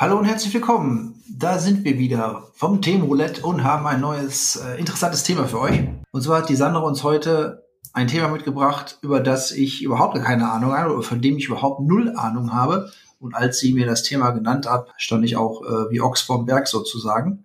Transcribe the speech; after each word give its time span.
Hallo 0.00 0.16
und 0.16 0.24
herzlich 0.24 0.54
willkommen. 0.54 1.22
Da 1.28 1.58
sind 1.58 1.84
wir 1.84 1.98
wieder 1.98 2.44
vom 2.54 2.80
Themenroulette 2.80 3.42
und 3.42 3.64
haben 3.64 3.86
ein 3.86 4.00
neues, 4.00 4.56
äh, 4.56 4.78
interessantes 4.78 5.24
Thema 5.24 5.46
für 5.46 5.60
euch. 5.60 5.82
Und 6.10 6.22
zwar 6.22 6.38
hat 6.38 6.48
die 6.48 6.56
Sandra 6.56 6.80
uns 6.80 7.04
heute 7.04 7.66
ein 7.92 8.06
Thema 8.06 8.28
mitgebracht, 8.28 8.98
über 9.02 9.20
das 9.20 9.52
ich 9.52 9.82
überhaupt 9.82 10.18
keine 10.22 10.50
Ahnung 10.50 10.72
habe 10.72 10.94
oder 10.94 11.02
von 11.02 11.20
dem 11.20 11.36
ich 11.36 11.48
überhaupt 11.48 11.80
null 11.80 12.14
Ahnung 12.16 12.54
habe. 12.54 12.90
Und 13.20 13.34
als 13.34 13.60
sie 13.60 13.74
mir 13.74 13.86
das 13.86 14.02
Thema 14.02 14.30
genannt 14.30 14.68
hat, 14.68 14.88
stand 14.96 15.24
ich 15.24 15.36
auch 15.36 15.62
äh, 15.62 15.90
wie 15.90 16.00
Ochs 16.00 16.22
vorm 16.22 16.46
Berg 16.46 16.66
sozusagen. 16.66 17.44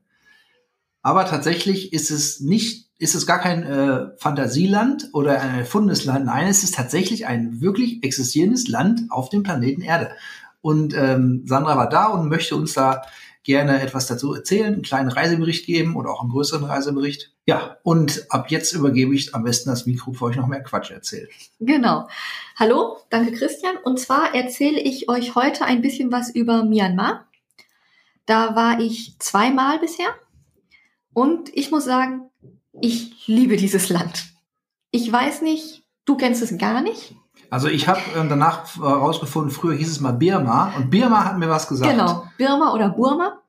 Aber 1.02 1.26
tatsächlich 1.26 1.94
ist 1.94 2.10
es 2.10 2.40
nicht, 2.40 2.90
ist 2.98 3.14
es 3.14 3.28
gar 3.28 3.40
kein 3.40 3.64
äh, 3.64 4.08
Fantasieland 4.18 5.10
oder 5.14 5.40
ein 5.40 5.60
erfundenes 5.60 6.06
Land. 6.06 6.26
Nein, 6.26 6.48
es 6.48 6.64
ist 6.64 6.74
tatsächlich 6.74 7.28
ein 7.28 7.62
wirklich 7.62 8.04
existierendes 8.04 8.68
Land 8.68 9.02
auf 9.10 9.30
dem 9.30 9.44
Planeten 9.44 9.82
Erde. 9.82 10.12
Und 10.62 10.96
ähm, 10.96 11.44
Sandra 11.46 11.78
war 11.78 11.90
da 11.90 12.08
und 12.08 12.30
möchte 12.30 12.56
uns 12.56 12.74
da 12.74 13.04
gerne 13.46 13.80
etwas 13.80 14.08
dazu 14.08 14.34
erzählen, 14.34 14.74
einen 14.74 14.82
kleinen 14.82 15.10
Reisebericht 15.10 15.66
geben 15.66 15.96
oder 15.96 16.10
auch 16.12 16.22
einen 16.22 16.32
größeren 16.32 16.66
Reisebericht. 16.66 17.32
Ja, 17.46 17.78
und 17.84 18.26
ab 18.30 18.50
jetzt 18.50 18.74
übergebe 18.74 19.14
ich 19.14 19.36
am 19.36 19.44
besten 19.44 19.70
das 19.70 19.86
Mikro, 19.86 20.12
bevor 20.12 20.32
ich 20.32 20.36
noch 20.36 20.48
mehr 20.48 20.64
Quatsch 20.64 20.90
erzähle. 20.90 21.30
Genau. 21.60 22.10
Hallo, 22.56 22.98
danke 23.12 23.32
Christian. 23.34 23.78
Und 23.78 24.00
zwar 24.00 24.34
erzähle 24.34 24.80
ich 24.80 25.10
euch 25.10 25.36
heute 25.36 25.64
ein 25.64 25.82
bisschen 25.82 26.12
was 26.12 26.34
über 26.34 26.66
Myanmar. 26.66 27.28
Da 28.26 28.56
war 28.56 28.80
ich 28.80 29.16
zweimal 29.20 29.78
bisher. 29.80 30.08
Und 31.14 31.56
ich 31.56 31.70
muss 31.70 31.86
sagen, 31.86 32.32
ich 32.82 33.28
liebe 33.28 33.58
dieses 33.58 33.90
Land. 33.90 34.26
Ich 34.90 35.10
weiß 35.10 35.44
nicht, 35.44 35.84
du 36.06 36.18
kennst 36.18 36.42
es 36.42 36.58
gar 36.58 36.82
nicht. 36.82 37.16
Also 37.56 37.70
ich 37.70 37.88
habe 37.88 38.02
äh, 38.18 38.28
danach 38.28 38.76
herausgefunden, 38.76 39.50
früher 39.50 39.76
hieß 39.76 39.90
es 39.90 40.02
mal 40.02 40.12
Birma 40.12 40.74
und 40.76 40.90
Birma 40.90 41.24
hat 41.24 41.38
mir 41.38 41.48
was 41.48 41.70
gesagt. 41.70 41.90
Genau, 41.90 42.28
Birma 42.38 42.74
oder 42.74 42.90
Burma. 42.90 43.40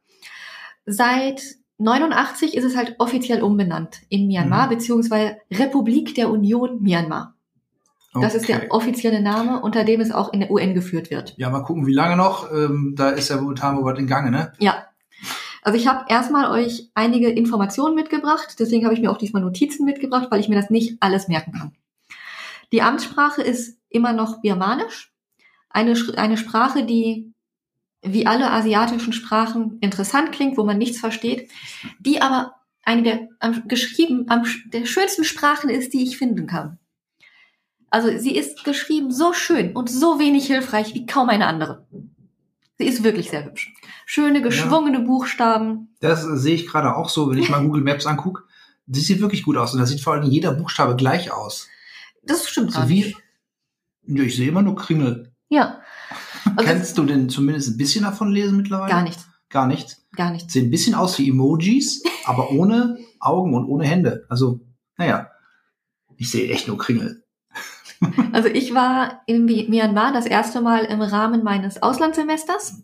Seit 0.86 1.42
89 1.78 2.56
ist 2.56 2.62
es 2.62 2.76
halt 2.76 2.94
offiziell 3.00 3.42
umbenannt 3.42 4.02
in 4.08 4.28
Myanmar, 4.28 4.66
mhm. 4.66 4.70
beziehungsweise 4.70 5.38
Republik 5.52 6.14
der 6.14 6.30
Union 6.30 6.80
Myanmar. 6.80 7.34
Das 8.14 8.26
okay. 8.26 8.36
ist 8.36 8.48
der 8.48 8.70
offizielle 8.70 9.20
Name, 9.20 9.60
unter 9.60 9.82
dem 9.82 10.00
es 10.00 10.12
auch 10.12 10.32
in 10.32 10.38
der 10.38 10.52
UN 10.52 10.74
geführt 10.74 11.10
wird. 11.10 11.34
Ja, 11.36 11.50
mal 11.50 11.64
gucken, 11.64 11.88
wie 11.88 11.92
lange 11.92 12.16
noch. 12.16 12.52
Ähm, 12.52 12.94
da 12.96 13.08
ist 13.08 13.28
ja 13.28 13.40
momentan 13.40 13.84
was 13.84 13.98
in 13.98 14.06
Gange, 14.06 14.30
ne? 14.30 14.52
Ja. 14.60 14.84
Also 15.62 15.76
ich 15.76 15.88
habe 15.88 16.04
erstmal 16.08 16.48
euch 16.52 16.92
einige 16.94 17.28
Informationen 17.28 17.96
mitgebracht, 17.96 18.54
deswegen 18.60 18.84
habe 18.84 18.94
ich 18.94 19.00
mir 19.00 19.10
auch 19.10 19.18
diesmal 19.18 19.42
Notizen 19.42 19.84
mitgebracht, 19.84 20.28
weil 20.30 20.38
ich 20.38 20.48
mir 20.48 20.54
das 20.54 20.70
nicht 20.70 20.96
alles 21.00 21.26
merken 21.26 21.50
kann. 21.50 21.72
Die 22.72 22.82
Amtssprache 22.82 23.42
ist 23.42 23.78
immer 23.88 24.12
noch 24.12 24.40
Birmanisch. 24.40 25.12
Eine, 25.70 25.94
eine 26.16 26.36
Sprache, 26.36 26.84
die 26.84 27.32
wie 28.02 28.26
alle 28.26 28.50
asiatischen 28.50 29.12
Sprachen 29.12 29.78
interessant 29.80 30.32
klingt, 30.32 30.56
wo 30.56 30.64
man 30.64 30.78
nichts 30.78 30.98
versteht, 30.98 31.50
die 31.98 32.22
aber 32.22 32.54
eine 32.84 33.02
der 33.02 33.28
am, 33.40 33.66
geschrieben 33.66 34.26
am, 34.28 34.44
der 34.66 34.86
schönsten 34.86 35.24
Sprachen 35.24 35.70
ist, 35.70 35.92
die 35.92 36.04
ich 36.04 36.16
finden 36.16 36.46
kann. 36.46 36.78
Also 37.90 38.16
sie 38.18 38.36
ist 38.36 38.64
geschrieben 38.64 39.10
so 39.10 39.32
schön 39.32 39.74
und 39.74 39.90
so 39.90 40.18
wenig 40.18 40.46
hilfreich 40.46 40.94
wie 40.94 41.06
kaum 41.06 41.28
eine 41.28 41.46
andere. 41.46 41.86
Sie 42.78 42.86
ist 42.86 43.02
wirklich 43.02 43.30
sehr 43.30 43.44
hübsch. 43.44 43.72
Schöne, 44.04 44.42
geschwungene 44.42 44.98
ja. 44.98 45.04
Buchstaben. 45.04 45.94
Das 46.00 46.22
sehe 46.22 46.54
ich 46.54 46.66
gerade 46.66 46.94
auch 46.94 47.08
so, 47.08 47.30
wenn 47.30 47.38
ich 47.38 47.48
mal 47.48 47.62
Google 47.64 47.82
Maps 47.82 48.06
angucke. 48.06 48.42
Die 48.86 49.00
sieht 49.00 49.20
wirklich 49.20 49.42
gut 49.42 49.56
aus 49.56 49.72
und 49.72 49.80
da 49.80 49.86
sieht 49.86 50.00
vor 50.00 50.12
allem 50.12 50.30
jeder 50.30 50.52
Buchstabe 50.52 50.94
gleich 50.94 51.32
aus. 51.32 51.68
Das 52.26 52.48
stimmt 52.48 52.72
so 52.72 52.88
wie, 52.88 53.14
ja, 54.06 54.22
ich 54.22 54.36
sehe 54.36 54.48
immer 54.48 54.62
nur 54.62 54.76
Kringel. 54.76 55.32
Ja. 55.48 55.80
Also 56.54 56.64
Kannst 56.64 56.96
du 56.96 57.02
denn 57.02 57.28
zumindest 57.28 57.70
ein 57.70 57.76
bisschen 57.76 58.04
davon 58.04 58.30
lesen 58.30 58.56
mittlerweile? 58.56 58.88
Gar 58.88 59.02
nichts. 59.02 59.26
Gar 59.48 59.66
nichts? 59.66 60.06
Gar 60.14 60.30
nichts. 60.30 60.52
Sehen 60.52 60.66
ein 60.66 60.70
bisschen 60.70 60.94
aus 60.94 61.18
wie 61.18 61.28
Emojis, 61.28 62.04
aber 62.24 62.50
ohne 62.52 62.98
Augen 63.18 63.52
und 63.52 63.66
ohne 63.66 63.84
Hände. 63.84 64.24
Also, 64.28 64.60
naja, 64.96 65.28
ich 66.16 66.30
sehe 66.30 66.48
echt 66.48 66.68
nur 66.68 66.78
Kringel. 66.78 67.24
Also 68.32 68.48
ich 68.48 68.74
war 68.74 69.22
in 69.26 69.46
Myanmar 69.46 70.12
das 70.12 70.26
erste 70.26 70.60
Mal 70.60 70.84
im 70.84 71.00
Rahmen 71.00 71.42
meines 71.42 71.82
Auslandssemesters. 71.82 72.82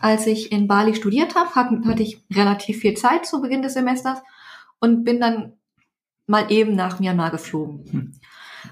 Als 0.00 0.26
ich 0.26 0.50
in 0.50 0.66
Bali 0.66 0.96
studiert 0.96 1.36
habe, 1.36 1.54
hatte 1.54 2.02
ich 2.02 2.24
relativ 2.34 2.78
viel 2.80 2.94
Zeit 2.94 3.26
zu 3.26 3.40
Beginn 3.40 3.62
des 3.62 3.74
Semesters 3.74 4.18
und 4.80 5.04
bin 5.04 5.20
dann 5.20 5.52
mal 6.26 6.50
eben 6.50 6.74
nach 6.74 6.98
Myanmar 6.98 7.30
geflogen. 7.30 7.84
Hm 7.90 8.19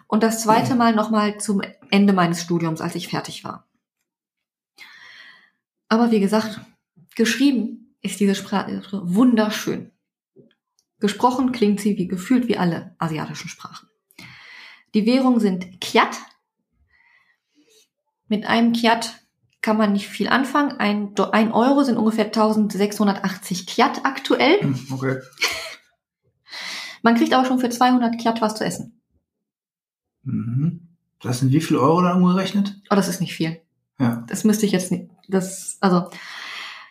und 0.08 0.22
das 0.22 0.42
zweite 0.42 0.74
Mal 0.74 0.94
nochmal 0.94 1.38
zum 1.38 1.62
Ende 1.90 2.12
meines 2.12 2.42
Studiums, 2.42 2.80
als 2.80 2.96
ich 2.96 3.08
fertig 3.08 3.44
war. 3.44 3.68
Aber 5.88 6.10
wie 6.10 6.18
gesagt, 6.18 6.60
geschrieben 7.14 7.94
ist 8.00 8.18
diese 8.18 8.34
Sprache 8.34 8.82
wunderschön. 8.90 9.92
Gesprochen 10.98 11.52
klingt 11.52 11.80
sie 11.80 11.96
wie 11.96 12.08
gefühlt 12.08 12.48
wie 12.48 12.56
alle 12.56 12.96
asiatischen 12.98 13.48
Sprachen. 13.48 13.88
Die 14.94 15.06
Währungen 15.06 15.40
sind 15.40 15.80
Kyat. 15.80 16.16
Mit 18.26 18.46
einem 18.46 18.72
Kyat 18.72 19.14
kann 19.60 19.76
man 19.76 19.92
nicht 19.92 20.08
viel 20.08 20.28
anfangen. 20.28 20.72
Ein, 20.72 21.14
ein 21.32 21.52
Euro 21.52 21.84
sind 21.84 21.98
ungefähr 21.98 22.26
1680 22.26 23.66
Kyat 23.66 24.04
aktuell. 24.04 24.60
Hm, 24.62 24.86
okay. 24.90 25.18
Man 27.02 27.14
kriegt 27.14 27.32
aber 27.34 27.46
schon 27.46 27.58
für 27.58 27.68
200 27.68 28.18
Kyat 28.20 28.40
was 28.40 28.54
zu 28.54 28.64
essen. 28.64 28.97
Mhm. 30.28 30.80
Das 31.20 31.40
sind 31.40 31.52
wie 31.52 31.60
viel 31.60 31.76
Euro 31.76 32.02
dann 32.02 32.22
umgerechnet? 32.22 32.76
Oh, 32.90 32.94
das 32.94 33.08
ist 33.08 33.20
nicht 33.20 33.34
viel. 33.34 33.60
Ja. 33.98 34.24
Das 34.28 34.44
müsste 34.44 34.66
ich 34.66 34.72
jetzt 34.72 34.92
nicht. 34.92 35.10
Das, 35.26 35.78
also, 35.80 36.08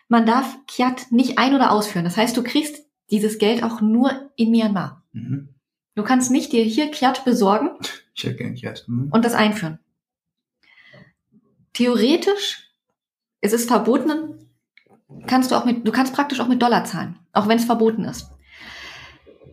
man 0.09 0.25
darf 0.25 0.57
Kiat 0.67 1.11
nicht 1.11 1.37
ein- 1.37 1.55
oder 1.55 1.71
ausführen. 1.71 2.03
Das 2.03 2.17
heißt, 2.17 2.35
du 2.35 2.43
kriegst 2.43 2.85
dieses 3.09 3.37
Geld 3.37 3.63
auch 3.63 3.79
nur 3.79 4.29
in 4.35 4.51
Myanmar. 4.51 5.03
Mhm. 5.13 5.49
Du 5.95 6.03
kannst 6.03 6.29
nicht 6.29 6.51
dir 6.51 6.63
hier 6.63 6.91
Kiat 6.91 7.23
besorgen. 7.25 7.69
Ich 8.13 8.23
hätte 8.23 8.35
gern 8.35 8.55
Kiat. 8.55 8.83
Mhm. 8.87 9.09
Und 9.11 9.23
das 9.23 9.33
einführen. 9.33 9.79
Theoretisch 11.73 12.71
ist 13.41 13.53
es 13.53 13.65
verboten, 13.65 14.49
kannst 15.27 15.51
du 15.51 15.55
auch 15.55 15.65
mit, 15.65 15.87
du 15.87 15.91
kannst 15.91 16.13
praktisch 16.13 16.39
auch 16.39 16.47
mit 16.47 16.61
Dollar 16.61 16.85
zahlen, 16.85 17.19
auch 17.33 17.47
wenn 17.47 17.57
es 17.57 17.65
verboten 17.65 18.03
ist. 18.03 18.29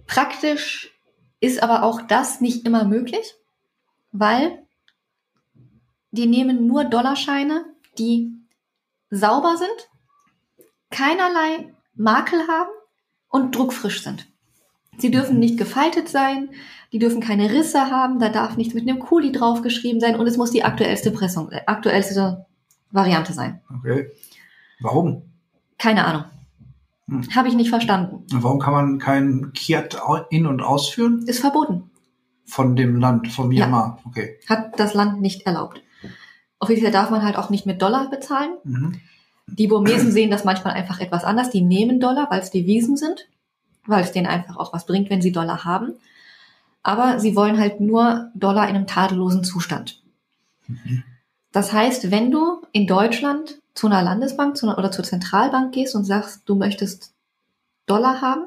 Praktisch 0.06 0.90
ist 1.40 1.62
aber 1.62 1.82
auch 1.82 2.00
das 2.02 2.40
nicht 2.40 2.66
immer 2.66 2.84
möglich 2.84 3.34
weil 4.14 4.62
die 6.12 6.26
nehmen 6.26 6.66
nur 6.66 6.84
Dollarscheine, 6.84 7.64
die 7.98 8.32
sauber 9.10 9.56
sind, 9.56 9.90
keinerlei 10.90 11.74
Makel 11.96 12.46
haben 12.48 12.70
und 13.28 13.56
druckfrisch 13.56 14.04
sind. 14.04 14.28
Sie 14.98 15.10
dürfen 15.10 15.40
nicht 15.40 15.58
gefaltet 15.58 16.08
sein, 16.08 16.50
die 16.92 17.00
dürfen 17.00 17.20
keine 17.20 17.50
Risse 17.50 17.90
haben, 17.90 18.20
da 18.20 18.28
darf 18.28 18.56
nichts 18.56 18.74
mit 18.74 18.88
einem 18.88 19.00
Kuli 19.00 19.32
draufgeschrieben 19.32 20.00
sein 20.00 20.14
und 20.14 20.28
es 20.28 20.36
muss 20.36 20.52
die 20.52 20.62
aktuellste 20.62 21.10
Pressung, 21.10 21.50
äh, 21.50 21.62
aktuellste 21.66 22.46
Variante 22.92 23.32
sein. 23.32 23.60
Okay. 23.76 24.12
Warum? 24.78 25.22
Keine 25.76 26.04
Ahnung. 26.04 26.24
Hm. 27.08 27.34
Habe 27.34 27.48
ich 27.48 27.54
nicht 27.54 27.70
verstanden. 27.70 28.24
Warum 28.32 28.60
kann 28.60 28.72
man 28.72 28.98
kein 29.00 29.52
Kiat 29.54 30.00
in- 30.30 30.46
und 30.46 30.62
ausführen? 30.62 31.26
Ist 31.26 31.40
verboten. 31.40 31.90
Von 32.46 32.76
dem 32.76 32.96
Land, 32.96 33.32
von 33.32 33.48
Myanmar, 33.48 33.98
ja. 33.98 34.10
okay. 34.10 34.38
Hat 34.48 34.78
das 34.78 34.94
Land 34.94 35.20
nicht 35.20 35.46
erlaubt. 35.46 35.82
Offiziell 36.58 36.92
darf 36.92 37.10
man 37.10 37.22
halt 37.22 37.36
auch 37.36 37.50
nicht 37.50 37.66
mit 37.66 37.82
Dollar 37.82 38.10
bezahlen. 38.10 38.52
Mhm. 38.64 39.00
Die 39.46 39.66
Burmesen 39.66 40.12
sehen 40.12 40.30
das 40.30 40.44
manchmal 40.44 40.74
einfach 40.74 41.00
etwas 41.00 41.24
anders. 41.24 41.50
Die 41.50 41.60
nehmen 41.60 42.00
Dollar, 42.00 42.28
weil 42.30 42.40
es 42.40 42.50
Devisen 42.50 42.96
sind, 42.96 43.28
weil 43.86 44.02
es 44.02 44.12
denen 44.12 44.26
einfach 44.26 44.56
auch 44.56 44.72
was 44.72 44.86
bringt, 44.86 45.10
wenn 45.10 45.22
sie 45.22 45.32
Dollar 45.32 45.64
haben. 45.64 45.94
Aber 46.82 47.18
sie 47.18 47.34
wollen 47.36 47.58
halt 47.58 47.80
nur 47.80 48.30
Dollar 48.34 48.68
in 48.68 48.76
einem 48.76 48.86
tadellosen 48.86 49.44
Zustand. 49.44 50.02
Mhm. 50.66 51.02
Das 51.52 51.72
heißt, 51.72 52.10
wenn 52.10 52.30
du 52.30 52.62
in 52.72 52.86
Deutschland 52.86 53.60
zu 53.74 53.86
einer 53.86 54.02
Landesbank 54.02 54.56
zu 54.56 54.66
einer, 54.66 54.78
oder 54.78 54.90
zur 54.90 55.04
Zentralbank 55.04 55.72
gehst 55.72 55.94
und 55.94 56.04
sagst, 56.04 56.42
du 56.46 56.54
möchtest 56.54 57.12
Dollar 57.86 58.20
haben, 58.20 58.46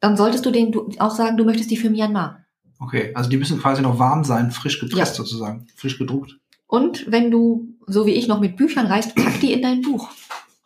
dann 0.00 0.16
solltest 0.16 0.46
du 0.46 0.50
denen 0.50 0.74
auch 1.00 1.14
sagen, 1.14 1.36
du 1.36 1.44
möchtest 1.44 1.70
die 1.70 1.76
für 1.76 1.90
Myanmar. 1.90 2.44
Okay, 2.80 3.12
also 3.14 3.28
die 3.28 3.36
müssen 3.36 3.58
quasi 3.60 3.82
noch 3.82 3.98
warm 3.98 4.24
sein, 4.24 4.50
frisch 4.50 4.80
gepresst 4.80 5.18
ja. 5.18 5.24
sozusagen, 5.24 5.66
frisch 5.74 5.98
gedruckt. 5.98 6.38
Und 6.66 7.10
wenn 7.10 7.30
du, 7.30 7.74
so 7.86 8.06
wie 8.06 8.12
ich, 8.12 8.28
noch 8.28 8.40
mit 8.40 8.56
Büchern 8.56 8.86
reist, 8.86 9.14
pack 9.14 9.40
die 9.40 9.52
in 9.52 9.62
dein 9.62 9.82
Buch. 9.82 10.10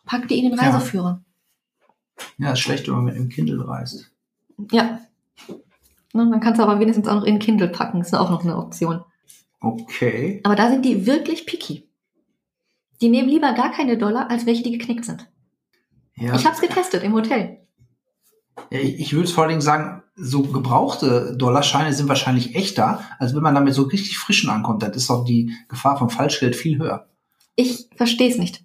Pack 0.05 0.29
die 0.29 0.39
in 0.39 0.51
den 0.51 0.59
Reiseführer. 0.59 1.23
Ja, 2.39 2.47
ja 2.47 2.53
ist 2.53 2.61
schlecht, 2.61 2.87
wenn 2.87 2.95
man 2.95 3.05
mit 3.05 3.15
einem 3.15 3.29
Kindle 3.29 3.67
reist. 3.67 4.11
Ja. 4.71 5.01
Na, 6.13 6.25
man 6.25 6.41
kann 6.41 6.53
es 6.53 6.61
aber 6.61 6.79
wenigstens 6.81 7.09
auch 7.09 7.15
noch 7.15 7.25
in 7.25 7.39
Kindle 7.39 7.69
packen, 7.69 8.01
ist 8.01 8.15
auch 8.15 8.31
noch 8.31 8.43
eine 8.43 8.59
Option. 8.59 9.03
Okay. 9.61 10.41
Aber 10.43 10.57
da 10.57 10.69
sind 10.71 10.85
die 10.85 11.07
wirklich 11.07 11.47
picky. 11.47 11.89
Die 13.01 13.09
nehmen 13.09 13.29
lieber 13.29 13.53
gar 13.55 13.73
keine 13.73 13.97
Dollar, 13.97 14.29
als 14.31 14.45
welche, 14.45 14.63
die 14.63 14.73
geknickt 14.73 15.05
sind. 15.05 15.29
Ja. 16.17 16.35
Ich 16.35 16.45
habe 16.45 16.55
es 16.55 16.61
getestet 16.61 17.03
im 17.03 17.15
Hotel. 17.15 17.62
Ich, 18.71 19.13
würde 19.13 19.29
vor 19.29 19.45
allen 19.45 19.51
Dingen 19.51 19.61
sagen, 19.63 20.03
so 20.15 20.43
gebrauchte 20.43 21.35
Dollarscheine 21.37 21.93
sind 21.93 22.09
wahrscheinlich 22.09 22.55
echter, 22.55 23.03
als 23.19 23.35
wenn 23.35 23.43
man 23.43 23.55
damit 23.55 23.75
so 23.75 23.83
richtig 23.83 24.19
frischen 24.19 24.51
ankommt. 24.51 24.83
Dann 24.83 24.93
ist 24.93 25.09
doch 25.09 25.25
die 25.25 25.53
Gefahr 25.69 25.99
vom 25.99 26.11
Falschgeld 26.11 26.57
viel 26.57 26.79
höher. 26.79 27.07
Ich 27.57 27.89
verstehe 27.97 28.31
es 28.31 28.39
nicht. 28.39 28.63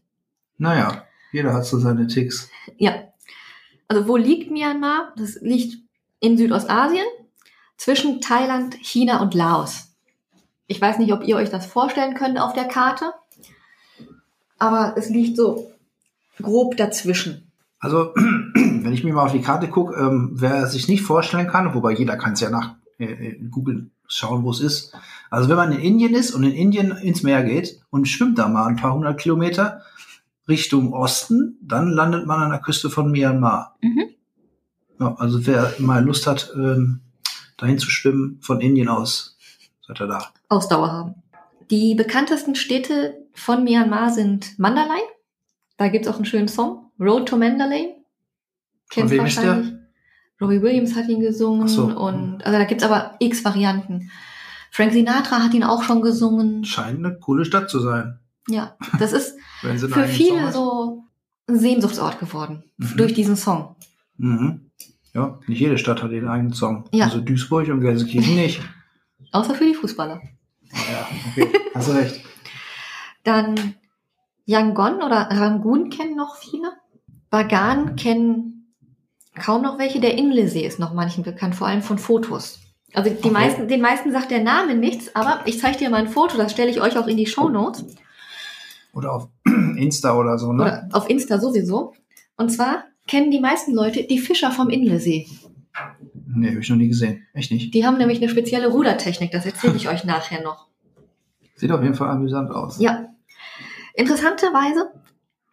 Naja, 0.58 1.04
jeder 1.32 1.54
hat 1.54 1.66
so 1.66 1.80
seine 1.80 2.08
Ticks. 2.08 2.50
Ja. 2.78 3.04
Also 3.88 4.08
wo 4.08 4.18
liegt 4.18 4.52
Myanmar? 4.52 5.14
Das 5.18 5.40
liegt 5.42 5.78
in 6.20 6.38
Südostasien 6.38 7.06
zwischen 7.78 8.22
Thailand, 8.22 8.76
China 8.82 9.22
und 9.22 9.34
Laos. 9.34 9.94
Ich 10.68 10.82
weiß 10.82 11.00
nicht, 11.00 11.14
ob 11.14 11.26
ihr 11.26 11.38
euch 11.38 11.50
das 11.50 11.66
vorstellen 11.66 12.16
könnt 12.16 12.40
auf 12.40 12.54
der 12.54 12.66
Karte, 12.66 13.14
aber 14.60 14.96
es 14.98 15.10
liegt 15.10 15.38
so 15.38 15.72
grob 16.42 16.76
dazwischen. 16.76 17.52
Also, 17.80 18.14
wenn 18.88 18.94
ich 18.94 19.04
mir 19.04 19.14
mal 19.14 19.26
auf 19.26 19.34
die 19.34 19.42
Karte 19.42 19.68
gucke, 19.68 20.00
ähm, 20.00 20.30
wer 20.32 20.66
sich 20.68 20.88
nicht 20.88 21.02
vorstellen 21.02 21.48
kann, 21.48 21.74
wobei 21.74 21.92
jeder 21.92 22.16
kann 22.16 22.34
es 22.34 22.40
ja 22.40 22.50
nach 22.50 22.76
äh, 23.00 23.04
äh, 23.04 23.40
Google 23.52 23.92
schauen, 24.08 24.46
wo 24.46 24.52
es 24.52 24.62
ist. 24.62 24.96
Also, 25.30 25.50
wenn 25.50 25.58
man 25.58 25.74
in 25.74 25.82
Indien 25.82 26.14
ist 26.14 26.32
und 26.32 26.44
in 26.44 26.54
Indien 26.54 26.92
ins 26.92 27.22
Meer 27.22 27.44
geht 27.44 27.82
und 27.90 28.08
schwimmt 28.08 28.40
da 28.40 28.48
mal 28.48 28.66
ein 28.66 28.78
paar 28.78 28.94
hundert 28.94 29.20
Kilometer 29.20 29.82
Richtung 30.48 30.94
Osten, 30.94 31.58
dann 31.62 31.90
landet 31.90 32.26
man 32.26 32.42
an 32.42 32.52
der 32.52 32.60
Küste 32.60 32.90
von 32.90 33.12
Myanmar. 33.12 33.76
Mhm. 33.82 34.06
Ja, 35.02 35.16
also, 35.16 35.46
wer 35.46 35.74
mal 35.80 36.02
Lust 36.02 36.26
hat, 36.26 36.54
ähm, 36.56 37.02
dahin 37.58 37.80
zu 37.80 37.90
schwimmen, 37.90 38.40
von 38.42 38.62
Indien 38.62 38.88
aus, 38.88 39.38
seid 39.86 40.00
ihr 40.00 40.08
da. 40.08 40.32
Ausdauer 40.48 40.94
haben. 40.94 41.16
Die 41.70 41.94
bekanntesten 41.94 42.56
Städte 42.56 43.18
von 43.34 43.66
Myanmar 43.66 44.12
sind 44.12 44.58
Mandalay. 44.58 45.02
Da 45.76 45.90
gibt's 45.90 46.08
auch 46.08 46.16
einen 46.16 46.24
schönen 46.24 46.48
Song, 46.48 46.90
Road 46.98 47.28
to 47.28 47.36
Mandalay. 47.36 47.97
Kennst 48.90 49.14
wem 49.14 49.26
ist 49.26 49.42
der? 49.42 49.64
Robbie 50.40 50.62
Williams 50.62 50.96
hat 50.96 51.08
ihn 51.10 51.20
gesungen 51.20 51.68
so. 51.68 51.86
und 51.86 52.46
also 52.46 52.58
da 52.60 52.64
gibt's 52.66 52.84
aber 52.84 53.16
x 53.20 53.44
Varianten. 53.44 54.12
Frank 54.72 54.94
Sinatra 54.94 55.42
hat 55.42 55.54
ihn 55.54 55.64
auch 55.64 55.82
schon 55.84 56.02
gesungen. 56.02 56.64
Scheint 56.64 57.00
eine 57.00 57.18
coole 57.20 57.44
Stadt 57.46 57.70
zu 57.70 57.80
sein. 57.80 58.20
Ja, 58.48 58.78
das 59.00 59.14
ist 59.14 59.36
für 59.62 60.04
viele 60.08 60.52
so 60.52 61.04
ein 61.48 61.58
Sehnsuchtsort 61.60 62.20
geworden 62.20 62.64
Mhm. 62.78 62.98
durch 62.98 63.14
diesen 63.14 63.36
Song. 63.36 63.76
Mhm. 64.18 64.70
Ja, 65.14 65.40
nicht 65.48 65.60
jede 65.60 65.80
Stadt 65.80 66.04
hat 66.04 66.12
ihren 66.12 66.28
eigenen 66.28 66.54
Song. 66.54 66.86
Ja. 66.92 67.06
Also 67.06 67.20
Duisburg 67.22 67.68
und 67.70 67.82
Gelsenkirchen 67.82 68.36
nicht. 68.36 68.62
Außer 69.32 69.56
für 69.56 69.66
die 69.66 69.74
Fußballer. 69.74 70.22
Ja, 70.72 71.08
okay, 71.32 71.50
hast 71.74 71.90
recht. 71.94 72.22
Dann 73.24 73.74
Yangon 74.46 74.98
oder 75.02 75.28
Rangoon 75.32 75.90
kennen 75.90 76.16
noch 76.16 76.36
viele. 76.38 76.72
Bagan 77.32 77.96
kennen 77.96 78.57
kaum 79.38 79.62
noch 79.62 79.78
welche. 79.80 80.00
Der 80.00 80.18
Inlesee 80.18 80.66
ist 80.66 80.80
noch 80.80 80.94
manchen 80.94 81.24
bekannt, 81.24 81.56
vor 81.56 81.68
allem 81.68 81.82
von 81.82 81.98
Fotos. 81.98 82.60
Also 82.94 83.10
die 83.10 83.18
Okay. 83.18 83.30
meisten, 83.32 83.68
den 83.68 83.82
meisten 83.82 84.12
sagt 84.12 84.32
der 84.32 84.42
Name 84.44 84.74
nichts, 84.76 85.14
aber 85.16 85.42
ich 85.46 85.60
zeige 85.60 85.78
dir 85.78 85.90
mal 85.90 85.98
ein 85.98 86.08
Foto, 86.08 86.38
das 86.38 86.52
stelle 86.54 86.70
ich 86.72 86.82
euch 86.82 86.98
auch 86.98 87.08
in 87.08 87.18
die 87.18 87.26
Show 87.28 87.50
Notes 87.50 87.86
Oder 88.94 89.12
auf 89.14 89.28
Insta 89.46 90.16
oder 90.18 90.38
so, 90.38 90.54
ne? 90.54 90.64
oder 90.64 90.90
auf 90.94 91.10
Insta 91.10 91.38
sowieso. 91.40 91.94
Und 92.38 92.50
zwar 92.50 92.86
kennen 93.08 93.30
die 93.32 93.40
meisten 93.40 93.74
Leute 93.74 94.04
die 94.04 94.20
Fischer 94.20 94.52
vom 94.52 94.70
Inlesee. 94.70 95.28
Nee, 96.30 96.50
habe 96.52 96.60
ich 96.62 96.70
noch 96.70 96.78
nie 96.78 96.88
gesehen. 96.88 97.26
Echt 97.34 97.52
nicht. 97.52 97.74
Die 97.74 97.86
haben 97.86 97.98
nämlich 97.98 98.20
eine 98.20 98.30
spezielle 98.30 98.70
Rudertechnik, 98.70 99.32
das 99.32 99.46
erzähle 99.46 99.76
ich 99.76 99.88
euch 99.90 100.04
nachher 100.04 100.42
noch. 100.42 100.68
Sieht 101.56 101.72
auf 101.72 101.82
jeden 101.84 101.96
Fall 101.96 102.10
amüsant 102.10 102.52
aus. 102.52 102.80
Ja. 102.80 103.10
Interessanterweise, 103.96 104.92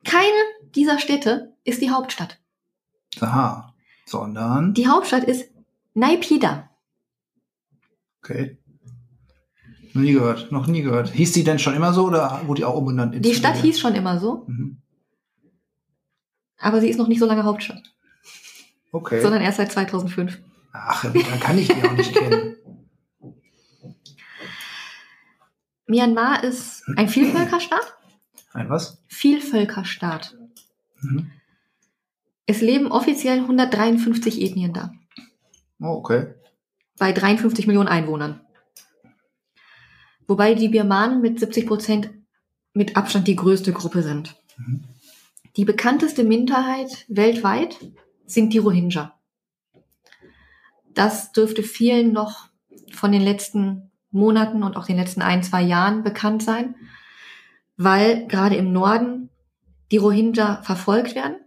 keine 0.04 0.28
dieser 0.74 0.98
Städte 0.98 1.54
ist 1.64 1.80
die 1.80 1.90
Hauptstadt. 1.90 2.38
Aha. 3.20 3.73
Sondern, 4.06 4.74
Die 4.74 4.88
Hauptstadt 4.88 5.24
ist 5.24 5.50
Naypyidaw. 5.94 6.68
okay. 8.22 8.58
Noch 9.92 10.02
nie 10.02 10.12
gehört, 10.12 10.50
noch 10.50 10.66
nie 10.66 10.82
gehört. 10.82 11.10
Hieß 11.10 11.30
die 11.32 11.44
denn 11.44 11.60
schon 11.60 11.74
immer 11.74 11.92
so 11.92 12.06
oder 12.06 12.40
wurde 12.46 12.60
die 12.60 12.64
auch 12.64 12.74
umbenannt? 12.76 13.14
in 13.14 13.22
Die 13.22 13.34
Stadt 13.34 13.56
hieß 13.56 13.78
schon 13.78 13.94
immer 13.94 14.18
so, 14.18 14.44
Mhm. 14.48 14.82
aber 16.58 16.80
sie 16.80 16.88
ist 16.90 16.98
noch 16.98 17.06
nicht 17.06 17.20
so 17.20 17.26
lange 17.26 17.44
Hauptstadt, 17.44 17.82
Okay. 18.90 19.20
sondern 19.20 19.40
erst 19.40 19.58
seit 19.58 19.70
2005. 19.70 20.40
Ach, 20.72 21.04
dann 21.04 21.40
kann 21.40 21.56
ich 21.58 21.68
die 21.68 21.80
auch 21.84 21.92
nicht 21.92 22.12
kennen. 22.12 22.56
Myanmar 25.86 26.42
ist 26.42 26.82
ein 26.96 27.08
Vielvölkerstaat. 27.08 27.96
Ein 28.52 28.68
was? 28.70 28.98
Vielvölkerstaat. 29.08 30.36
Mhm. 31.02 31.30
Es 32.46 32.60
leben 32.60 32.92
offiziell 32.92 33.38
153 33.40 34.42
Ethnien 34.42 34.72
da, 34.72 34.92
Oh, 35.80 35.94
okay. 35.96 36.34
bei 36.98 37.12
53 37.12 37.66
Millionen 37.66 37.88
Einwohnern. 37.88 38.40
Wobei 40.26 40.54
die 40.54 40.68
Birmanen 40.68 41.20
mit 41.20 41.40
70 41.40 41.66
Prozent 41.66 42.10
mit 42.74 42.96
Abstand 42.96 43.28
die 43.28 43.36
größte 43.36 43.72
Gruppe 43.72 44.02
sind. 44.02 44.34
Mhm. 44.56 44.84
Die 45.56 45.64
bekannteste 45.64 46.24
Minderheit 46.24 47.04
weltweit 47.08 47.76
sind 48.26 48.52
die 48.52 48.58
Rohingya. 48.58 49.18
Das 50.92 51.32
dürfte 51.32 51.62
vielen 51.62 52.12
noch 52.12 52.48
von 52.92 53.12
den 53.12 53.22
letzten 53.22 53.90
Monaten 54.10 54.62
und 54.62 54.76
auch 54.76 54.86
den 54.86 54.96
letzten 54.96 55.22
ein, 55.22 55.42
zwei 55.42 55.62
Jahren 55.62 56.02
bekannt 56.02 56.42
sein, 56.42 56.74
weil 57.76 58.26
gerade 58.28 58.56
im 58.56 58.72
Norden 58.72 59.30
die 59.90 59.96
Rohingya 59.96 60.62
verfolgt 60.62 61.14
werden 61.14 61.43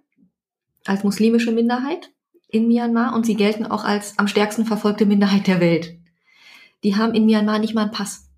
als 0.89 1.03
muslimische 1.03 1.51
Minderheit 1.51 2.11
in 2.49 2.67
Myanmar 2.67 3.13
und 3.15 3.25
sie 3.25 3.35
gelten 3.35 3.65
auch 3.65 3.83
als 3.83 4.17
am 4.17 4.27
stärksten 4.27 4.65
verfolgte 4.65 5.05
Minderheit 5.05 5.47
der 5.47 5.59
Welt. 5.59 5.97
Die 6.83 6.95
haben 6.95 7.13
in 7.13 7.25
Myanmar 7.25 7.59
nicht 7.59 7.73
mal 7.75 7.81
einen 7.83 7.91
Pass 7.91 8.29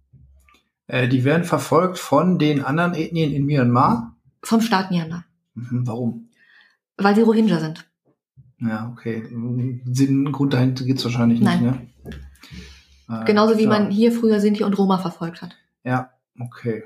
Äh, 0.88 1.08
die 1.08 1.24
werden 1.24 1.44
verfolgt 1.44 2.00
von 2.00 2.40
den 2.40 2.64
anderen 2.64 2.94
Ethnien 2.94 3.32
in 3.32 3.46
Myanmar. 3.46 4.16
vom 4.44 4.62
Staat 4.62 4.90
Myanmar, 4.92 5.26
Mhm. 5.54 5.86
Warum? 5.88 6.30
weil 6.98 7.16
sie 7.16 7.22
Rohingya 7.22 7.60
sind. 7.60 7.86
Ja, 8.60 8.90
okay. 8.92 9.24
Den 9.32 10.32
Grund 10.34 10.54
dahinter 10.54 10.84
gibt's 10.84 11.06
wahrscheinlich 11.06 11.40
nicht, 11.40 11.62
Nein. 11.62 11.64
ne? 11.64 13.22
Äh, 13.22 13.26
Genauso 13.26 13.58
wie 13.58 13.64
klar. 13.66 13.80
man 13.80 13.92
hier 13.92 14.12
früher 14.12 14.40
Sinti 14.42 14.64
und 14.66 14.78
Roma 14.78 14.98
verfolgt 14.98 15.42
hat. 15.42 15.56
Ja, 15.86 16.10
okay. 16.40 16.84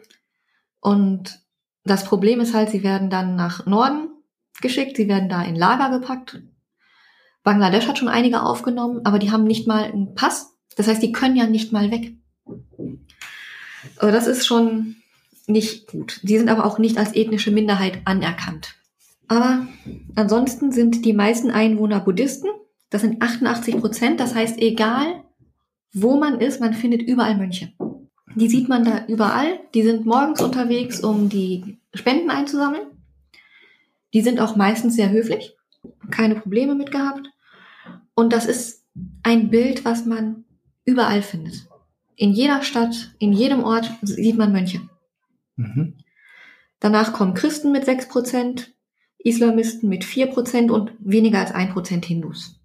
Und 0.79 1.39
das 1.83 2.05
Problem 2.05 2.39
ist 2.41 2.53
halt, 2.53 2.69
sie 2.69 2.83
werden 2.83 3.09
dann 3.09 3.35
nach 3.35 3.65
Norden 3.65 4.09
geschickt, 4.61 4.97
sie 4.97 5.07
werden 5.07 5.29
da 5.29 5.43
in 5.43 5.55
Lager 5.55 5.97
gepackt. 5.97 6.41
Bangladesch 7.43 7.87
hat 7.87 7.97
schon 7.97 8.07
einige 8.07 8.41
aufgenommen, 8.41 9.01
aber 9.03 9.19
die 9.19 9.31
haben 9.31 9.43
nicht 9.43 9.67
mal 9.67 9.83
einen 9.83 10.15
Pass. 10.15 10.53
Das 10.75 10.87
heißt, 10.87 11.03
die 11.03 11.11
können 11.11 11.35
ja 11.35 11.45
nicht 11.45 11.71
mal 11.71 11.91
weg. 11.91 12.13
Also 13.97 14.13
das 14.13 14.27
ist 14.27 14.45
schon 14.45 14.95
nicht 15.45 15.87
gut. 15.87 16.21
Sie 16.23 16.37
sind 16.37 16.49
aber 16.49 16.65
auch 16.65 16.77
nicht 16.77 16.97
als 16.97 17.15
ethnische 17.15 17.51
Minderheit 17.51 17.99
anerkannt. 18.05 18.75
Aber 19.27 19.67
ansonsten 20.15 20.71
sind 20.71 21.05
die 21.05 21.13
meisten 21.13 21.51
Einwohner 21.51 21.99
Buddhisten. 21.99 22.47
Das 22.89 23.01
sind 23.01 23.21
88 23.21 23.77
Prozent. 23.79 24.19
Das 24.19 24.35
heißt, 24.35 24.57
egal 24.59 25.23
wo 25.93 26.17
man 26.17 26.39
ist, 26.39 26.59
man 26.59 26.73
findet 26.73 27.03
überall 27.03 27.37
Mönche. 27.37 27.71
Die 28.35 28.49
sieht 28.49 28.67
man 28.67 28.83
da 28.83 29.05
überall. 29.07 29.59
Die 29.73 29.83
sind 29.83 30.05
morgens 30.05 30.41
unterwegs, 30.41 31.01
um 31.01 31.29
die 31.29 31.77
Spenden 31.93 32.31
einzusammeln. 32.31 32.87
Die 34.13 34.21
sind 34.21 34.39
auch 34.39 34.55
meistens 34.55 34.95
sehr 34.95 35.11
höflich. 35.11 35.55
Keine 36.11 36.35
Probleme 36.35 36.75
mit 36.75 36.91
gehabt. 36.91 37.27
Und 38.15 38.31
das 38.31 38.45
ist 38.45 38.85
ein 39.23 39.49
Bild, 39.49 39.85
was 39.85 40.05
man 40.05 40.45
überall 40.85 41.21
findet. 41.21 41.67
In 42.15 42.31
jeder 42.31 42.61
Stadt, 42.61 43.15
in 43.19 43.33
jedem 43.33 43.63
Ort 43.63 43.91
sieht 44.01 44.37
man 44.37 44.51
Mönche. 44.51 44.81
Mhm. 45.55 45.97
Danach 46.79 47.13
kommen 47.13 47.33
Christen 47.33 47.71
mit 47.71 47.85
6%, 47.85 48.67
Islamisten 49.17 49.89
mit 49.89 50.03
4% 50.03 50.69
und 50.69 50.91
weniger 50.99 51.39
als 51.39 51.53
1% 51.53 52.05
Hindus. 52.05 52.59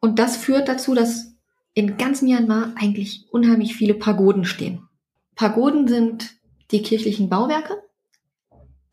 Und 0.00 0.18
das 0.18 0.36
führt 0.36 0.68
dazu, 0.68 0.94
dass 0.94 1.34
in 1.72 1.96
ganz 1.96 2.22
Myanmar 2.22 2.74
eigentlich 2.76 3.26
unheimlich 3.30 3.74
viele 3.74 3.94
Pagoden 3.94 4.44
stehen. 4.44 4.86
Pagoden 5.34 5.88
sind 5.88 6.36
die 6.70 6.82
kirchlichen 6.82 7.28
Bauwerke. 7.28 7.82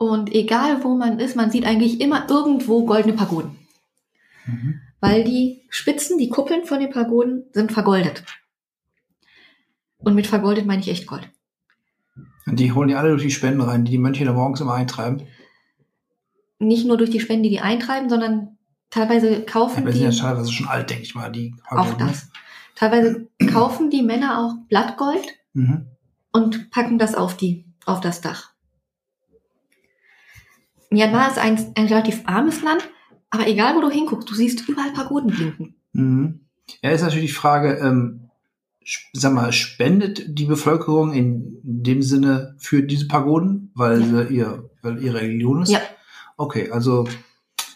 Und 0.02 0.34
egal 0.34 0.84
wo 0.84 0.96
man 0.96 1.20
ist, 1.20 1.36
man 1.36 1.52
sieht 1.52 1.64
eigentlich 1.64 2.02
immer 2.02 2.28
irgendwo 2.28 2.88
goldene 2.88 3.14
Pagoden. 3.14 3.52
Mhm. 4.48 4.82
Weil 5.00 5.24
die 5.24 5.62
Spitzen, 5.70 6.18
die 6.18 6.30
Kuppeln 6.30 6.66
von 6.66 6.80
den 6.80 6.90
Pagoden 6.90 7.44
sind 7.54 7.72
vergoldet. 7.72 8.24
Und 10.00 10.16
mit 10.16 10.26
vergoldet 10.26 10.66
meine 10.66 10.82
ich 10.82 10.88
echt 10.88 11.06
Gold. 11.06 11.30
Und 12.48 12.60
die 12.60 12.72
holen 12.72 12.88
die 12.88 12.96
alle 12.96 13.10
durch 13.10 13.22
die 13.22 13.30
Spenden 13.30 13.62
rein, 13.62 13.86
die 13.86 13.92
die 13.92 14.00
Mönche 14.00 14.26
da 14.26 14.34
morgens 14.34 14.60
immer 14.60 14.74
eintreiben. 14.74 15.22
Nicht 16.58 16.88
nur 16.88 16.98
durch 16.98 17.12
die 17.12 17.20
Spenden, 17.20 17.44
die 17.44 17.50
die 17.52 17.60
eintreiben, 17.62 18.10
sondern 18.10 18.58
teilweise 18.90 19.32
Ja, 19.32 19.42
kaufen 19.42 19.86
wir 19.86 19.94
die... 19.94 20.00
ja 20.02 20.10
teilweise 20.10 20.52
schon 20.52 20.68
alt, 20.68 20.90
denke 20.90 21.04
ich 21.04 21.14
mal, 21.14 21.32
die 21.32 21.54
Auch 21.70 21.94
das. 21.94 22.32
Teilweise 22.74 23.30
kaufen 23.52 23.92
die 23.92 24.02
Männer 24.02 24.40
auch 24.40 24.68
Blattgold 24.68 25.28
Mhm. 25.54 25.86
und 26.32 26.72
packen 26.72 26.98
das 26.98 27.14
auf 27.14 27.38
die, 27.38 27.68
auf 27.86 28.02
das 28.02 28.22
Dach. 28.22 28.52
Myanmar 30.92 31.30
ist 31.30 31.40
ein, 31.40 31.58
ein 31.76 31.88
relativ 31.88 32.22
armes 32.26 32.62
Land, 32.62 32.88
aber 33.30 33.48
egal 33.48 33.76
wo 33.76 33.82
du 33.82 33.90
hinguckst, 33.90 34.30
du 34.30 34.36
siehst 34.36 34.68
überall 34.68 34.92
Pagoden 34.92 35.32
blinken. 35.32 35.76
Mhm. 35.94 36.42
Ja, 36.84 36.92
ist 36.92 37.02
natürlich 37.02 37.32
die 37.32 37.36
Frage, 37.36 37.78
ähm, 37.78 38.30
sag 39.14 39.34
mal, 39.34 39.52
spendet 39.54 40.38
die 40.38 40.46
Bevölkerung 40.46 41.14
in 41.14 41.58
dem 41.64 42.02
Sinne 42.02 42.56
für 42.58 42.84
diese 42.84 43.08
Pagoden, 43.08 43.72
weil 43.74 44.02
Ja. 44.02 44.06
sie 44.28 44.34
ihr, 44.36 44.70
weil 44.82 45.04
ihre 45.04 45.22
Religion 45.22 45.64
ist? 45.64 45.72
Ja. 45.72 45.80
Okay, 46.38 46.70
also 46.72 47.08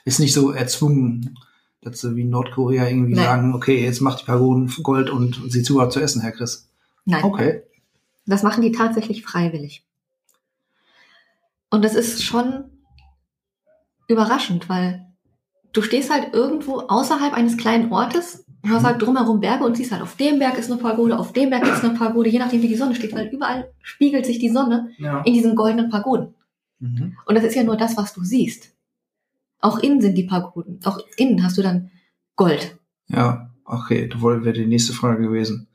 ist 0.03 0.19
nicht 0.19 0.33
so 0.33 0.51
erzwungen, 0.51 1.37
dass 1.81 2.01
sie 2.01 2.15
wie 2.15 2.23
Nordkorea 2.25 2.87
irgendwie 2.87 3.13
Nein. 3.13 3.23
sagen, 3.25 3.53
okay, 3.55 3.83
jetzt 3.83 4.01
macht 4.01 4.21
die 4.21 4.25
Pagoden 4.25 4.71
Gold 4.83 5.09
und 5.09 5.39
sie 5.51 5.63
zu 5.63 5.83
zu 5.87 5.99
essen, 6.01 6.21
Herr 6.21 6.31
Chris. 6.31 6.67
Nein. 7.05 7.23
Okay. 7.23 7.63
Das 8.25 8.43
machen 8.43 8.61
die 8.61 8.71
tatsächlich 8.71 9.23
freiwillig. 9.23 9.83
Und 11.69 11.83
das 11.83 11.93
ist 11.93 12.23
schon 12.23 12.65
überraschend, 14.07 14.69
weil 14.69 15.05
du 15.73 15.81
stehst 15.81 16.11
halt 16.11 16.33
irgendwo 16.33 16.79
außerhalb 16.79 17.33
eines 17.33 17.57
kleinen 17.57 17.91
Ortes 17.91 18.45
und 18.63 18.71
hast 18.71 18.83
halt 18.83 19.01
drumherum 19.01 19.39
Berge 19.39 19.63
und 19.63 19.77
siehst 19.77 19.91
halt, 19.91 20.01
auf 20.01 20.15
dem 20.15 20.39
Berg 20.39 20.57
ist 20.57 20.71
eine 20.71 20.79
Pagode, 20.81 21.17
auf 21.19 21.33
dem 21.33 21.49
Berg 21.49 21.67
ist 21.67 21.83
eine 21.83 21.93
Pagode, 21.93 22.29
je 22.29 22.39
nachdem 22.39 22.61
wie 22.61 22.67
die 22.67 22.75
Sonne 22.75 22.95
steht, 22.95 23.13
weil 23.13 23.27
überall 23.27 23.71
spiegelt 23.81 24.25
sich 24.25 24.39
die 24.39 24.49
Sonne 24.49 24.89
Ja. 24.97 25.21
in 25.21 25.33
diesen 25.33 25.55
goldenen 25.55 25.89
Pagoden. 25.89 26.33
Mhm. 26.79 27.15
Und 27.25 27.35
das 27.35 27.43
ist 27.43 27.55
ja 27.55 27.63
nur 27.63 27.77
das, 27.77 27.95
was 27.97 28.13
du 28.13 28.23
siehst. 28.23 28.73
Auch 29.61 29.79
innen 29.79 30.01
sind 30.01 30.15
die 30.17 30.23
Pagoden. 30.23 30.79
Auch 30.83 30.99
innen 31.17 31.43
hast 31.43 31.57
du 31.57 31.61
dann 31.61 31.89
Gold. 32.35 32.77
Ja, 33.07 33.49
okay, 33.65 34.07
das 34.07 34.21
wäre 34.21 34.53
die 34.53 34.65
nächste 34.65 34.93
Frage 34.93 35.21
gewesen. 35.23 35.67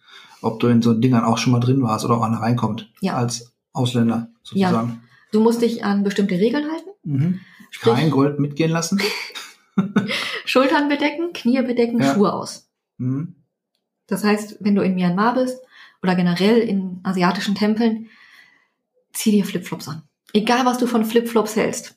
Ob 0.43 0.61
du 0.61 0.69
in 0.69 0.83
so 0.83 0.95
Dingern 0.95 1.25
auch 1.25 1.39
schon 1.39 1.53
mal 1.53 1.61
drin 1.61 1.83
warst 1.83 2.05
oder 2.05 2.17
auch 2.19 2.23
einer 2.23 2.39
reinkommt. 2.41 2.91
Ja. 3.01 3.15
Als 3.15 3.53
Ausländer 3.73 4.29
sozusagen. 4.43 5.01
Du 5.33 5.41
musst 5.41 5.63
dich 5.63 5.85
an 5.85 6.03
bestimmte 6.03 6.35
Regeln 6.35 6.71
halten. 6.71 6.91
Mhm. 7.05 7.41
Sprich, 7.71 7.95
Kein 7.95 8.11
Gold 8.11 8.39
mitgehen 8.41 8.71
lassen. 8.71 9.01
Schultern 10.45 10.89
bedecken, 10.89 11.33
Knie 11.33 11.63
bedecken, 11.63 12.01
Ja. 12.01 12.15
Schuhe 12.15 12.33
aus. 12.33 12.69
Mhm. 12.99 13.37
Das 14.07 14.25
heißt, 14.25 14.57
wenn 14.61 14.75
du 14.75 14.83
in 14.83 14.95
Myanmar 14.95 15.35
bist 15.35 15.59
oder 16.03 16.15
generell 16.17 16.59
in 16.59 17.01
asiatischen 17.05 17.55
Tempeln, 17.55 18.09
zieh 19.13 19.31
dir 19.31 19.45
Flipflops 19.45 19.89
an. 19.89 20.03
Egal, 20.33 20.65
was 20.67 20.79
du 20.79 20.87
von 20.87 21.05
Flipflops 21.05 21.57
hältst. 21.57 21.97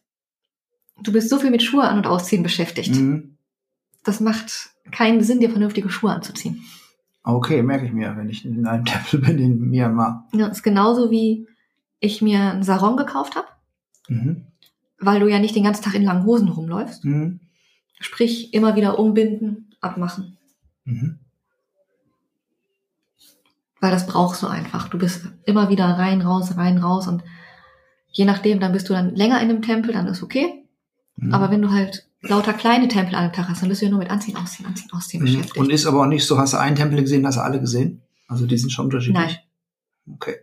Du 1.02 1.12
bist 1.12 1.30
so 1.30 1.40
viel 1.40 1.50
mit 1.52 1.64
Schuhe 1.64 1.84
an 1.84 1.98
und 1.98 2.08
ausziehen 2.08 2.44
beschäftigt. 2.44 2.92
Mhm. 2.96 3.38
Das 4.04 4.20
macht 4.20 4.70
keinen 4.92 5.22
Sinn, 5.24 5.40
dir 5.40 5.50
vernünftige 5.50 5.90
Schuhe 5.90 6.12
anzuziehen. 6.12 6.64
Okay, 7.24 7.64
merke 7.64 7.86
ich 7.86 7.94
mir, 7.94 8.16
wenn 8.18 8.30
ich 8.30 8.46
in 8.46 8.66
einem 8.68 8.86
Tempel 8.86 9.20
bin 9.22 9.40
in 9.40 9.60
Myanmar. 9.70 10.28
Ja, 10.34 10.48
ist 10.48 10.62
genauso 10.64 11.10
wie 11.10 11.48
ich 12.00 12.22
mir 12.22 12.40
einen 12.52 12.64
Sarong 12.64 12.98
gekauft 12.98 13.36
habe, 13.36 13.48
Mhm. 14.10 14.48
Weil 15.06 15.20
du 15.20 15.28
ja 15.28 15.40
nicht 15.40 15.56
den 15.56 15.64
ganzen 15.64 15.84
Tag 15.84 15.96
in 15.96 16.04
langen 16.04 16.26
Hosen 16.26 16.50
rumläufst. 16.50 17.04
Mhm. 17.06 17.40
Sprich, 18.00 18.54
immer 18.54 18.76
wieder 18.76 19.00
umbinden, 19.00 19.70
abmachen. 19.82 20.38
Mhm. 20.86 21.20
Weil 23.80 23.92
das 23.92 24.08
brauchst 24.08 24.42
du 24.42 24.48
einfach. 24.48 24.88
Du 24.90 24.98
bist 24.98 25.28
immer 25.46 25.70
wieder 25.70 25.86
rein, 25.86 26.22
raus, 26.22 26.56
rein, 26.58 26.78
raus 26.78 27.08
und 27.08 27.24
je 28.12 28.26
nachdem, 28.26 28.60
dann 28.60 28.72
bist 28.72 28.90
du 28.90 28.94
dann 28.94 29.16
länger 29.16 29.42
in 29.42 29.50
einem 29.50 29.62
Tempel, 29.62 29.94
dann 29.94 30.08
ist 30.08 30.24
okay. 30.24 30.66
Mhm. 31.18 31.34
Aber 31.34 31.52
wenn 31.52 31.62
du 31.62 31.72
halt 31.72 32.08
lauter 32.22 32.54
kleine 32.54 32.88
Tempel 32.88 33.16
an 33.16 33.26
einem 33.26 33.34
Tag 33.34 33.50
hast, 33.50 33.62
dann 33.62 33.70
bist 33.70 33.82
du 33.82 33.86
ja 33.86 33.92
nur 33.92 34.00
mit 34.00 34.10
Anziehen, 34.10 34.38
Ausziehen, 34.38 34.66
Anziehen, 34.68 34.90
Ausziehen 34.94 35.22
Mhm. 35.24 35.26
beschäftigt. 35.28 35.58
Und 35.58 35.72
ist 35.72 35.86
aber 35.86 36.02
auch 36.02 36.08
nicht 36.08 36.26
so, 36.26 36.38
hast 36.38 36.54
du 36.54 36.58
einen 36.58 36.76
Tempel 36.76 37.02
gesehen, 37.02 37.26
hast 37.28 37.36
du 37.36 37.42
alle 37.42 37.60
gesehen? 37.60 38.02
Also 38.28 38.46
die 38.48 38.58
sind 38.58 38.70
schon 38.72 38.86
unterschiedlich. 38.86 39.18
Nein. 40.06 40.16
Okay. 40.16 40.36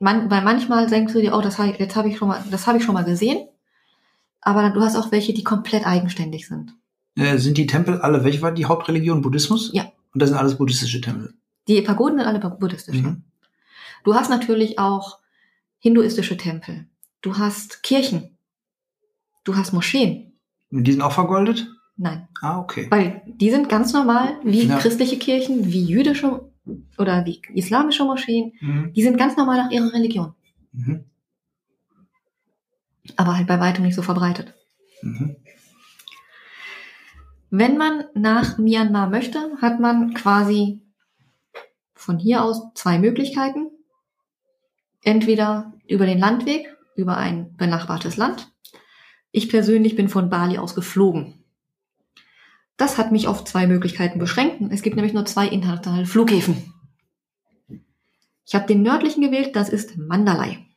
Man, 0.00 0.30
weil 0.30 0.42
manchmal 0.42 0.86
denkst 0.88 1.12
du 1.12 1.20
dir, 1.20 1.34
oh, 1.36 1.40
das 1.40 1.58
habe 1.58 1.70
ich, 1.70 1.78
jetzt 1.78 1.96
habe 1.96 2.08
ich 2.08 2.16
schon 2.18 2.28
mal, 2.28 2.42
das 2.50 2.66
habe 2.66 2.78
ich 2.78 2.84
schon 2.84 2.94
mal 2.94 3.04
gesehen. 3.04 3.48
Aber 4.40 4.62
dann, 4.62 4.74
du 4.74 4.80
hast 4.80 4.96
auch 4.96 5.10
welche, 5.12 5.32
die 5.34 5.44
komplett 5.44 5.86
eigenständig 5.86 6.46
sind. 6.48 6.74
Äh, 7.16 7.38
sind 7.38 7.58
die 7.58 7.66
Tempel 7.66 8.00
alle, 8.00 8.24
welche 8.24 8.40
war 8.42 8.52
die 8.52 8.66
Hauptreligion? 8.66 9.22
Buddhismus? 9.22 9.70
Ja. 9.72 9.90
Und 10.14 10.22
das 10.22 10.30
sind 10.30 10.38
alles 10.38 10.56
buddhistische 10.56 11.00
Tempel. 11.00 11.34
Die 11.66 11.80
Pagoden 11.82 12.18
sind 12.18 12.26
alle 12.26 12.38
buddhistisch. 12.38 12.96
ja. 12.96 13.02
Mhm. 13.02 13.24
Du 14.04 14.14
hast 14.14 14.30
natürlich 14.30 14.78
auch 14.78 15.18
hinduistische 15.80 16.36
Tempel. 16.36 16.86
Du 17.20 17.36
hast 17.36 17.82
Kirchen. 17.82 18.38
Du 19.44 19.56
hast 19.56 19.72
Moscheen. 19.72 20.38
Und 20.70 20.84
die 20.84 20.92
sind 20.92 21.02
auch 21.02 21.12
vergoldet? 21.12 21.66
Nein. 21.96 22.28
Ah, 22.40 22.60
okay. 22.60 22.86
Weil 22.90 23.22
die 23.26 23.50
sind 23.50 23.68
ganz 23.68 23.92
normal 23.92 24.38
wie 24.44 24.66
Ja. 24.66 24.78
christliche 24.78 25.18
Kirchen, 25.18 25.66
wie 25.72 25.82
jüdische 25.84 26.48
oder 26.96 27.24
wie 27.26 27.42
islamische 27.54 28.04
Moscheen. 28.04 28.52
Mhm. 28.60 28.92
Die 28.94 29.02
sind 29.02 29.18
ganz 29.18 29.36
normal 29.36 29.56
nach 29.64 29.70
ihrer 29.72 29.92
Religion. 29.92 30.34
Mhm. 30.72 31.04
Aber 33.16 33.36
halt 33.36 33.46
bei 33.46 33.60
weitem 33.60 33.84
nicht 33.84 33.94
so 33.94 34.02
verbreitet. 34.02 34.54
Mhm. 35.02 35.36
Wenn 37.50 37.78
man 37.78 38.04
nach 38.14 38.58
Myanmar 38.58 39.08
möchte, 39.08 39.38
hat 39.60 39.80
man 39.80 40.12
quasi 40.14 40.82
von 41.94 42.18
hier 42.18 42.42
aus 42.42 42.62
zwei 42.74 42.98
Möglichkeiten. 42.98 43.70
Entweder 45.02 45.72
über 45.86 46.04
den 46.04 46.18
Landweg, 46.18 46.76
über 46.94 47.16
ein 47.16 47.56
benachbartes 47.56 48.16
Land. 48.16 48.52
Ich 49.30 49.48
persönlich 49.48 49.96
bin 49.96 50.08
von 50.08 50.28
Bali 50.28 50.58
aus 50.58 50.74
geflogen. 50.74 51.44
Das 52.76 52.98
hat 52.98 53.12
mich 53.12 53.26
auf 53.26 53.44
zwei 53.44 53.66
Möglichkeiten 53.66 54.18
beschränkt. 54.18 54.60
Es 54.70 54.82
gibt 54.82 54.96
nämlich 54.96 55.14
nur 55.14 55.26
zwei 55.26 55.48
internationale 55.48 56.06
Flughäfen. 56.06 56.74
Ich 58.46 58.54
habe 58.54 58.66
den 58.66 58.82
nördlichen 58.82 59.22
gewählt, 59.22 59.56
das 59.56 59.68
ist 59.68 59.96
Mandalay. 59.96 60.67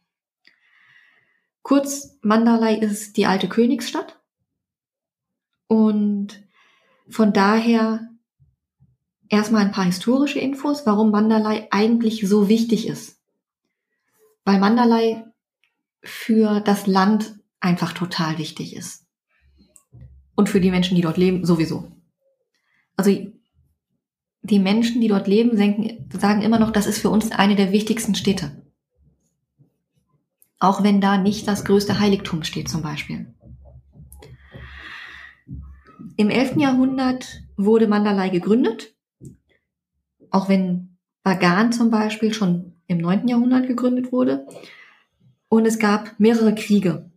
Kurz, 1.64 2.18
Mandalay 2.22 2.80
ist 2.80 3.18
die 3.18 3.26
alte 3.26 3.48
Königsstadt. 3.48 4.20
Und 5.68 6.44
von 7.10 7.34
daher 7.34 8.10
erstmal 9.30 9.62
ein 9.64 9.72
paar 9.72 9.86
historische 9.86 10.40
Infos, 10.40 10.86
warum 10.86 11.12
Mandalay 11.12 11.68
eigentlich 11.72 12.28
so 12.28 12.50
wichtig 12.50 12.88
ist. 12.88 13.22
Weil 14.44 14.60
Mandalay 14.60 15.24
für 16.04 16.60
das 16.60 16.88
Land 16.88 17.36
einfach 17.60 17.94
total 17.94 18.38
wichtig 18.38 18.76
ist. 18.76 19.06
Und 20.36 20.50
für 20.50 20.60
die 20.60 20.72
Menschen, 20.72 20.96
die 20.96 21.02
dort 21.02 21.18
leben, 21.18 21.46
sowieso. 21.46 21.92
Also 22.98 23.12
die 24.42 24.60
Menschen, 24.60 25.02
die 25.02 25.08
dort 25.08 25.28
leben, 25.28 25.56
sagen 26.12 26.42
immer 26.42 26.60
noch, 26.60 26.72
das 26.72 26.88
ist 26.88 27.00
für 27.00 27.10
uns 27.10 27.32
eine 27.32 27.56
der 27.56 27.72
wichtigsten 27.72 28.16
Städte. 28.16 28.52
Auch 30.62 30.84
wenn 30.84 31.02
da 31.02 31.18
nicht 31.18 31.48
das 31.48 31.66
größte 31.66 32.00
Heiligtum 32.00 32.44
steht 32.44 32.70
zum 32.70 32.84
Beispiel. 32.84 33.34
Im 36.18 36.30
11. 36.30 36.58
Jahrhundert 36.58 37.42
wurde 37.58 37.88
Mandalay 37.88 38.30
gegründet, 38.30 38.96
auch 40.30 40.50
wenn 40.50 40.98
Bagan 41.24 41.72
zum 41.72 41.90
Beispiel 41.90 42.32
schon 42.32 42.74
im 42.86 43.00
9. 43.00 43.28
Jahrhundert 43.28 43.66
gegründet 43.66 44.12
wurde. 44.12 44.46
Und 45.50 45.66
es 45.66 45.80
gab 45.80 46.20
mehrere 46.20 46.54
Kriege, 46.54 47.10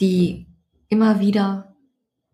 die 0.00 0.48
immer 0.88 1.20
wieder 1.20 1.76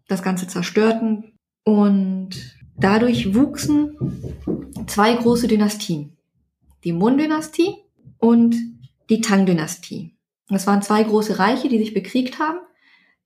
das 0.09 0.23
Ganze 0.23 0.47
zerstörten. 0.47 1.35
Und 1.64 2.57
dadurch 2.79 3.35
wuchsen 3.35 3.95
zwei 4.87 5.12
große 5.12 5.49
Dynastien. 5.49 6.17
Die 6.83 6.95
Mun-Dynastie 6.95 7.75
und 8.17 8.57
die 9.11 9.21
Tang-Dynastie. 9.21 10.17
Das 10.49 10.67
waren 10.67 10.83
zwei 10.83 11.02
große 11.02 11.38
Reiche, 11.38 11.69
die 11.69 11.79
sich 11.79 11.95
bekriegt 11.95 12.38
haben. 12.38 12.59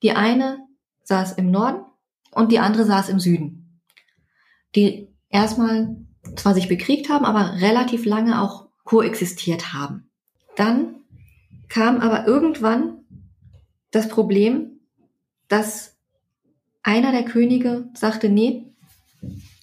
Die 0.03 0.13
eine 0.13 0.59
saß 1.05 1.33
im 1.35 1.51
Norden 1.51 1.85
und 2.33 2.51
die 2.51 2.59
andere 2.59 2.85
saß 2.85 3.09
im 3.11 3.21
Süden. 3.21 3.81
Die 4.75 5.09
erstmal 5.29 5.97
zwar 6.37 6.55
sich 6.55 6.69
bekriegt 6.69 7.09
haben, 7.09 7.25
aber 7.25 7.61
relativ 7.61 8.05
lange 8.05 8.41
auch 8.41 8.69
koexistiert 8.85 9.73
haben. 9.73 10.11
Dann 10.57 10.97
kam 11.69 12.01
aber 12.01 12.27
irgendwann 12.27 13.05
das 13.91 14.09
Problem, 14.09 14.81
dass 15.49 15.97
einer 16.83 17.13
der 17.13 17.25
Könige 17.25 17.89
sagte, 17.95 18.29
nee, 18.29 18.75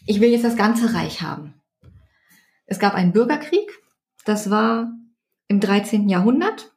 ich 0.05 0.19
will 0.19 0.29
jetzt 0.29 0.43
das 0.43 0.55
ganze 0.55 0.93
Reich 0.93 1.21
haben. 1.21 1.53
Es 2.65 2.79
gab 2.79 2.93
einen 2.93 3.11
Bürgerkrieg, 3.11 3.69
das 4.25 4.49
war 4.49 4.91
im 5.51 5.59
13. 5.59 6.07
Jahrhundert. 6.07 6.71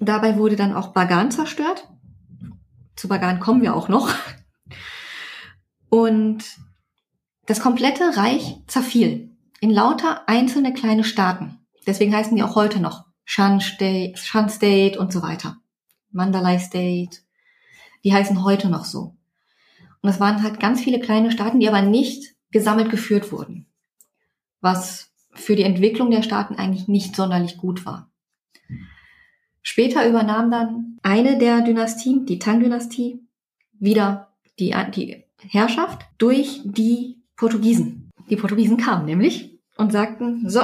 Dabei 0.00 0.38
wurde 0.38 0.56
dann 0.56 0.74
auch 0.74 0.94
Bagan 0.94 1.30
zerstört. 1.30 1.86
Zu 2.96 3.08
Bagan 3.08 3.40
kommen 3.40 3.60
wir 3.60 3.76
auch 3.76 3.88
noch. 3.88 4.08
Und 5.90 6.44
das 7.44 7.60
komplette 7.60 8.16
Reich 8.16 8.56
zerfiel 8.68 9.36
in 9.60 9.68
lauter 9.68 10.26
einzelne 10.30 10.72
kleine 10.72 11.04
Staaten. 11.04 11.58
Deswegen 11.86 12.14
heißen 12.14 12.34
die 12.34 12.42
auch 12.42 12.56
heute 12.56 12.80
noch 12.80 13.04
Shan 13.24 13.60
State, 13.60 14.16
Shan 14.16 14.48
State 14.48 14.98
und 14.98 15.12
so 15.12 15.20
weiter. 15.20 15.58
Mandalay 16.10 16.58
State. 16.58 17.18
Die 18.02 18.14
heißen 18.14 18.42
heute 18.42 18.70
noch 18.70 18.86
so. 18.86 19.18
Und 20.00 20.08
es 20.08 20.20
waren 20.20 20.42
halt 20.42 20.58
ganz 20.58 20.80
viele 20.80 21.00
kleine 21.00 21.30
Staaten, 21.30 21.60
die 21.60 21.68
aber 21.68 21.82
nicht 21.82 22.34
gesammelt 22.50 22.90
geführt 22.90 23.30
wurden. 23.30 23.70
Was 24.62 25.11
für 25.32 25.56
die 25.56 25.62
Entwicklung 25.62 26.10
der 26.10 26.22
Staaten 26.22 26.56
eigentlich 26.56 26.88
nicht 26.88 27.16
sonderlich 27.16 27.56
gut 27.56 27.86
war. 27.86 28.10
Später 29.62 30.06
übernahm 30.08 30.50
dann 30.50 30.98
eine 31.02 31.38
der 31.38 31.62
Dynastien, 31.62 32.26
die 32.26 32.38
Tang-Dynastie, 32.38 33.20
wieder 33.78 34.28
die, 34.58 34.74
die 34.94 35.24
Herrschaft 35.48 36.02
durch 36.18 36.60
die 36.64 37.22
Portugiesen. 37.36 38.10
Die 38.28 38.36
Portugiesen 38.36 38.76
kamen 38.76 39.06
nämlich 39.06 39.58
und 39.76 39.92
sagten, 39.92 40.48
so, 40.48 40.60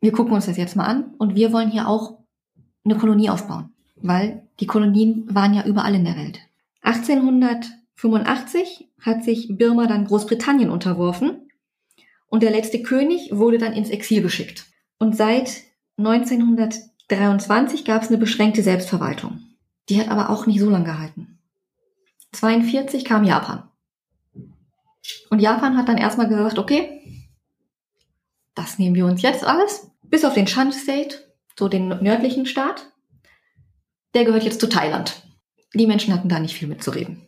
wir 0.00 0.12
gucken 0.12 0.34
uns 0.34 0.46
das 0.46 0.56
jetzt 0.56 0.76
mal 0.76 0.86
an 0.86 1.12
und 1.18 1.34
wir 1.34 1.52
wollen 1.52 1.70
hier 1.70 1.88
auch 1.88 2.18
eine 2.84 2.96
Kolonie 2.96 3.30
aufbauen, 3.30 3.70
weil 3.96 4.46
die 4.60 4.66
Kolonien 4.66 5.26
waren 5.34 5.54
ja 5.54 5.64
überall 5.64 5.94
in 5.94 6.04
der 6.04 6.16
Welt. 6.16 6.40
1885 6.82 8.88
hat 9.00 9.24
sich 9.24 9.56
Birma 9.56 9.86
dann 9.86 10.04
Großbritannien 10.04 10.68
unterworfen 10.70 11.47
und 12.28 12.42
der 12.42 12.50
letzte 12.50 12.82
König 12.82 13.30
wurde 13.32 13.58
dann 13.58 13.72
ins 13.72 13.90
Exil 13.90 14.22
geschickt. 14.22 14.66
Und 14.98 15.16
seit 15.16 15.62
1923 15.96 17.84
gab 17.84 18.02
es 18.02 18.08
eine 18.08 18.18
beschränkte 18.18 18.62
Selbstverwaltung. 18.62 19.40
Die 19.88 20.00
hat 20.00 20.08
aber 20.08 20.30
auch 20.30 20.46
nicht 20.46 20.60
so 20.60 20.68
lange 20.70 20.84
gehalten. 20.84 21.38
42 22.32 23.04
kam 23.04 23.24
Japan. 23.24 23.68
Und 25.30 25.40
Japan 25.40 25.76
hat 25.76 25.88
dann 25.88 25.96
erstmal 25.96 26.28
gesagt, 26.28 26.58
okay, 26.58 27.02
das 28.54 28.78
nehmen 28.78 28.94
wir 28.94 29.06
uns 29.06 29.22
jetzt 29.22 29.44
alles, 29.44 29.90
bis 30.02 30.24
auf 30.24 30.34
den 30.34 30.46
Shan 30.46 30.72
State, 30.72 31.16
so 31.56 31.68
den 31.68 31.88
nördlichen 31.88 32.44
Staat. 32.44 32.92
Der 34.14 34.24
gehört 34.24 34.44
jetzt 34.44 34.60
zu 34.60 34.68
Thailand. 34.68 35.22
Die 35.74 35.86
Menschen 35.86 36.12
hatten 36.12 36.28
da 36.28 36.38
nicht 36.40 36.54
viel 36.54 36.68
mitzureden. 36.68 37.26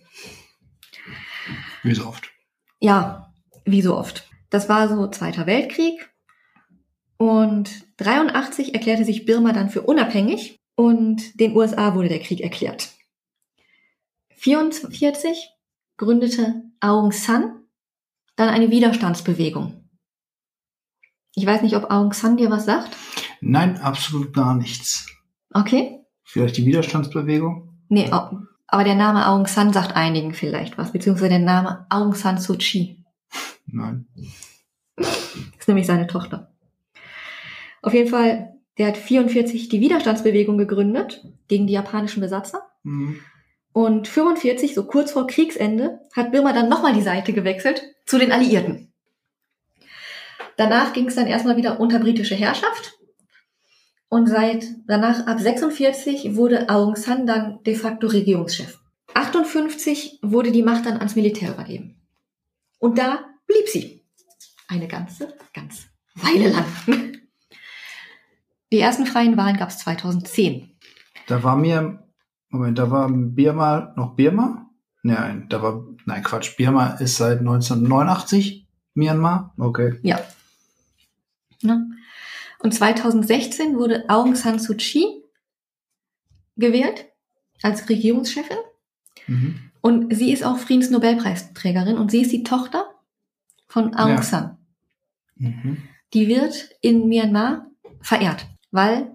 Wie 1.83 1.95
so 1.95 2.07
oft. 2.07 2.30
Ja, 2.80 3.33
wie 3.64 3.83
so 3.83 3.97
oft. 3.97 4.29
Das 4.50 4.69
war 4.69 4.88
so 4.88 5.07
Zweiter 5.09 5.47
Weltkrieg. 5.47 6.11
Und 7.16 7.85
83 7.99 8.75
erklärte 8.75 9.04
sich 9.04 9.25
Birma 9.25 9.52
dann 9.52 9.71
für 9.71 9.83
unabhängig 9.83 10.59
und 10.75 11.38
den 11.38 11.54
USA 11.54 11.95
wurde 11.95 12.09
der 12.09 12.21
Krieg 12.21 12.40
erklärt. 12.40 12.90
44 14.37 15.50
gründete 15.99 16.62
Aung 16.80 17.12
San 17.12 17.61
dann 18.37 18.49
eine 18.49 18.71
Widerstandsbewegung. 18.71 19.85
Ich 21.35 21.45
weiß 21.45 21.61
nicht, 21.61 21.76
ob 21.76 21.90
Aung 21.90 22.14
San 22.14 22.38
dir 22.38 22.50
was 22.50 22.64
sagt. 22.64 22.97
Nein, 23.42 23.78
absolut 23.80 24.33
gar 24.33 24.54
nichts. 24.54 25.07
Okay. 25.52 26.00
Vielleicht 26.25 26.57
die 26.57 26.64
Widerstandsbewegung? 26.64 27.69
Nee, 27.88 28.11
aber 28.11 28.85
der 28.85 28.95
Name 28.95 29.26
Aung 29.28 29.47
San 29.47 29.73
sagt 29.73 29.95
einigen 29.95 30.33
vielleicht 30.33 30.78
was, 30.78 30.92
beziehungsweise 30.92 31.30
der 31.30 31.38
Name 31.40 31.87
Aung 31.90 32.14
San 32.14 32.38
Suu 32.38 32.57
Kyi. 32.57 33.00
Nein. 33.66 34.06
Das 34.96 35.08
ist 35.58 35.68
nämlich 35.68 35.87
seine 35.87 36.06
Tochter. 36.06 36.52
Auf 37.82 37.94
jeden 37.94 38.10
Fall, 38.10 38.54
der 38.78 38.88
hat 38.88 38.96
44 38.96 39.68
die 39.68 39.80
Widerstandsbewegung 39.80 40.58
gegründet 40.58 41.25
gegen 41.49 41.66
die 41.66 41.72
japanischen 41.72 42.20
Besatzer. 42.20 42.62
Mhm. 42.82 43.20
Und 43.72 44.08
45, 44.08 44.75
so 44.75 44.84
kurz 44.84 45.12
vor 45.12 45.26
Kriegsende, 45.26 46.00
hat 46.14 46.32
Birma 46.32 46.52
dann 46.52 46.68
nochmal 46.68 46.92
die 46.92 47.02
Seite 47.02 47.32
gewechselt 47.32 47.82
zu 48.04 48.18
den 48.18 48.32
Alliierten. 48.32 48.92
Danach 50.56 50.92
ging 50.92 51.06
es 51.06 51.14
dann 51.14 51.26
erstmal 51.26 51.56
wieder 51.56 51.80
unter 51.80 52.00
britische 52.00 52.34
Herrschaft. 52.34 52.99
Und 54.08 54.26
seit 54.26 54.66
danach 54.88 55.26
ab 55.26 55.38
46 55.38 56.34
wurde 56.34 56.68
Aung 56.68 56.96
San 56.96 57.26
dann 57.26 57.62
de 57.62 57.76
facto 57.76 58.08
Regierungschef. 58.08 58.78
58 59.14 60.18
wurde 60.22 60.50
die 60.50 60.64
Macht 60.64 60.87
dann 60.87 60.99
ans 60.99 61.14
Militär 61.14 61.52
übergeben. 61.52 62.00
Und 62.80 62.99
da 62.99 63.25
blieb 63.46 63.68
sie. 63.68 64.04
Eine 64.66 64.88
ganze, 64.88 65.32
ganz 65.54 65.87
Weile 66.14 66.50
lang. 66.50 66.66
Die 68.72 68.78
ersten 68.78 69.06
freien 69.06 69.36
Wahlen 69.36 69.56
gab 69.56 69.69
es 69.69 69.78
2010. 69.78 70.76
Da 71.26 71.43
war 71.43 71.56
mir, 71.56 72.02
Moment, 72.49 72.78
da 72.78 72.90
war 72.90 73.08
Birma 73.10 73.93
noch 73.97 74.14
Birma? 74.16 74.71
Nein, 75.02 75.47
da 75.49 75.62
war, 75.62 75.84
nein, 76.04 76.23
Quatsch, 76.23 76.56
Birma 76.56 76.95
ist 76.95 77.16
seit 77.16 77.40
1989 77.40 78.66
Myanmar? 78.95 79.54
Okay. 79.58 79.99
Ja. 80.02 80.21
ja. 81.60 81.80
Und 82.60 82.75
2016 82.75 83.76
wurde 83.76 84.04
Aung 84.08 84.34
San 84.36 84.58
Suu 84.58 84.75
Kyi 84.75 85.25
gewählt 86.56 87.06
als 87.62 87.88
Regierungschefin. 87.88 88.58
Mhm. 89.26 89.70
Und 89.80 90.14
sie 90.14 90.32
ist 90.32 90.45
auch 90.45 90.58
Friedensnobelpreisträgerin 90.58 91.97
und 91.97 92.10
sie 92.10 92.23
ist 92.23 92.32
die 92.32 92.43
Tochter 92.43 92.86
von 93.66 93.95
Aung 93.95 94.16
ja. 94.16 94.23
San. 94.23 94.58
Mhm. 95.36 95.78
Die 96.12 96.28
wird 96.28 96.71
in 96.80 97.08
Myanmar 97.08 97.66
verehrt, 98.00 98.47
weil 98.71 99.10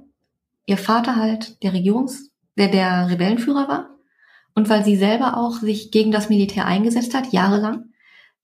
ihr 0.66 0.78
Vater 0.78 1.16
halt 1.16 1.62
der 1.64 1.74
Regierungs-, 1.74 2.32
der, 2.58 2.70
der 2.70 3.10
Rebellenführer 3.10 3.68
war 3.68 3.90
und 4.56 4.70
weil 4.70 4.84
sie 4.84 4.96
selber 4.96 5.38
auch 5.38 5.58
sich 5.60 5.92
gegen 5.92 6.12
das 6.12 6.30
Militär 6.30 6.66
eingesetzt 6.66 7.14
hat, 7.14 7.34
jahrelang. 7.34 7.92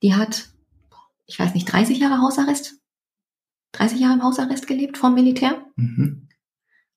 Die 0.03 0.15
hat, 0.15 0.49
ich 1.25 1.39
weiß 1.39 1.53
nicht, 1.53 1.71
30 1.71 1.99
Jahre 1.99 2.21
Hausarrest 2.21 2.81
30 3.73 3.99
Jahre 3.99 4.15
im 4.15 4.23
Hausarrest 4.23 4.67
gelebt 4.67 4.97
vom 4.97 5.13
Militär 5.13 5.65
mhm. 5.75 6.27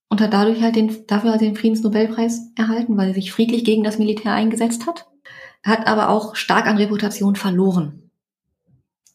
und 0.08 0.20
hat 0.20 0.32
dadurch 0.32 0.60
halt 0.60 0.76
den, 0.76 1.06
dafür 1.06 1.38
den 1.38 1.56
Friedensnobelpreis 1.56 2.52
erhalten, 2.56 2.96
weil 2.96 3.08
sie 3.08 3.20
sich 3.20 3.32
friedlich 3.32 3.64
gegen 3.64 3.84
das 3.84 3.98
Militär 3.98 4.32
eingesetzt 4.32 4.87
hat. 4.87 5.06
Hat 5.64 5.87
aber 5.87 6.11
auch 6.11 6.37
stark 6.37 6.66
an 6.66 6.77
Reputation 6.77 7.37
verloren, 7.37 8.11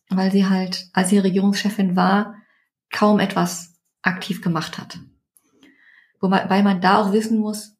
weil 0.09 0.31
sie 0.31 0.47
halt, 0.47 0.89
als 0.93 1.09
sie 1.09 1.19
Regierungschefin 1.19 1.95
war, 1.95 2.35
kaum 2.91 3.19
etwas 3.19 3.75
aktiv 4.01 4.41
gemacht 4.41 4.77
hat. 4.77 4.99
Wobei 6.19 6.63
man 6.63 6.81
da 6.81 6.97
auch 6.97 7.13
wissen 7.13 7.37
muss, 7.37 7.75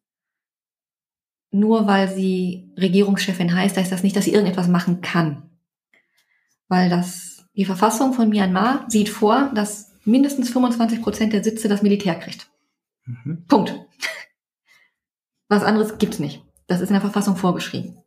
nur 1.50 1.86
weil 1.86 2.08
sie 2.08 2.70
Regierungschefin 2.76 3.54
heißt, 3.54 3.76
heißt 3.76 3.90
das 3.90 4.02
nicht, 4.02 4.16
dass 4.16 4.24
sie 4.24 4.32
irgendetwas 4.32 4.68
machen 4.68 5.00
kann. 5.00 5.50
Weil 6.68 6.88
das 6.88 7.44
die 7.56 7.64
Verfassung 7.64 8.12
von 8.12 8.28
Myanmar 8.28 8.86
sieht 8.88 9.08
vor, 9.08 9.50
dass 9.54 9.90
mindestens 10.04 10.50
25 10.50 11.02
Prozent 11.02 11.32
der 11.32 11.42
Sitze 11.42 11.68
das 11.68 11.82
Militär 11.82 12.14
kriegt. 12.14 12.48
Mhm. 13.04 13.44
Punkt. 13.48 13.74
Was 15.48 15.64
anderes 15.64 15.98
gibt's 15.98 16.20
nicht. 16.20 16.44
Das 16.68 16.80
ist 16.80 16.88
in 16.88 16.94
der 16.94 17.00
Verfassung 17.00 17.36
vorgeschrieben. 17.36 17.98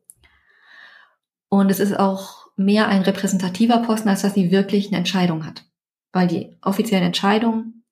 Und 1.54 1.70
es 1.70 1.80
ist 1.80 2.00
auch 2.00 2.48
mehr 2.56 2.88
ein 2.88 3.04
repräsentativer 3.04 3.78
Posten, 3.84 4.10
als 4.10 4.24
dass 4.24 4.34
sie 4.34 4.50
wirklich 4.50 4.88
eine 4.88 4.98
Entscheidung 4.98 5.46
hat. 5.46 5.64
Weil 6.12 6.28
die 6.28 6.58
offiziellen 6.64 7.06
Entscheidungen 7.06 7.86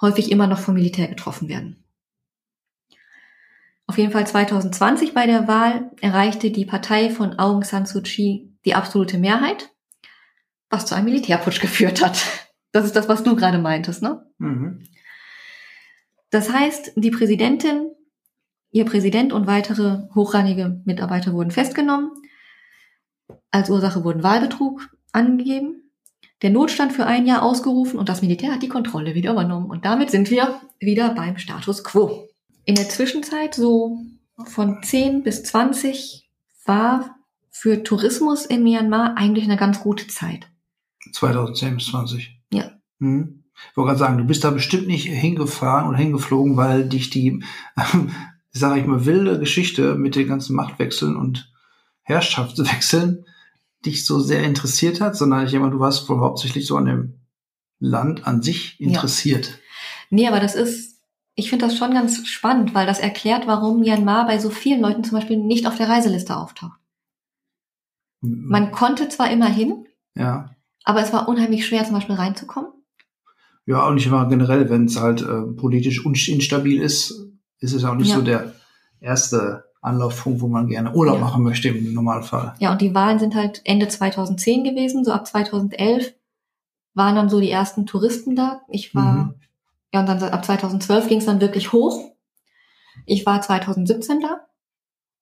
häufig 0.00 0.30
immer 0.30 0.46
noch 0.46 0.60
vom 0.60 0.74
Militär 0.74 1.08
getroffen 1.08 1.48
werden. 1.48 1.82
Auf 3.88 3.98
jeden 3.98 4.12
Fall 4.12 4.28
2020 4.28 5.12
bei 5.12 5.26
der 5.26 5.48
Wahl 5.48 5.90
erreichte 6.00 6.52
die 6.52 6.66
Partei 6.66 7.10
von 7.10 7.36
Aung 7.40 7.64
San 7.64 7.84
Suu 7.84 8.00
Kyi 8.00 8.54
die 8.64 8.76
absolute 8.76 9.18
Mehrheit 9.18 9.72
was 10.70 10.86
zu 10.86 10.94
einem 10.94 11.06
Militärputsch 11.06 11.60
geführt 11.60 12.00
hat. 12.00 12.24
Das 12.70 12.84
ist 12.84 12.94
das, 12.94 13.08
was 13.08 13.24
du 13.24 13.34
gerade 13.34 13.58
meintest, 13.58 14.02
ne? 14.02 14.24
Mhm. 14.38 14.84
Das 16.30 16.52
heißt, 16.52 16.92
die 16.94 17.10
Präsidentin, 17.10 17.90
ihr 18.70 18.84
Präsident 18.84 19.32
und 19.32 19.48
weitere 19.48 20.06
hochrangige 20.14 20.80
Mitarbeiter 20.84 21.32
wurden 21.32 21.50
festgenommen. 21.50 22.12
Als 23.50 23.70
Ursache 23.70 24.04
wurden 24.04 24.22
Wahlbetrug 24.22 24.88
angegeben, 25.12 25.90
der 26.42 26.50
Notstand 26.50 26.92
für 26.92 27.06
ein 27.06 27.26
Jahr 27.26 27.42
ausgerufen 27.42 27.98
und 27.98 28.08
das 28.08 28.22
Militär 28.22 28.52
hat 28.52 28.62
die 28.62 28.68
Kontrolle 28.68 29.14
wieder 29.14 29.32
übernommen. 29.32 29.70
Und 29.70 29.84
damit 29.84 30.10
sind 30.10 30.30
wir 30.30 30.60
wieder 30.78 31.14
beim 31.14 31.38
Status 31.38 31.82
quo. 31.82 32.28
In 32.64 32.76
der 32.76 32.88
Zwischenzeit, 32.88 33.54
so 33.54 33.98
von 34.44 34.82
10 34.82 35.22
bis 35.22 35.42
20, 35.42 36.28
war 36.64 37.16
für 37.50 37.82
Tourismus 37.82 38.46
in 38.46 38.62
Myanmar 38.62 39.16
eigentlich 39.16 39.44
eine 39.44 39.56
ganz 39.56 39.80
gute 39.80 40.06
Zeit. 40.06 40.48
2010 41.12 41.76
bis 41.76 41.86
20. 41.86 42.40
Ja. 42.52 42.70
Hm. 43.00 43.44
Ich 43.70 43.76
wollte 43.76 43.88
gerade 43.88 43.98
sagen, 43.98 44.18
du 44.18 44.24
bist 44.24 44.44
da 44.44 44.50
bestimmt 44.50 44.86
nicht 44.86 45.06
hingefahren 45.06 45.88
oder 45.88 45.98
hingeflogen, 45.98 46.56
weil 46.56 46.88
dich 46.88 47.10
die, 47.10 47.42
sage 48.52 48.80
ich 48.80 48.86
mal, 48.86 49.04
wilde 49.04 49.40
Geschichte 49.40 49.96
mit 49.96 50.14
den 50.14 50.28
ganzen 50.28 50.54
Machtwechseln 50.54 51.16
und 51.16 51.52
Herrschaftswechseln 52.08 53.24
dich 53.86 54.04
so 54.04 54.18
sehr 54.18 54.42
interessiert 54.42 55.00
hat, 55.00 55.16
sondern 55.16 55.46
ich 55.46 55.54
immer, 55.54 55.70
du 55.70 55.78
warst 55.78 56.08
wohl 56.08 56.20
hauptsächlich 56.20 56.66
so 56.66 56.76
an 56.76 56.86
dem 56.86 57.20
Land 57.78 58.26
an 58.26 58.42
sich 58.42 58.80
interessiert. 58.80 59.46
Ja. 59.46 59.54
Nee, 60.10 60.28
aber 60.28 60.40
das 60.40 60.56
ist, 60.56 61.00
ich 61.34 61.48
finde 61.48 61.66
das 61.66 61.76
schon 61.76 61.92
ganz 61.92 62.26
spannend, 62.26 62.74
weil 62.74 62.86
das 62.86 62.98
erklärt, 62.98 63.46
warum 63.46 63.80
Myanmar 63.80 64.26
bei 64.26 64.38
so 64.38 64.50
vielen 64.50 64.80
Leuten 64.80 65.04
zum 65.04 65.16
Beispiel 65.16 65.36
nicht 65.36 65.66
auf 65.66 65.76
der 65.76 65.88
Reiseliste 65.88 66.36
auftaucht. 66.36 66.78
Man 68.20 68.72
konnte 68.72 69.08
zwar 69.08 69.30
immer 69.30 69.48
hin, 69.48 69.86
ja. 70.16 70.50
Aber 70.84 71.02
es 71.02 71.12
war 71.12 71.28
unheimlich 71.28 71.66
schwer, 71.66 71.84
zum 71.84 71.94
Beispiel 71.94 72.14
reinzukommen. 72.14 72.72
Ja, 73.66 73.86
und 73.86 73.98
ich 73.98 74.06
immer 74.06 74.26
generell, 74.26 74.70
wenn 74.70 74.86
es 74.86 74.98
halt 74.98 75.20
äh, 75.20 75.42
politisch 75.42 76.04
instabil 76.04 76.80
ist, 76.80 77.26
ist 77.60 77.74
es 77.74 77.84
auch 77.84 77.94
nicht 77.94 78.08
ja. 78.08 78.16
so 78.16 78.22
der 78.22 78.54
erste 78.98 79.64
Anlaufpunkt, 79.80 80.40
wo 80.40 80.48
man 80.48 80.68
gerne 80.68 80.92
Urlaub 80.92 81.16
ja. 81.16 81.20
machen 81.20 81.42
möchte 81.42 81.68
im 81.68 81.94
Normalfall. 81.94 82.54
Ja, 82.58 82.72
und 82.72 82.80
die 82.80 82.94
Wahlen 82.94 83.18
sind 83.18 83.34
halt 83.34 83.62
Ende 83.64 83.88
2010 83.88 84.64
gewesen, 84.64 85.04
so 85.04 85.12
ab 85.12 85.26
2011 85.26 86.14
waren 86.94 87.14
dann 87.14 87.28
so 87.28 87.40
die 87.40 87.50
ersten 87.50 87.86
Touristen 87.86 88.34
da. 88.34 88.62
Ich 88.68 88.94
war, 88.94 89.12
mhm. 89.12 89.34
ja, 89.92 90.00
und 90.00 90.06
dann 90.06 90.22
ab 90.22 90.44
2012 90.44 91.08
ging 91.08 91.18
es 91.18 91.26
dann 91.26 91.40
wirklich 91.40 91.72
hoch. 91.72 92.12
Ich 93.06 93.24
war 93.24 93.40
2017 93.40 94.20
da 94.20 94.48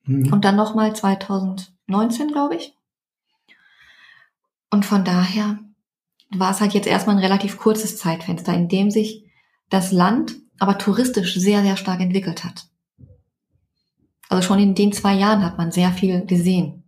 Mhm. 0.07 0.33
und 0.33 0.45
dann 0.45 0.57
nochmal 0.57 0.95
2019, 0.95 2.29
glaube 2.29 2.57
ich. 2.57 2.75
Und 4.71 4.85
von 4.85 5.05
daher 5.05 5.59
war 6.31 6.51
es 6.51 6.61
halt 6.61 6.75
jetzt 6.75 6.87
erstmal 6.87 7.17
ein 7.17 7.23
relativ 7.23 7.59
kurzes 7.59 7.99
Zeitfenster, 7.99 8.55
in 8.55 8.69
dem 8.69 8.91
sich 8.91 9.25
das 9.69 9.93
Land 9.93 10.37
aber 10.59 10.79
touristisch 10.79 11.35
sehr, 11.35 11.63
sehr 11.63 11.77
stark 11.77 12.01
entwickelt 12.01 12.45
hat. 12.45 12.67
Also 14.29 14.47
schon 14.47 14.59
in 14.59 14.75
den 14.75 14.93
zwei 14.93 15.15
Jahren 15.15 15.45
hat 15.45 15.57
man 15.59 15.71
sehr 15.73 15.91
viel 15.93 16.25
gesehen, 16.27 16.85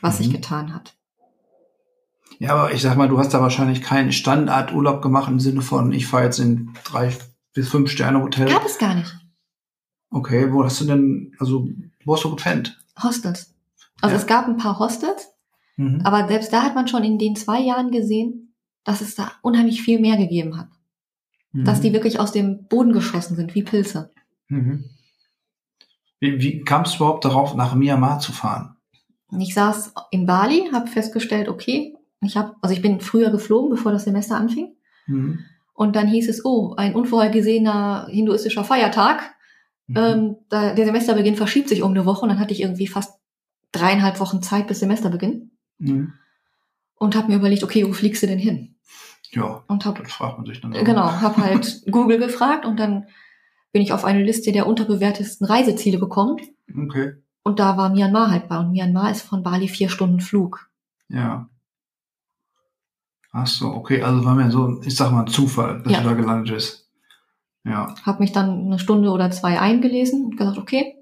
was 0.00 0.18
sich 0.18 0.28
Mhm. 0.28 0.32
getan 0.32 0.74
hat. 0.74 0.94
Ja, 2.38 2.54
aber 2.54 2.72
ich 2.72 2.82
sag 2.82 2.96
mal, 2.96 3.08
du 3.08 3.18
hast 3.18 3.34
da 3.34 3.40
wahrscheinlich 3.40 3.82
keinen 3.82 4.12
Standardurlaub 4.12 5.02
gemacht 5.02 5.28
im 5.28 5.40
Sinne 5.40 5.60
von, 5.62 5.92
ich 5.92 6.06
fahre 6.06 6.24
jetzt 6.24 6.38
in 6.38 6.70
drei 6.84 7.12
bis 7.52 7.68
fünf 7.68 7.90
Sterne 7.90 8.22
Hotel. 8.22 8.48
Gab 8.48 8.64
es 8.64 8.78
gar 8.78 8.94
nicht. 8.94 9.12
Okay, 10.10 10.52
wo 10.52 10.64
hast 10.64 10.80
du 10.80 10.84
denn, 10.84 11.34
also, 11.38 11.68
wo 12.04 12.14
hast 12.14 12.24
du 12.24 12.30
gepennt? 12.30 12.78
Hostels. 13.02 13.54
Also 14.00 14.14
Ja. 14.14 14.20
es 14.20 14.26
gab 14.26 14.46
ein 14.46 14.56
paar 14.56 14.78
Hostels, 14.78 15.28
Mhm. 15.76 16.00
aber 16.04 16.28
selbst 16.28 16.52
da 16.52 16.62
hat 16.62 16.74
man 16.74 16.86
schon 16.88 17.02
in 17.04 17.18
den 17.18 17.34
zwei 17.36 17.60
Jahren 17.60 17.90
gesehen, 17.90 18.54
dass 18.84 19.00
es 19.00 19.16
da 19.16 19.32
unheimlich 19.42 19.82
viel 19.82 19.98
mehr 20.00 20.16
gegeben 20.16 20.56
hat. 20.56 20.68
Dass 21.52 21.78
Mhm. 21.78 21.82
die 21.82 21.92
wirklich 21.94 22.20
aus 22.20 22.30
dem 22.32 22.66
Boden 22.68 22.92
geschossen 22.92 23.34
sind, 23.36 23.54
wie 23.54 23.62
Pilze. 23.64 24.12
Mhm. 24.48 24.84
Wie, 26.20 26.40
wie 26.40 26.60
kamst 26.62 26.94
du 26.94 26.96
überhaupt 27.04 27.24
darauf, 27.24 27.54
nach 27.54 27.74
Myanmar 27.74 28.18
zu 28.20 28.32
fahren? 28.32 28.76
Ich 29.38 29.54
saß 29.54 29.92
in 30.10 30.26
Bali, 30.26 30.70
habe 30.72 30.86
festgestellt, 30.88 31.48
okay, 31.48 31.94
ich 32.20 32.36
habe, 32.36 32.56
also 32.62 32.74
ich 32.74 32.82
bin 32.82 33.00
früher 33.00 33.30
geflogen, 33.30 33.70
bevor 33.70 33.92
das 33.92 34.04
Semester 34.04 34.36
anfing. 34.36 34.74
Mhm. 35.06 35.40
Und 35.74 35.94
dann 35.94 36.08
hieß 36.08 36.28
es, 36.28 36.44
oh, 36.44 36.74
ein 36.76 36.94
unvorhergesehener 36.94 38.08
hinduistischer 38.10 38.64
Feiertag. 38.64 39.34
Mhm. 39.86 39.96
Ähm, 39.96 40.36
da, 40.48 40.74
der 40.74 40.84
Semesterbeginn 40.86 41.36
verschiebt 41.36 41.68
sich 41.68 41.82
um 41.82 41.92
eine 41.92 42.04
Woche 42.06 42.22
und 42.22 42.30
dann 42.30 42.40
hatte 42.40 42.52
ich 42.52 42.62
irgendwie 42.62 42.88
fast 42.88 43.20
dreieinhalb 43.72 44.18
Wochen 44.20 44.42
Zeit 44.42 44.66
bis 44.66 44.80
Semesterbeginn 44.80 45.50
Mhm. 45.80 46.14
und 46.96 47.14
habe 47.14 47.28
mir 47.28 47.36
überlegt, 47.36 47.62
okay, 47.62 47.86
wo 47.86 47.92
fliegst 47.92 48.22
du 48.22 48.26
denn 48.26 48.38
hin? 48.40 48.74
Ja, 49.30 49.62
Und 49.68 49.84
habe 49.84 50.02
das 50.02 50.12
fragt 50.12 50.38
man 50.38 50.46
sich 50.46 50.60
dann. 50.60 50.74
auch. 50.74 50.82
genau, 50.82 51.04
habe 51.20 51.36
halt 51.42 51.82
Google 51.92 52.18
gefragt 52.18 52.64
und 52.66 52.80
dann 52.80 53.06
bin 53.72 53.82
ich 53.82 53.92
auf 53.92 54.04
eine 54.04 54.22
Liste 54.24 54.52
der 54.52 54.66
unterbewertesten 54.66 55.46
Reiseziele 55.46 55.98
gekommen 55.98 56.38
Okay, 56.76 57.14
und 57.42 57.58
da 57.58 57.76
war 57.76 57.88
Myanmar 57.90 58.30
halt 58.30 58.48
bei 58.48 58.58
und 58.58 58.72
Myanmar 58.72 59.10
ist 59.10 59.22
von 59.22 59.42
Bali 59.42 59.68
vier 59.68 59.88
Stunden 59.88 60.20
Flug. 60.20 60.70
ja. 61.08 61.48
Ach 63.30 63.46
so, 63.46 63.68
okay, 63.68 64.02
also 64.02 64.24
war 64.24 64.34
mir 64.34 64.50
so, 64.50 64.80
ich 64.82 64.96
sag 64.96 65.12
mal, 65.12 65.20
ein 65.20 65.26
Zufall, 65.26 65.82
dass 65.82 65.92
Ja. 65.92 66.00
du 66.00 66.08
da 66.08 66.14
gelandet 66.14 66.52
bist. 66.54 66.88
Ja, 67.62 67.94
Habe 68.04 68.20
mich 68.20 68.32
dann 68.32 68.64
eine 68.66 68.78
Stunde 68.78 69.10
oder 69.10 69.30
zwei 69.30 69.60
eingelesen 69.60 70.24
und 70.24 70.36
gesagt, 70.38 70.56
okay, 70.56 70.94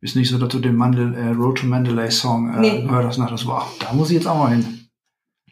ist 0.00 0.16
nicht 0.16 0.30
so, 0.30 0.38
dass 0.38 0.48
du 0.48 0.60
den 0.60 0.76
Mandel, 0.76 1.12
äh, 1.14 1.28
Road 1.32 1.58
to 1.58 1.66
Mandalay 1.66 2.10
Song 2.10 2.48
äh, 2.54 2.60
Nee. 2.60 2.82
gehört 2.84 3.04
hast 3.04 3.18
und 3.18 3.24
dachtest, 3.24 3.46
wow, 3.46 3.64
da 3.80 3.92
muss 3.92 4.08
ich 4.10 4.16
jetzt 4.16 4.26
auch 4.26 4.38
mal 4.38 4.50
hin. 4.56 4.88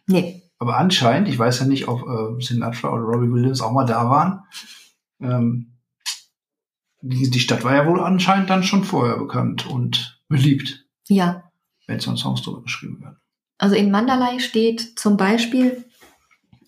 nee, 0.07 0.43
Aber 0.59 0.79
anscheinend, 0.79 1.29
ich 1.29 1.39
weiß 1.39 1.61
ja 1.61 1.67
nicht, 1.67 1.87
ob 1.87 2.01
äh, 2.09 2.43
Sinatra 2.43 2.89
oder 2.91 3.03
Robbie 3.03 3.31
Williams 3.31 3.61
auch 3.61 3.73
mal 3.73 3.85
da 3.85 4.09
waren. 4.09 4.41
Ähm, 5.21 5.73
die, 7.01 7.31
die 7.31 7.41
Stadt 7.41 7.65
war 7.65 7.75
ja 7.75 7.87
wohl 7.87 8.01
anscheinend 8.01 8.51
dann 8.51 8.63
schon 8.63 8.85
vorher 8.85 9.17
bekannt 9.17 9.67
und 9.67 10.21
beliebt, 10.29 10.85
ja. 11.09 11.45
wenn 11.87 12.01
so 12.01 12.15
Songs 12.17 12.43
drüber 12.43 12.63
geschrieben 12.63 13.01
werden. 13.01 13.19
Also 13.59 13.75
in 13.75 13.91
Mandalay 13.91 14.41
steht 14.41 14.99
zum 14.99 15.17
Beispiel 15.17 15.85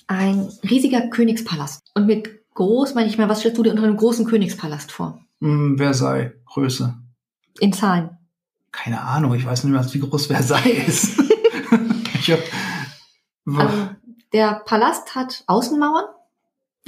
ein 0.06 0.48
riesiger 0.68 1.08
Königspalast. 1.08 1.90
Und 1.94 2.06
mit 2.06 2.30
groß 2.54 2.94
meine 2.94 3.08
ich 3.08 3.18
mal, 3.18 3.28
was 3.28 3.40
stellst 3.40 3.58
du 3.58 3.62
dir 3.62 3.70
unter 3.70 3.84
einem 3.84 3.96
großen 3.96 4.26
Königspalast 4.26 4.90
vor? 4.90 5.20
Hm, 5.40 5.76
Versailles, 5.76 6.32
Größe. 6.46 6.96
In 7.60 7.72
Zahlen. 7.72 8.10
Keine 8.72 9.00
Ahnung, 9.00 9.34
ich 9.34 9.44
weiß 9.44 9.64
nicht 9.64 9.72
mehr, 9.72 9.92
wie 9.92 9.98
groß 10.00 10.26
Versailles 10.26 10.88
ist. 10.88 11.20
ich 12.14 12.30
hab, 12.30 12.40
Also 13.56 13.88
der 14.32 14.62
Palast 14.64 15.14
hat 15.14 15.44
Außenmauern, 15.46 16.04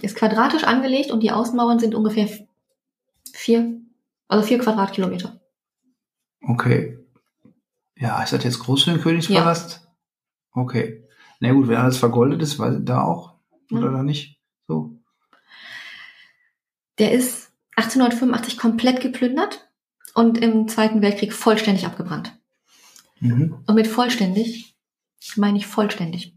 ist 0.04 0.16
quadratisch 0.16 0.64
angelegt 0.64 1.10
und 1.10 1.20
die 1.20 1.30
Außenmauern 1.32 1.78
sind 1.78 1.94
ungefähr 1.94 2.28
vier, 3.32 3.80
also 4.28 4.46
vier 4.46 4.58
Quadratkilometer. 4.58 5.40
okay. 6.42 6.96
Ja, 7.96 8.22
ist 8.22 8.32
das 8.32 8.44
jetzt 8.44 8.60
groß 8.60 8.84
für 8.84 8.92
den 8.92 9.00
Königspalast? 9.02 9.86
Okay. 10.52 11.04
Na 11.38 11.52
gut, 11.52 11.68
wenn 11.68 11.76
alles 11.76 11.98
vergoldet 11.98 12.40
ist, 12.40 12.58
weiß 12.58 12.76
da 12.80 13.04
auch. 13.04 13.34
Oder 13.70 13.86
Ja. 13.86 13.92
da 13.92 14.02
nicht? 14.02 14.40
So. 14.66 14.96
Der 16.98 17.12
ist 17.12 17.52
1885 17.76 18.56
komplett 18.58 19.00
geplündert 19.00 19.68
und 20.14 20.38
im 20.38 20.66
Zweiten 20.68 21.02
Weltkrieg 21.02 21.32
vollständig 21.34 21.84
abgebrannt. 21.86 22.36
Mhm. 23.20 23.58
Und 23.66 23.74
mit 23.74 23.86
vollständig 23.86 24.74
meine 25.36 25.58
ich 25.58 25.66
vollständig. 25.66 26.34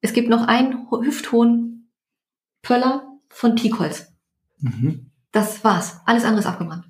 Es 0.00 0.12
gibt 0.14 0.28
noch 0.30 0.46
einen 0.46 0.90
ho- 0.90 1.02
hüfthohen 1.02 1.73
Pöller 2.64 3.06
von 3.28 3.54
Teakholz. 3.54 4.12
Mhm. 4.58 5.12
Das 5.30 5.62
war's. 5.62 6.00
Alles 6.06 6.24
andere 6.24 6.40
ist 6.40 6.46
abgebrannt. 6.46 6.88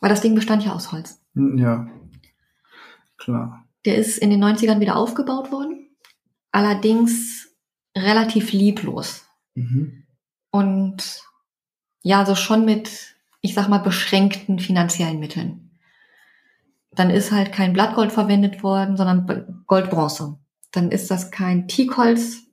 Weil 0.00 0.10
das 0.10 0.20
Ding 0.20 0.34
bestand 0.34 0.64
ja 0.64 0.72
aus 0.72 0.92
Holz. 0.92 1.20
Ja. 1.34 1.88
Klar. 3.16 3.64
Der 3.84 3.96
ist 3.96 4.18
in 4.18 4.30
den 4.30 4.42
90ern 4.42 4.80
wieder 4.80 4.96
aufgebaut 4.96 5.52
worden. 5.52 5.88
Allerdings 6.50 7.48
relativ 7.96 8.52
lieblos. 8.52 9.26
Mhm. 9.54 10.04
Und 10.50 11.22
ja, 12.02 12.24
so 12.24 12.34
schon 12.34 12.64
mit, 12.64 13.16
ich 13.40 13.54
sag 13.54 13.68
mal, 13.68 13.78
beschränkten 13.78 14.58
finanziellen 14.58 15.18
Mitteln. 15.18 15.78
Dann 16.92 17.10
ist 17.10 17.32
halt 17.32 17.52
kein 17.52 17.72
Blattgold 17.72 18.12
verwendet 18.12 18.62
worden, 18.62 18.96
sondern 18.96 19.64
Goldbronze. 19.66 20.38
Dann 20.70 20.90
ist 20.90 21.10
das 21.10 21.30
kein 21.30 21.68
Teakholz, 21.68 22.47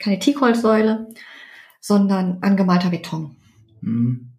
keine 0.00 0.18
Teakholzsäule, 0.18 1.14
sondern 1.80 2.42
angemalter 2.42 2.90
Beton. 2.90 3.36
Mhm. 3.80 4.32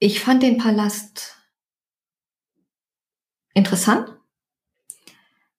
Ich 0.00 0.20
fand 0.20 0.42
den 0.42 0.58
Palast 0.58 1.36
interessant. 3.54 4.14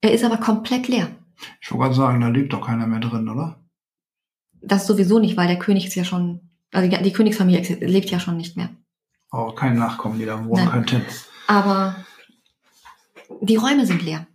Er 0.02 0.14
ist 0.14 0.24
aber 0.24 0.38
komplett 0.38 0.88
leer. 0.88 1.14
Ich 1.62 1.72
wollte 1.72 1.84
gerade 1.84 1.96
sagen, 1.96 2.22
da 2.22 2.28
lebt 2.30 2.54
doch 2.54 2.66
keiner 2.66 2.88
mehr 2.88 3.00
drin, 3.00 3.28
oder? 3.28 3.62
Das 4.62 4.88
sowieso 4.88 5.20
nicht, 5.20 5.36
weil 5.38 5.48
der 5.48 5.60
König 5.60 5.86
ist 5.88 5.96
ja 5.96 6.04
schon, 6.06 6.50
also 6.72 6.90
die, 6.90 7.02
die 7.04 7.12
Königsfamilie 7.14 7.62
lebt 7.86 8.10
ja 8.10 8.20
schon 8.20 8.38
nicht 8.38 8.56
mehr. 8.56 8.70
Oh, 9.32 9.52
kein 9.52 9.78
Nachkommen, 9.78 10.20
die 10.20 10.26
da 10.26 10.44
wohnen 10.46 10.66
Nein. 10.66 10.86
könnten. 10.86 11.06
Aber 11.48 12.06
die 13.42 13.56
Räume 13.58 13.86
sind 13.86 14.02
leer. 14.02 14.26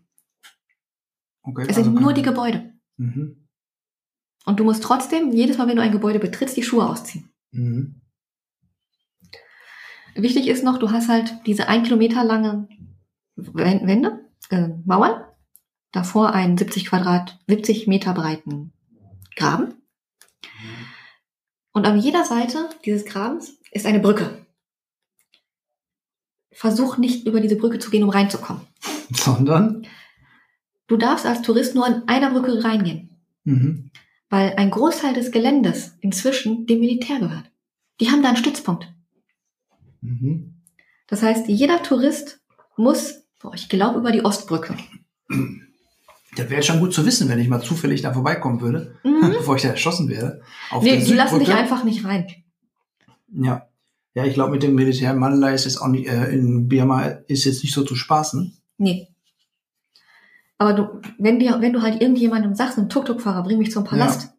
Okay, 1.42 1.62
Es 1.68 1.76
sind 1.76 1.86
also 1.88 1.90
nur 1.98 2.08
kein- 2.10 2.14
die 2.16 2.22
Gebäude. 2.22 2.73
Mhm. 2.96 3.48
Und 4.46 4.60
du 4.60 4.64
musst 4.64 4.82
trotzdem, 4.82 5.32
jedes 5.32 5.56
Mal, 5.58 5.68
wenn 5.68 5.76
du 5.76 5.82
ein 5.82 5.92
Gebäude 5.92 6.18
betrittst, 6.18 6.56
die 6.56 6.62
Schuhe 6.62 6.86
ausziehen. 6.88 7.30
Mhm. 7.50 8.00
Wichtig 10.14 10.46
ist 10.48 10.62
noch, 10.62 10.78
du 10.78 10.90
hast 10.92 11.08
halt 11.08 11.34
diese 11.46 11.68
ein 11.68 11.82
Kilometer 11.82 12.22
lange 12.24 12.68
Wän- 13.36 13.86
Wände, 13.86 14.20
äh, 14.50 14.68
Mauern, 14.84 15.24
davor 15.90 16.32
einen 16.32 16.56
70 16.56 16.86
Quadrat, 16.86 17.40
70 17.48 17.86
Meter 17.88 18.14
breiten 18.14 18.72
Graben. 19.34 19.74
Und 21.72 21.86
an 21.86 21.98
jeder 21.98 22.24
Seite 22.24 22.70
dieses 22.84 23.04
Grabens 23.04 23.58
ist 23.72 23.86
eine 23.86 23.98
Brücke. 23.98 24.46
Versuch 26.52 26.98
nicht 26.98 27.26
über 27.26 27.40
diese 27.40 27.56
Brücke 27.56 27.80
zu 27.80 27.90
gehen, 27.90 28.04
um 28.04 28.10
reinzukommen. 28.10 28.62
Sondern? 29.10 29.84
Du 30.86 30.96
darfst 30.96 31.26
als 31.26 31.42
Tourist 31.42 31.74
nur 31.74 31.86
an 31.86 32.02
einer 32.06 32.30
Brücke 32.30 32.62
reingehen, 32.62 33.10
Mhm. 33.44 33.90
weil 34.30 34.54
ein 34.56 34.70
Großteil 34.70 35.14
des 35.14 35.30
Geländes 35.32 35.96
inzwischen 36.00 36.66
dem 36.66 36.80
Militär 36.80 37.18
gehört. 37.20 37.50
Die 38.00 38.10
haben 38.10 38.22
da 38.22 38.28
einen 38.28 38.36
Stützpunkt. 38.36 38.92
Mhm. 40.00 40.54
Das 41.06 41.22
heißt, 41.22 41.48
jeder 41.48 41.82
Tourist 41.82 42.40
muss, 42.76 43.22
boah, 43.40 43.54
ich 43.54 43.68
glaube, 43.68 43.98
über 43.98 44.12
die 44.12 44.24
Ostbrücke. 44.24 44.76
Das 46.36 46.50
wäre 46.50 46.62
schon 46.62 46.80
gut 46.80 46.92
zu 46.92 47.06
wissen, 47.06 47.28
wenn 47.28 47.38
ich 47.38 47.48
mal 47.48 47.62
zufällig 47.62 48.02
da 48.02 48.12
vorbeikommen 48.12 48.60
würde, 48.60 48.96
Mhm. 49.04 49.20
bevor 49.38 49.56
ich 49.56 49.62
da 49.62 49.68
erschossen 49.68 50.08
werde. 50.08 50.42
Auf 50.70 50.82
Nee, 50.82 51.02
die 51.04 51.12
lassen 51.12 51.38
dich 51.38 51.52
einfach 51.52 51.84
nicht 51.84 52.04
rein. 52.04 52.26
Ja. 53.32 53.68
Ja, 54.16 54.24
ich 54.24 54.34
glaube, 54.34 54.52
mit 54.52 54.62
dem 54.62 54.74
Militär 54.76 55.10
in 55.12 55.18
Mandalay 55.18 55.54
ist 55.54 55.66
es 55.66 55.76
auch 55.78 55.88
nicht, 55.88 56.06
äh, 56.06 56.30
in 56.32 56.68
Birma 56.68 57.02
ist 57.26 57.44
jetzt 57.46 57.62
nicht 57.64 57.74
so 57.74 57.84
zu 57.84 57.96
spaßen. 57.96 58.56
Nee. 58.78 59.08
Aber 60.58 60.72
du, 60.72 61.00
wenn, 61.18 61.38
dir, 61.38 61.60
wenn 61.60 61.72
du 61.72 61.82
halt 61.82 62.00
irgendjemandem 62.00 62.54
sagst, 62.54 62.78
einem 62.78 62.88
Tuk-Tuk-Fahrer, 62.88 63.42
bring 63.42 63.58
mich 63.58 63.72
zum 63.72 63.84
Palast, 63.84 64.34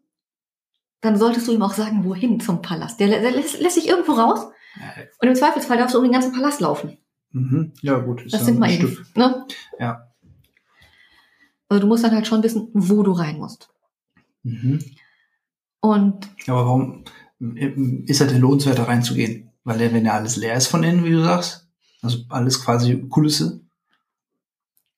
dann 1.02 1.18
solltest 1.18 1.48
du 1.48 1.52
ihm 1.52 1.62
auch 1.62 1.74
sagen, 1.74 2.04
wohin 2.04 2.40
zum 2.40 2.62
Palast. 2.62 3.00
Der, 3.00 3.08
der 3.08 3.32
lässt, 3.32 3.60
lässt 3.60 3.76
sich 3.76 3.88
irgendwo 3.88 4.14
raus 4.14 4.48
Äh, 4.78 5.06
und 5.22 5.28
im 5.30 5.36
Zweifelsfall 5.36 5.78
darfst 5.78 5.94
du 5.94 6.00
um 6.00 6.04
den 6.04 6.14
ganzen 6.14 6.34
Palast 6.34 6.60
laufen. 6.60 6.98
Mhm. 7.32 7.74
Ja, 7.82 8.00
gut. 8.00 8.26
Das 8.26 8.34
ja 8.34 8.40
sind 8.40 8.56
ein 8.56 8.60
mal 8.60 8.72
eben, 8.72 9.06
ne? 9.16 9.46
Ja. 9.80 10.12
Also 11.70 11.82
du 11.82 11.88
musst 11.88 12.04
dann 12.04 12.12
halt 12.12 12.28
schon 12.28 12.44
wissen, 12.44 12.70
wo 12.74 13.04
du 13.04 13.12
rein 13.12 13.38
musst. 13.38 13.70
Mhm. 14.44 14.80
Und 15.82 16.30
Ja, 16.46 16.54
aber 16.54 16.66
warum, 16.66 17.04
ist 18.06 18.20
ja 18.20 18.28
der 18.28 18.40
lohnenswert, 18.40 18.80
da 18.80 18.84
reinzugehen. 18.84 19.52
Weil 19.64 19.80
wenn 19.94 20.06
ja 20.06 20.14
alles 20.14 20.36
leer 20.36 20.56
ist 20.56 20.68
von 20.68 20.84
innen, 20.84 21.04
wie 21.04 21.12
du 21.12 21.24
sagst, 21.24 21.68
also 22.02 22.20
alles 22.30 22.64
quasi 22.64 23.08
Kulisse. 23.10 23.65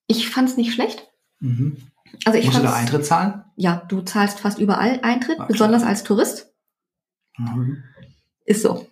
Ich 0.08 0.30
fand's 0.30 0.58
nicht 0.58 0.74
schlecht. 0.74 1.08
Mhm. 1.40 1.78
Also 2.26 2.40
ich 2.40 2.46
Musst 2.46 2.58
du 2.60 2.64
da 2.64 2.74
Eintritt 2.74 3.06
zahlen? 3.06 3.44
ja, 3.56 3.84
du 3.90 4.02
zahlst 4.02 4.40
fast 4.40 4.60
überall 4.60 5.00
Eintritt, 5.04 5.36
klar. 5.36 5.48
besonders 5.48 5.84
als 5.84 6.04
Tourist. 6.04 6.54
Mhm. 7.38 7.84
Ist 8.46 8.62
so. 8.64 8.88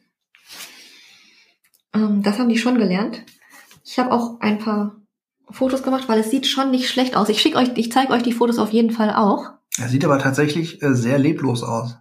Ähm, 1.93 2.21
das 2.23 2.38
haben 2.39 2.49
die 2.49 2.58
schon 2.58 2.78
gelernt. 2.78 3.23
Ich 3.84 3.97
habe 3.99 4.12
auch 4.12 4.39
ein 4.41 4.60
paar 4.60 4.95
Fotos 5.49 5.84
gemacht, 5.84 6.08
weil 6.10 6.19
es 6.19 6.30
sieht 6.32 6.47
schon 6.47 6.71
nicht 6.71 6.89
schlecht 6.89 7.15
aus. 7.15 7.30
Ich 7.30 7.41
schicke 7.41 7.58
euch, 7.58 7.69
ich 7.75 7.91
zeige 7.91 8.12
euch 8.13 8.23
die 8.23 8.34
Fotos 8.34 8.58
auf 8.60 8.71
jeden 8.73 8.91
Fall 8.91 9.13
auch. 9.13 9.51
Er 9.78 9.89
sieht 9.89 10.04
aber 10.06 10.19
tatsächlich 10.19 10.82
äh, 10.82 10.93
sehr 10.95 11.17
leblos 11.19 11.63
aus. 11.63 11.95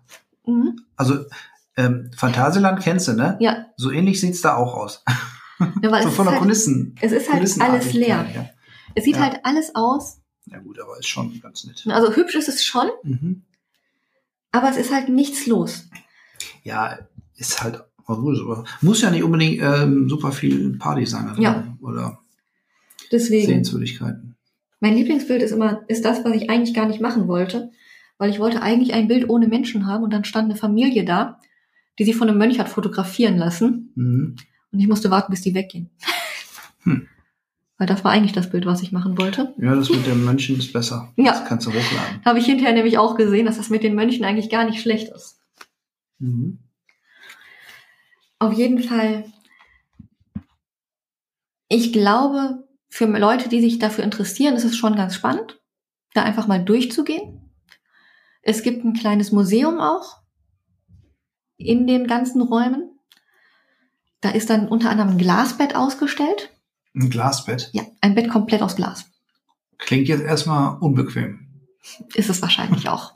Mhm. 0.46 0.80
Also 0.96 1.24
ähm, 1.76 2.10
Phantasialand 2.16 2.80
kennst 2.80 3.08
du, 3.08 3.12
ne? 3.14 3.36
Ja, 3.40 3.66
So 3.76 3.90
ähnlich 3.90 4.20
sieht's 4.20 4.40
da 4.42 4.56
auch 4.56 4.74
aus. 4.74 5.02
ja 5.82 5.90
weil 5.90 6.02
so 6.02 6.08
es, 6.08 6.14
von 6.14 6.24
ist 6.26 6.30
der 6.30 6.32
halt, 6.32 6.38
Kulissen. 6.40 6.96
es 7.00 7.12
ist 7.12 7.32
halt 7.32 7.60
alles 7.60 7.92
leer. 7.92 8.26
Ja. 8.34 8.46
Es 8.94 9.04
sieht 9.04 9.16
Ja. 9.16 9.22
halt 9.22 9.40
alles 9.44 9.74
aus. 9.74 10.20
ja 10.46 10.58
gut, 10.58 10.78
aber 10.80 10.98
ist 10.98 11.08
schon 11.08 11.40
ganz 11.40 11.64
nett. 11.64 11.84
Also 11.88 12.14
hübsch 12.14 12.34
ist 12.34 12.48
es 12.48 12.64
schon, 12.64 12.88
Mhm. 13.02 13.42
aber 14.52 14.70
es 14.70 14.76
ist 14.76 14.92
halt 14.92 15.08
nichts 15.08 15.46
los. 15.46 15.88
Ja, 16.62 16.98
ist 17.36 17.62
halt 17.62 17.82
muss 18.82 19.00
ja 19.00 19.10
nicht 19.10 19.22
unbedingt 19.22 19.62
ähm, 19.62 20.08
super 20.10 20.30
viel 20.30 20.76
Party 20.76 21.06
sein 21.06 21.26
also, 21.28 21.40
Ja. 21.40 21.74
oder 21.80 22.18
Deswegen. 23.10 23.46
Sehenswürdigkeiten. 23.46 24.36
Mein 24.80 24.94
Lieblingsbild 24.94 25.40
ist 25.42 25.52
immer, 25.52 25.82
ist 25.88 26.04
das, 26.04 26.22
was 26.24 26.34
ich 26.34 26.50
eigentlich 26.50 26.74
gar 26.74 26.86
nicht 26.86 27.00
machen 27.00 27.28
wollte. 27.28 27.70
Weil 28.18 28.28
ich 28.30 28.38
wollte 28.38 28.60
eigentlich 28.62 28.92
ein 28.92 29.08
Bild 29.08 29.28
ohne 29.30 29.48
Menschen 29.48 29.86
haben 29.86 30.04
und 30.04 30.12
dann 30.12 30.24
stand 30.24 30.44
eine 30.50 30.56
Familie 30.58 31.04
da, 31.06 31.40
die 31.98 32.04
sich 32.04 32.14
von 32.14 32.28
einem 32.28 32.36
Mönch 32.38 32.58
hat 32.60 32.68
fotografieren 32.68 33.38
lassen. 33.38 33.90
Mhm. 33.94 34.36
Und 34.70 34.78
ich 34.80 34.86
musste 34.86 35.10
warten, 35.10 35.30
bis 35.32 35.40
die 35.40 35.54
weggehen. 35.54 35.88
Hm. 36.82 37.08
Weil 37.76 37.88
das 37.88 38.04
war 38.04 38.12
eigentlich 38.12 38.32
das 38.32 38.50
Bild, 38.50 38.66
was 38.66 38.82
ich 38.82 38.92
machen 38.92 39.18
wollte. 39.18 39.52
Ja, 39.58 39.74
das 39.74 39.90
mit 39.90 40.06
den 40.06 40.24
Mönchen 40.24 40.56
ist 40.58 40.72
besser. 40.72 41.12
Ja. 41.16 41.32
Das 41.32 41.44
kannst 41.44 41.66
du 41.66 41.70
hochladen. 41.70 42.24
Habe 42.24 42.38
ich 42.38 42.46
hinterher 42.46 42.72
nämlich 42.72 42.98
auch 42.98 43.16
gesehen, 43.16 43.46
dass 43.46 43.56
das 43.56 43.68
mit 43.70 43.82
den 43.82 43.96
Mönchen 43.96 44.24
eigentlich 44.24 44.48
gar 44.48 44.64
nicht 44.64 44.80
schlecht 44.80 45.12
ist. 45.12 45.40
Mhm. 46.18 46.60
Auf 48.38 48.52
jeden 48.52 48.82
Fall, 48.82 49.24
ich 51.68 51.92
glaube, 51.92 52.64
für 52.88 53.06
Leute, 53.06 53.48
die 53.48 53.60
sich 53.60 53.80
dafür 53.80 54.04
interessieren, 54.04 54.54
ist 54.54 54.64
es 54.64 54.76
schon 54.76 54.94
ganz 54.94 55.14
spannend, 55.14 55.60
da 56.12 56.22
einfach 56.22 56.46
mal 56.46 56.62
durchzugehen. 56.62 57.50
Es 58.42 58.62
gibt 58.62 58.84
ein 58.84 58.92
kleines 58.92 59.32
Museum 59.32 59.80
auch 59.80 60.18
in 61.56 61.86
den 61.86 62.06
ganzen 62.06 62.40
Räumen. 62.42 62.90
Da 64.20 64.30
ist 64.30 64.48
dann 64.48 64.68
unter 64.68 64.90
anderem 64.90 65.12
ein 65.12 65.18
Glasbett 65.18 65.74
ausgestellt. 65.74 66.53
Ein 66.94 67.10
Glasbett. 67.10 67.70
Ja, 67.72 67.82
ein 68.00 68.14
Bett 68.14 68.28
komplett 68.28 68.62
aus 68.62 68.76
Glas. 68.76 69.06
Klingt 69.78 70.08
jetzt 70.08 70.22
erstmal 70.22 70.78
unbequem. 70.78 71.66
Ist 72.14 72.30
es 72.30 72.40
wahrscheinlich 72.40 72.88
auch. 72.88 73.14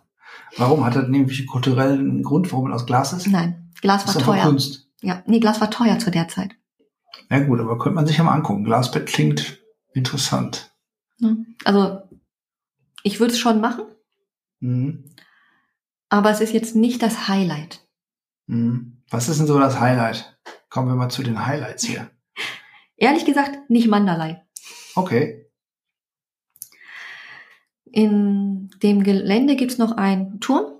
Warum? 0.57 0.85
Hat 0.85 0.97
das 0.97 1.09
nämlich 1.09 1.38
einen 1.38 1.49
kulturellen 1.49 2.23
Grund, 2.23 2.51
warum 2.53 2.69
es 2.71 2.75
aus 2.75 2.87
Glas 2.87 3.12
ist? 3.12 3.27
Nein, 3.29 3.71
Glas 3.81 4.03
war 4.03 4.11
ist 4.11 4.17
einfach 4.17 4.35
teuer. 4.35 4.45
Kunst. 4.45 4.88
Ja, 5.01 5.23
nee, 5.27 5.38
Glas 5.41 5.61
war 5.61 5.71
teuer 5.71 5.99
zu 5.99 6.11
der 6.11 6.29
Zeit. 6.29 6.57
Ja 7.31 7.38
gut, 7.41 7.61
aber 7.61 7.79
könnte 7.79 7.95
man 7.95 8.07
sich 8.07 8.17
ja 8.19 8.25
mal 8.25 8.33
angucken. 8.33 8.64
Glasbett 8.64 9.07
klingt 9.07 9.61
interessant. 9.93 10.73
Also, 11.64 12.01
ich 13.03 13.21
würde 13.21 13.33
es 13.33 13.38
schon 13.38 13.61
machen, 13.61 13.85
Mhm. 14.61 15.05
aber 16.09 16.31
es 16.31 16.41
ist 16.41 16.53
jetzt 16.53 16.75
nicht 16.75 17.03
das 17.03 17.29
Highlight. 17.29 17.87
Mhm. 18.47 19.03
Was 19.11 19.29
ist 19.29 19.38
denn 19.38 19.47
so 19.47 19.59
das 19.59 19.79
Highlight? 19.79 20.38
Kommen 20.69 20.88
wir 20.88 20.95
mal 20.97 21.09
zu 21.11 21.23
den 21.23 21.47
Highlights 21.47 21.85
hier. 21.85 22.11
Ehrlich 22.99 23.25
gesagt, 23.25 23.71
nicht 23.71 23.89
Mandalay. 23.89 24.37
Okay. 24.95 25.47
In 27.91 28.71
dem 28.83 29.03
Gelände 29.03 29.57
gibt's 29.57 29.79
noch 29.79 29.93
einen 29.93 30.41
Turm, 30.41 30.73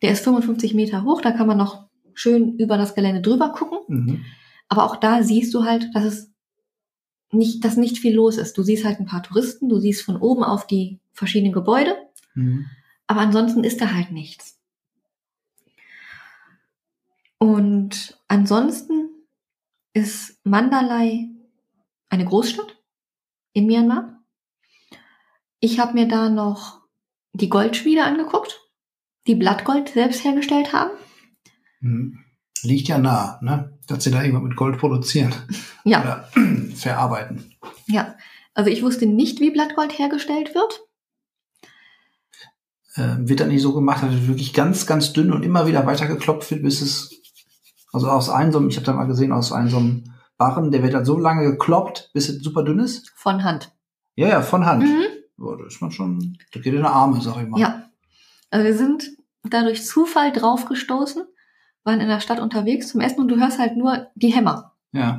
der 0.00 0.12
ist 0.12 0.24
55 0.24 0.72
Meter 0.74 1.04
hoch, 1.04 1.20
da 1.20 1.32
kann 1.32 1.46
man 1.46 1.58
noch 1.58 1.88
schön 2.14 2.56
über 2.58 2.78
das 2.78 2.94
Gelände 2.94 3.20
drüber 3.20 3.50
gucken. 3.52 3.78
Mhm. 3.88 4.24
Aber 4.68 4.84
auch 4.84 4.96
da 4.96 5.22
siehst 5.22 5.52
du 5.52 5.64
halt, 5.64 5.94
dass 5.94 6.04
es 6.04 6.30
nicht, 7.32 7.64
dass 7.64 7.76
nicht 7.76 7.98
viel 7.98 8.14
los 8.14 8.38
ist. 8.38 8.56
Du 8.56 8.62
siehst 8.62 8.84
halt 8.84 9.00
ein 9.00 9.06
paar 9.06 9.22
Touristen, 9.22 9.68
du 9.68 9.78
siehst 9.78 10.02
von 10.02 10.16
oben 10.16 10.44
auf 10.44 10.66
die 10.66 11.00
verschiedenen 11.12 11.52
Gebäude, 11.52 11.96
Mhm. 12.34 12.66
aber 13.08 13.20
ansonsten 13.20 13.64
ist 13.64 13.80
da 13.80 13.92
halt 13.92 14.10
nichts. 14.12 14.58
Und 17.38 18.18
ansonsten 18.28 19.10
ist 19.92 20.38
Mandalay 20.44 21.28
eine 22.14 22.24
Großstadt 22.24 22.76
in 23.52 23.66
Myanmar. 23.66 24.20
Ich 25.60 25.78
habe 25.78 25.94
mir 25.94 26.08
da 26.08 26.28
noch 26.28 26.80
die 27.32 27.48
Goldschmiede 27.48 28.04
angeguckt, 28.04 28.60
die 29.26 29.34
Blattgold 29.34 29.88
selbst 29.88 30.24
hergestellt 30.24 30.72
haben. 30.72 30.92
Mhm. 31.80 32.20
Liegt 32.62 32.88
ja 32.88 32.98
nah, 32.98 33.38
ne? 33.42 33.78
Dass 33.86 34.04
sie 34.04 34.10
da 34.10 34.22
irgendwas 34.22 34.48
mit 34.48 34.56
Gold 34.56 34.78
produzieren. 34.78 35.34
Ja, 35.86 36.00
Oder 36.00 36.30
verarbeiten. 36.74 37.54
ja. 37.86 38.16
Also 38.54 38.70
ich 38.70 38.82
wusste 38.82 39.04
nicht, 39.04 39.40
wie 39.40 39.50
Blattgold 39.50 39.98
hergestellt 39.98 40.54
wird. 40.54 40.80
Äh, 42.94 43.28
wird 43.28 43.40
dann 43.40 43.48
nicht 43.48 43.60
so 43.60 43.74
gemacht, 43.74 44.02
dass 44.02 44.14
es 44.14 44.28
wirklich 44.28 44.54
ganz, 44.54 44.86
ganz 44.86 45.12
dünn 45.12 45.30
und 45.30 45.42
immer 45.42 45.66
wieder 45.66 45.84
weitergeklopft 45.84 46.50
wird, 46.52 46.62
bis 46.62 46.80
es, 46.80 47.10
also 47.92 48.08
aus 48.08 48.30
einem 48.30 48.52
so 48.52 48.58
einem, 48.58 48.68
ich 48.68 48.76
habe 48.76 48.86
da 48.86 48.94
mal 48.94 49.04
gesehen, 49.04 49.32
aus 49.32 49.52
einem 49.52 49.68
so 49.68 49.76
einem 49.76 50.13
Barren, 50.44 50.70
der 50.70 50.82
wird 50.82 50.92
dann 50.92 51.06
so 51.06 51.18
lange 51.18 51.52
gekloppt, 51.52 52.10
bis 52.12 52.28
es 52.28 52.42
super 52.42 52.62
dünn 52.64 52.80
ist. 52.80 53.10
Von 53.16 53.44
Hand. 53.44 53.72
Ja, 54.14 54.28
ja, 54.28 54.42
von 54.42 54.66
Hand. 54.66 54.82
Mhm. 54.82 55.04
Boah, 55.38 55.56
da 55.56 55.64
ist 55.64 55.80
man 55.80 55.90
schon, 55.90 56.36
da 56.52 56.60
geht 56.60 56.74
in 56.74 56.82
die 56.82 56.86
Arme, 56.86 57.20
sag 57.22 57.42
ich 57.42 57.48
mal. 57.48 57.58
Ja. 57.58 57.88
Also 58.50 58.66
wir 58.66 58.76
sind 58.76 59.10
da 59.42 59.62
durch 59.62 59.86
Zufall 59.86 60.32
draufgestoßen, 60.32 61.24
waren 61.84 62.00
in 62.00 62.08
der 62.08 62.20
Stadt 62.20 62.40
unterwegs 62.40 62.88
zum 62.88 63.00
Essen 63.00 63.20
und 63.20 63.28
du 63.28 63.38
hörst 63.38 63.58
halt 63.58 63.76
nur 63.76 64.08
die 64.14 64.34
Hämmer. 64.34 64.74
Ja. 64.92 65.18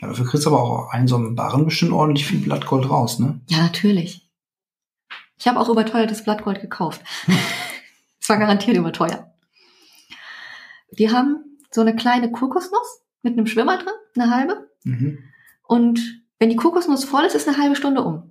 Ja, 0.00 0.08
dafür 0.08 0.26
kriegst 0.26 0.46
du 0.46 0.50
aber 0.50 0.62
auch 0.62 0.92
einen 0.92 1.08
so 1.08 1.16
einem 1.16 1.34
Barren 1.34 1.64
bestimmt 1.64 1.92
ordentlich 1.92 2.26
viel 2.26 2.38
Blattgold 2.40 2.88
raus, 2.88 3.18
ne? 3.18 3.40
Ja, 3.48 3.58
natürlich. 3.58 4.30
Ich 5.36 5.48
habe 5.48 5.58
auch 5.58 5.68
überteuertes 5.68 6.24
Blattgold 6.24 6.60
gekauft. 6.60 7.02
Es 8.22 8.28
war 8.28 8.36
garantiert 8.36 8.76
überteuert. 8.76 9.24
Die 10.92 11.10
haben 11.10 11.58
so 11.70 11.80
eine 11.80 11.96
kleine 11.96 12.30
Kokosnuss 12.30 13.00
mit 13.22 13.34
einem 13.36 13.46
Schwimmer 13.46 13.78
drin, 13.78 13.92
eine 14.16 14.34
halbe. 14.34 14.70
Mhm. 14.84 15.18
Und 15.64 16.22
wenn 16.38 16.50
die 16.50 16.56
Kokosnuss 16.56 17.04
voll 17.04 17.24
ist, 17.24 17.34
ist 17.34 17.48
eine 17.48 17.58
halbe 17.58 17.76
Stunde 17.76 18.02
um. 18.02 18.30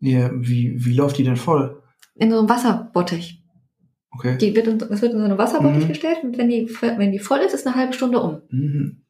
Ja, 0.00 0.30
wie, 0.34 0.74
wie 0.84 0.94
läuft 0.94 1.18
die 1.18 1.24
denn 1.24 1.36
voll? 1.36 1.82
In 2.14 2.30
so 2.30 2.38
einem 2.38 2.48
Wasserbottich. 2.48 3.42
Okay. 4.10 4.36
Die 4.38 4.54
wird 4.54 4.66
in, 4.66 4.78
das 4.78 5.00
wird 5.00 5.12
in 5.12 5.18
so 5.18 5.24
einem 5.24 5.38
Wasserbottich 5.38 5.84
Mhm. 5.84 5.88
gestellt 5.88 6.18
und 6.22 6.36
wenn 6.36 6.50
die, 6.50 6.68
wenn 6.80 7.12
die 7.12 7.18
voll 7.18 7.38
ist, 7.38 7.54
ist 7.54 7.66
eine 7.66 7.76
halbe 7.76 7.94
Stunde 7.94 8.20
um. 8.20 8.42
Mhm. 8.50 9.04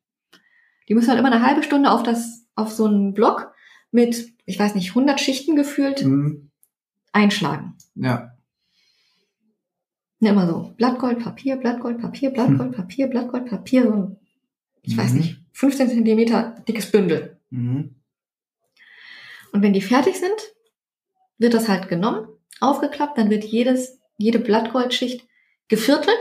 Die 0.88 0.94
müssen 0.94 1.08
halt 1.08 1.18
immer 1.18 1.32
eine 1.32 1.44
halbe 1.44 1.62
Stunde 1.62 1.90
auf 1.90 2.02
das, 2.02 2.46
auf 2.54 2.70
so 2.72 2.84
einen 2.86 3.14
Block 3.14 3.52
mit, 3.90 4.32
ich 4.44 4.58
weiß 4.58 4.74
nicht, 4.74 4.90
100 4.90 5.20
Schichten 5.20 5.56
gefühlt 5.56 6.04
Mhm. 6.04 6.50
einschlagen. 7.12 7.74
Ja. 7.94 8.32
Ne, 10.20 10.28
immer 10.30 10.46
so. 10.46 10.72
Blattgold, 10.76 11.18
Papier, 11.18 11.56
Blattgold, 11.56 11.98
Papier, 11.98 12.30
Blattgold, 12.30 12.72
Papier, 12.72 13.08
Blattgold, 13.08 13.46
Papier, 13.46 13.82
so 13.84 13.92
ein, 13.92 14.16
ich 14.82 14.96
weiß 14.96 15.12
Mhm. 15.12 15.18
nicht, 15.18 15.40
15 15.52 15.88
Zentimeter 15.88 16.56
dickes 16.68 16.90
Bündel. 16.90 17.38
Mhm. 17.50 17.96
Und 19.52 19.62
wenn 19.62 19.72
die 19.72 19.82
fertig 19.82 20.18
sind, 20.18 20.32
wird 21.38 21.54
das 21.54 21.68
halt 21.68 21.88
genommen, 21.88 22.26
aufgeklappt, 22.60 23.18
dann 23.18 23.30
wird 23.30 23.44
jedes, 23.44 23.98
jede 24.16 24.38
Blattgoldschicht 24.38 25.26
geviertelt 25.68 26.18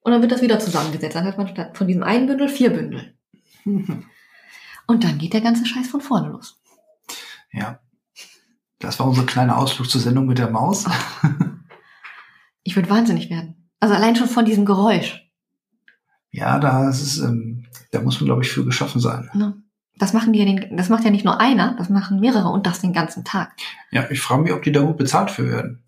und 0.00 0.12
dann 0.12 0.22
wird 0.22 0.32
das 0.32 0.42
wieder 0.42 0.58
zusammengesetzt. 0.60 1.16
Dann 1.16 1.24
hat 1.24 1.38
man 1.38 1.48
statt 1.48 1.76
von 1.76 1.86
diesem 1.86 2.02
einen 2.02 2.26
Bündel 2.26 2.48
vier 2.48 2.70
Bündel. 2.70 3.16
Mhm. 3.64 4.04
Und 4.88 5.04
dann 5.04 5.16
geht 5.18 5.32
der 5.32 5.40
ganze 5.40 5.64
Scheiß 5.64 5.86
von 5.88 6.00
vorne 6.00 6.28
los. 6.30 6.60
Ja. 7.52 7.78
Das 8.80 8.98
war 8.98 9.06
unser 9.06 9.24
kleiner 9.24 9.56
Ausflug 9.56 9.88
zur 9.88 10.00
Sendung 10.00 10.26
mit 10.26 10.38
der 10.38 10.50
Maus. 10.50 10.86
Ich 12.64 12.74
würde 12.74 12.90
wahnsinnig 12.90 13.30
werden. 13.30 13.70
Also 13.78 13.94
allein 13.94 14.16
schon 14.16 14.26
von 14.28 14.44
diesem 14.44 14.64
Geräusch. 14.64 15.21
Ja, 16.32 16.58
da 16.58 16.88
ist 16.88 17.02
es, 17.02 17.18
ähm, 17.18 17.66
da 17.90 18.00
muss 18.00 18.20
man, 18.20 18.26
glaube 18.26 18.42
ich, 18.42 18.50
für 18.50 18.64
geschaffen 18.64 19.00
sein. 19.00 19.30
Das 19.96 20.14
machen 20.14 20.32
die 20.32 20.40
ja 20.40 20.46
den, 20.46 20.76
das 20.76 20.88
macht 20.88 21.04
ja 21.04 21.10
nicht 21.10 21.24
nur 21.24 21.40
einer, 21.40 21.76
das 21.76 21.90
machen 21.90 22.18
mehrere 22.18 22.48
und 22.48 22.66
das 22.66 22.80
den 22.80 22.94
ganzen 22.94 23.24
Tag. 23.24 23.52
Ja, 23.90 24.10
ich 24.10 24.20
frage 24.20 24.42
mich, 24.42 24.52
ob 24.52 24.62
die 24.62 24.72
da 24.72 24.80
gut 24.80 24.96
bezahlt 24.96 25.30
für 25.30 25.46
werden. 25.46 25.82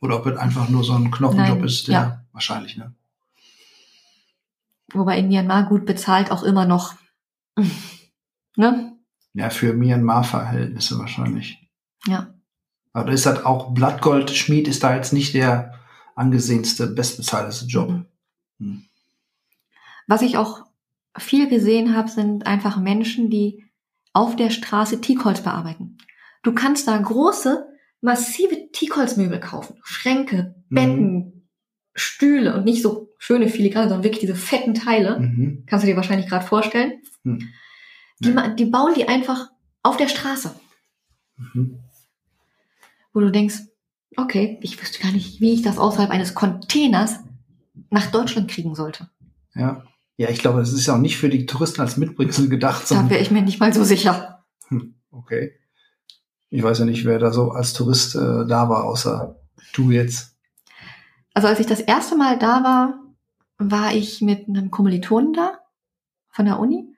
Oder 0.00 0.16
ob 0.16 0.26
es 0.26 0.38
einfach 0.38 0.70
nur 0.70 0.82
so 0.82 0.94
ein 0.94 1.10
Knochenjob 1.10 1.58
Nein, 1.58 1.64
ist, 1.64 1.86
der 1.86 1.94
ja. 1.94 2.24
wahrscheinlich, 2.32 2.78
ne? 2.78 2.94
Wobei 4.92 5.18
in 5.18 5.28
Myanmar 5.28 5.66
gut 5.66 5.86
bezahlt 5.86 6.30
auch 6.30 6.42
immer 6.42 6.66
noch. 6.66 6.94
Ne? 8.56 8.96
Ja, 9.32 9.48
für 9.48 9.72
Myanmar-Verhältnisse 9.72 10.98
wahrscheinlich. 10.98 11.70
Ja. 12.04 12.34
Aber 12.92 13.06
da 13.06 13.12
ist 13.12 13.24
halt 13.24 13.46
auch 13.46 13.72
Blattgoldschmied 13.72 14.66
ist 14.66 14.82
da 14.82 14.94
jetzt 14.96 15.12
nicht 15.12 15.34
der 15.34 15.78
angesehenste, 16.16 16.88
bestbezahlteste 16.88 17.66
Job. 17.66 17.90
Mhm. 17.90 18.06
Hm. 18.58 18.84
Was 20.10 20.22
ich 20.22 20.36
auch 20.36 20.64
viel 21.16 21.48
gesehen 21.48 21.94
habe, 21.96 22.08
sind 22.10 22.44
einfach 22.46 22.78
Menschen, 22.78 23.30
die 23.30 23.64
auf 24.12 24.34
der 24.34 24.50
Straße 24.50 25.00
Teakholz 25.00 25.40
bearbeiten. 25.42 25.98
Du 26.42 26.52
kannst 26.52 26.88
da 26.88 26.98
große, 26.98 27.64
massive 28.00 28.70
Teakholzmöbel 28.72 29.38
kaufen. 29.38 29.76
Schränke, 29.84 30.56
Mhm. 30.68 30.74
Betten, 30.74 31.48
Stühle 31.94 32.56
und 32.56 32.64
nicht 32.64 32.82
so 32.82 33.14
schöne 33.18 33.48
filigrane, 33.48 33.88
sondern 33.88 34.02
wirklich 34.04 34.20
diese 34.20 34.34
fetten 34.34 34.74
Teile. 34.74 35.20
Mhm. 35.20 35.64
Kannst 35.66 35.84
du 35.84 35.86
dir 35.86 35.96
wahrscheinlich 35.96 36.28
gerade 36.28 36.44
vorstellen. 36.46 36.94
Hm. 37.24 37.48
Die, 38.18 38.34
die 38.56 38.64
bauen 38.64 38.94
die 38.96 39.06
einfach 39.08 39.48
auf 39.84 39.96
der 39.96 40.08
Straße, 40.08 40.54
Mhm. 41.36 41.78
wo 43.12 43.20
du 43.20 43.30
denkst, 43.30 43.58
okay, 44.16 44.58
ich 44.62 44.80
wüsste 44.80 45.00
gar 45.02 45.12
nicht, 45.12 45.40
wie 45.40 45.52
ich 45.52 45.62
das 45.62 45.78
außerhalb 45.78 46.10
eines 46.10 46.34
Containers 46.34 47.20
nach 47.90 48.10
Deutschland 48.10 48.50
kriegen 48.50 48.74
sollte. 48.74 49.08
Ja. 49.54 49.84
Ja, 50.20 50.28
ich 50.28 50.40
glaube, 50.40 50.58
das 50.60 50.74
ist 50.74 50.84
ja 50.84 50.94
auch 50.94 50.98
nicht 50.98 51.16
für 51.16 51.30
die 51.30 51.46
Touristen 51.46 51.80
als 51.80 51.96
Mitbringsel 51.96 52.50
gedacht, 52.50 52.90
Da 52.90 53.08
wäre 53.08 53.22
ich 53.22 53.30
mir 53.30 53.40
nicht 53.40 53.58
mal 53.58 53.72
so 53.72 53.84
sicher. 53.84 54.44
Hm, 54.68 54.94
okay. 55.10 55.58
Ich 56.50 56.62
weiß 56.62 56.80
ja 56.80 56.84
nicht, 56.84 57.06
wer 57.06 57.18
da 57.18 57.32
so 57.32 57.52
als 57.52 57.72
Tourist 57.72 58.16
äh, 58.16 58.44
da 58.46 58.68
war, 58.68 58.84
außer 58.84 59.40
du 59.72 59.90
jetzt. 59.90 60.36
Also 61.32 61.48
als 61.48 61.58
ich 61.58 61.64
das 61.64 61.80
erste 61.80 62.18
Mal 62.18 62.38
da 62.38 62.62
war, 62.62 63.00
war 63.56 63.94
ich 63.94 64.20
mit 64.20 64.46
einem 64.46 64.70
Kommilitonen 64.70 65.32
da 65.32 65.58
von 66.28 66.44
der 66.44 66.58
Uni 66.58 66.94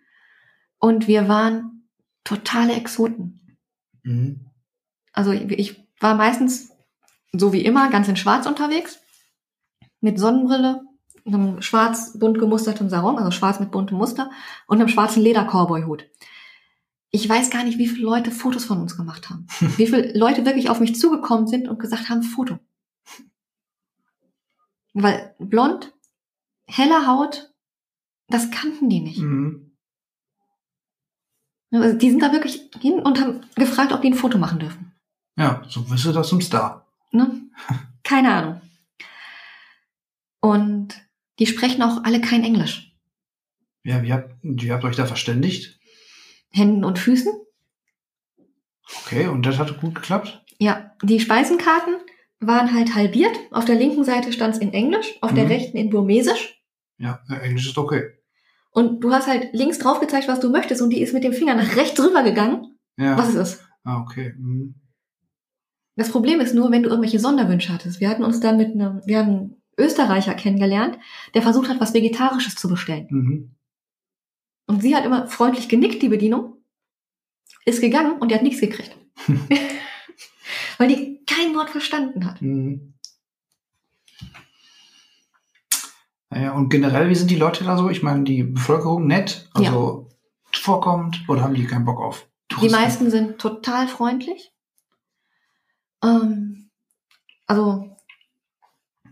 und 0.81 1.07
wir 1.07 1.29
waren 1.29 1.87
totale 2.25 2.73
Exoten. 2.73 3.57
Mhm. 4.03 4.51
Also 5.13 5.31
ich 5.31 5.49
ich 5.49 5.87
war 6.01 6.17
meistens 6.17 6.71
so 7.31 7.53
wie 7.53 7.65
immer 7.65 7.89
ganz 7.89 8.09
in 8.09 8.17
Schwarz 8.17 8.47
unterwegs 8.47 8.99
mit 10.01 10.19
Sonnenbrille, 10.19 10.81
einem 11.27 11.63
schwarz 11.63 12.19
bunt 12.19 12.39
gemusterten 12.39 12.89
Sarong, 12.89 13.19
also 13.19 13.31
schwarz 13.31 13.61
mit 13.61 13.71
buntem 13.71 13.99
Muster 13.99 14.31
und 14.67 14.79
einem 14.79 14.89
schwarzen 14.89 15.23
Leder-Cowboy-Hut. 15.23 16.09
Ich 17.11 17.29
weiß 17.29 17.51
gar 17.51 17.65
nicht, 17.65 17.79
wie 17.79 17.89
viele 17.89 18.05
Leute 18.05 18.31
Fotos 18.31 18.65
von 18.65 18.81
uns 18.81 18.97
gemacht 18.97 19.31
haben. 19.31 19.47
wie 19.77 19.87
viele 19.87 20.17
Leute 20.19 20.47
wirklich 20.47 20.71
auf 20.71 20.81
mich 20.81 20.95
zugekommen 20.97 21.47
sind 21.47 21.69
und 21.69 21.79
gesagt 21.79 22.09
haben, 22.09 22.23
Foto. 22.23 22.59
Weil 24.95 25.35
blond, 25.39 25.93
helle 26.67 27.07
Haut, 27.07 27.53
das 28.29 28.51
kannten 28.51 28.89
die 28.89 29.01
nicht. 29.01 29.21
Mhm. 29.21 29.77
Also 31.71 31.97
die 31.97 32.11
sind 32.11 32.23
da 32.23 32.33
wirklich 32.33 32.71
hin 32.81 33.01
und 33.01 33.21
haben 33.21 33.41
gefragt, 33.55 33.93
ob 33.93 34.03
die 34.03 34.09
ein 34.09 34.15
Foto 34.15 34.37
machen 34.37 34.59
dürfen. 34.59 34.93
Ja, 35.37 35.63
so 35.69 35.81
du 35.83 36.13
das 36.13 36.29
zum 36.29 36.43
Star. 36.43 36.87
Ne? 37.11 37.51
Keine 38.03 38.33
Ahnung. 38.33 38.61
Und 40.41 40.95
die 41.39 41.47
sprechen 41.47 41.83
auch 41.83 42.05
alle 42.05 42.21
kein 42.21 42.45
Englisch. 42.45 42.95
Ja, 43.85 44.03
wie 44.03 44.13
habt, 44.13 44.35
wie 44.43 44.71
habt 44.73 44.85
ihr 44.85 44.89
euch 44.89 44.97
da 44.97 45.07
verständigt? 45.07 45.79
Händen 46.51 46.85
und 46.85 46.99
Füßen. 46.99 47.33
Okay, 49.07 49.27
und 49.27 49.47
das 49.47 49.59
hat 49.59 49.81
gut 49.81 49.95
geklappt? 49.95 50.45
Ja, 50.59 50.93
die 51.03 51.21
Speisenkarten 51.21 51.95
waren 52.41 52.75
halt 52.75 52.95
halbiert. 52.95 53.37
Auf 53.51 53.65
der 53.65 53.77
linken 53.77 54.05
Seite 54.05 54.33
stand 54.33 54.55
es 54.55 54.61
in 54.61 54.73
Englisch, 54.73 55.15
auf 55.21 55.33
der 55.33 55.45
Mhm. 55.45 55.51
rechten 55.51 55.77
in 55.77 55.91
Burmesisch. 55.91 56.63
Ja, 56.99 57.21
Englisch 57.43 57.67
ist 57.67 57.79
okay. 57.79 58.03
Und 58.71 59.01
du 59.03 59.13
hast 59.13 59.27
halt 59.27 59.49
links 59.53 59.79
drauf 59.79 60.01
gezeigt, 60.01 60.29
was 60.29 60.41
du 60.41 60.51
möchtest, 60.51 60.83
und 60.83 60.91
die 60.91 61.01
ist 61.03 61.13
mit 61.15 61.25
dem 61.25 61.33
Finger 61.33 61.55
nach 61.55 61.77
rechts 61.77 61.99
rüber 62.01 62.23
gegangen, 62.23 62.79
Ja. 62.97 63.17
was 63.17 63.31
es 63.31 63.35
ist. 63.55 63.65
Ah, 63.85 64.01
okay. 64.01 64.35
Mhm. 64.39 64.75
Das 65.97 66.11
Problem 66.11 66.41
ist 66.41 66.55
nur, 66.55 66.71
wenn 66.71 66.83
du 66.83 66.89
irgendwelche 66.89 67.19
Sonderwünsche 67.19 67.73
hattest. 67.73 68.01
Wir 68.01 68.09
hatten 68.09 68.25
uns 68.25 68.41
dann 68.41 68.57
mit 68.57 68.73
einem, 68.73 69.03
wir 69.05 69.19
haben 69.19 69.62
Österreicher 69.83 70.35
kennengelernt, 70.35 70.99
der 71.35 71.43
versucht 71.43 71.69
hat, 71.69 71.81
was 71.81 71.95
Vegetarisches 71.95 72.55
zu 72.55 72.69
bestellen. 72.69 73.07
Mhm. 73.11 73.51
Und 74.67 74.83
sie 74.83 74.95
hat 74.95 75.05
immer 75.05 75.27
freundlich 75.27 75.69
genickt, 75.69 76.03
die 76.03 76.09
Bedienung, 76.09 76.57
ist 77.65 77.81
gegangen 77.81 78.19
und 78.19 78.31
die 78.31 78.35
hat 78.35 78.43
nichts 78.43 78.61
gekriegt. 78.61 78.97
Weil 80.79 80.89
die 80.89 81.25
kein 81.27 81.55
Wort 81.55 81.71
verstanden 81.71 82.25
hat. 82.27 82.41
Mhm. 82.41 82.95
Naja, 86.31 86.53
und 86.53 86.71
generell, 86.71 87.11
wie 87.11 87.15
sind 87.15 87.31
die 87.31 87.37
Leute 87.37 87.63
da 87.65 87.77
so? 87.77 87.91
Ich 87.91 88.03
meine, 88.03 88.25
die 88.25 88.43
Bevölkerung 88.43 89.07
nett, 89.07 89.51
also 89.53 90.09
vorkommt, 90.51 91.23
oder 91.29 91.43
haben 91.43 91.55
die 91.55 91.67
keinen 91.67 91.85
Bock 91.85 92.01
auf? 92.01 92.27
Die 92.51 92.55
Touristen? 92.55 92.81
meisten 92.81 93.11
sind 93.11 93.39
total 93.39 93.87
freundlich. 93.87 94.53
Ähm, 96.03 96.71
also 97.47 97.92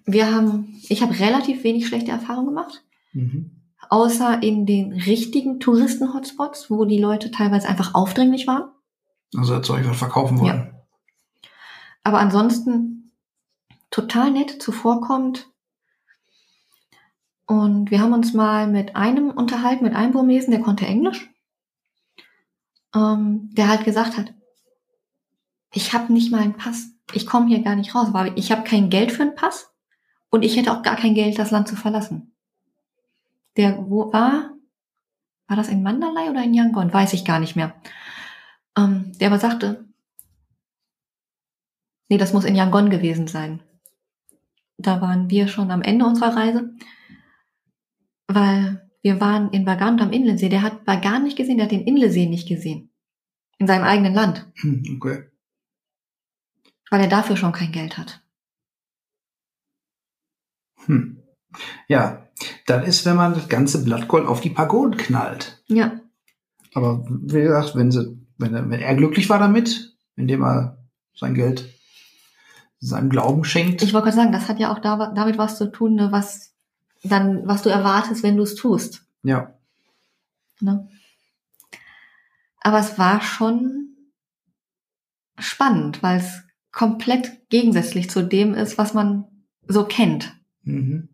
wir 0.04 0.32
haben, 0.34 0.80
ich 0.88 1.02
habe 1.02 1.18
relativ 1.18 1.64
wenig 1.64 1.86
schlechte 1.86 2.10
Erfahrungen 2.10 2.46
gemacht, 2.48 2.84
Mhm. 3.12 3.50
außer 3.88 4.42
in 4.42 4.66
den 4.66 4.92
richtigen 4.92 5.60
Touristen-Hotspots, 5.60 6.70
wo 6.70 6.84
die 6.84 6.98
Leute 6.98 7.30
teilweise 7.30 7.68
einfach 7.68 7.94
aufdringlich 7.94 8.46
waren. 8.46 8.70
Also, 9.36 9.54
als 9.54 9.68
was 9.68 9.96
verkaufen 9.96 10.40
wollen. 10.40 10.74
Aber 12.02 12.18
ansonsten 12.18 13.12
total 13.90 14.30
nett, 14.30 14.62
zuvorkommt. 14.62 15.48
Und 17.46 17.90
wir 17.90 18.00
haben 18.00 18.12
uns 18.12 18.32
mal 18.32 18.68
mit 18.68 18.94
einem 18.96 19.30
unterhalten, 19.30 19.84
mit 19.84 19.94
einem 19.94 20.12
Burmesen, 20.12 20.52
der 20.52 20.60
konnte 20.60 20.86
Englisch. 20.86 21.28
Ähm, 22.94 23.50
der 23.52 23.68
halt 23.68 23.84
gesagt 23.84 24.16
hat, 24.16 24.32
ich 25.72 25.92
habe 25.92 26.12
nicht 26.12 26.32
mal 26.32 26.40
einen 26.40 26.56
Pass. 26.56 26.90
Ich 27.12 27.26
komme 27.26 27.48
hier 27.48 27.62
gar 27.62 27.76
nicht 27.76 27.94
raus, 27.94 28.08
weil 28.12 28.32
ich 28.36 28.50
habe 28.50 28.64
kein 28.64 28.90
Geld 28.90 29.12
für 29.12 29.22
einen 29.22 29.34
Pass 29.34 29.72
und 30.30 30.42
ich 30.42 30.56
hätte 30.56 30.72
auch 30.72 30.82
gar 30.82 30.96
kein 30.96 31.14
Geld, 31.14 31.38
das 31.38 31.50
Land 31.50 31.68
zu 31.68 31.76
verlassen. 31.76 32.34
Der 33.56 33.76
wo 33.90 34.12
war, 34.12 34.52
war 35.48 35.56
das 35.56 35.68
in 35.68 35.82
Mandalay 35.82 36.28
oder 36.30 36.42
in 36.44 36.54
Yangon? 36.54 36.92
Weiß 36.92 37.12
ich 37.12 37.24
gar 37.24 37.40
nicht 37.40 37.56
mehr. 37.56 37.74
Ähm, 38.76 39.12
der 39.18 39.28
aber 39.28 39.38
sagte, 39.38 39.84
Nee, 42.08 42.18
das 42.18 42.32
muss 42.32 42.44
in 42.44 42.56
Yangon 42.56 42.90
gewesen 42.90 43.28
sein. 43.28 43.62
Da 44.78 45.00
waren 45.00 45.30
wir 45.30 45.46
schon 45.46 45.70
am 45.70 45.80
Ende 45.82 46.04
unserer 46.04 46.34
Reise, 46.34 46.74
weil 48.26 48.90
wir 49.02 49.20
waren 49.20 49.50
in 49.52 49.64
Bagan 49.64 49.94
und 49.94 50.00
am 50.02 50.12
Inlensee. 50.12 50.48
Der 50.48 50.62
hat 50.62 50.84
Bagan 50.84 51.22
nicht 51.22 51.36
gesehen, 51.36 51.56
der 51.58 51.66
hat 51.66 51.70
den 51.72 51.84
Inlensee 51.86 52.26
nicht 52.26 52.48
gesehen. 52.48 52.90
In 53.58 53.68
seinem 53.68 53.84
eigenen 53.84 54.12
Land, 54.14 54.48
Hm, 54.56 54.82
Okay. 54.96 55.30
weil 56.90 57.00
er 57.02 57.08
dafür 57.08 57.36
schon 57.36 57.52
kein 57.52 57.70
Geld 57.70 57.96
hat. 57.96 58.20
Hm. 60.86 61.22
Ja, 61.88 62.26
dann 62.66 62.84
ist, 62.84 63.04
wenn 63.06 63.16
man 63.16 63.34
das 63.34 63.48
ganze 63.48 63.82
Blattgold 63.84 64.26
auf 64.26 64.40
die 64.40 64.50
Pagoden 64.50 64.96
knallt. 64.96 65.62
Ja, 65.66 66.00
Aber 66.74 67.04
wie 67.08 67.42
gesagt, 67.42 67.74
wenn, 67.76 67.90
sie, 67.90 68.18
wenn, 68.38 68.54
er- 68.54 68.68
wenn 68.70 68.80
er 68.80 68.94
glücklich 68.94 69.28
war 69.28 69.38
damit, 69.38 69.94
indem 70.16 70.42
er 70.42 70.78
sein 71.14 71.34
Geld 71.34 71.68
seinem 72.78 73.10
Glauben 73.10 73.44
schenkt. 73.44 73.82
ich 73.82 73.92
wollte 73.92 74.06
gerade 74.06 74.16
sagen, 74.16 74.32
das 74.32 74.48
hat 74.48 74.58
ja 74.58 74.72
auch 74.72 74.78
da, 74.78 75.12
damit 75.14 75.36
was 75.36 75.58
zu 75.58 75.70
tun, 75.70 75.94
ne, 75.96 76.12
was 76.12 76.54
dann, 77.02 77.46
was 77.46 77.62
du 77.62 77.68
erwartest, 77.68 78.22
wenn 78.22 78.36
du 78.36 78.42
es 78.42 78.54
tust. 78.54 79.04
ja. 79.22 79.54
Ne? 80.62 80.88
Aber 82.62 82.78
es 82.78 82.98
war 82.98 83.22
schon 83.22 83.96
spannend, 85.38 86.02
weil 86.02 86.18
es 86.20 86.42
komplett 86.72 87.48
gegensätzlich 87.48 88.10
zu 88.10 88.22
dem 88.22 88.52
ist, 88.54 88.76
was 88.78 88.92
man 88.94 89.24
so 89.66 89.84
kennt. 89.84 90.36
Mhm. 90.72 91.08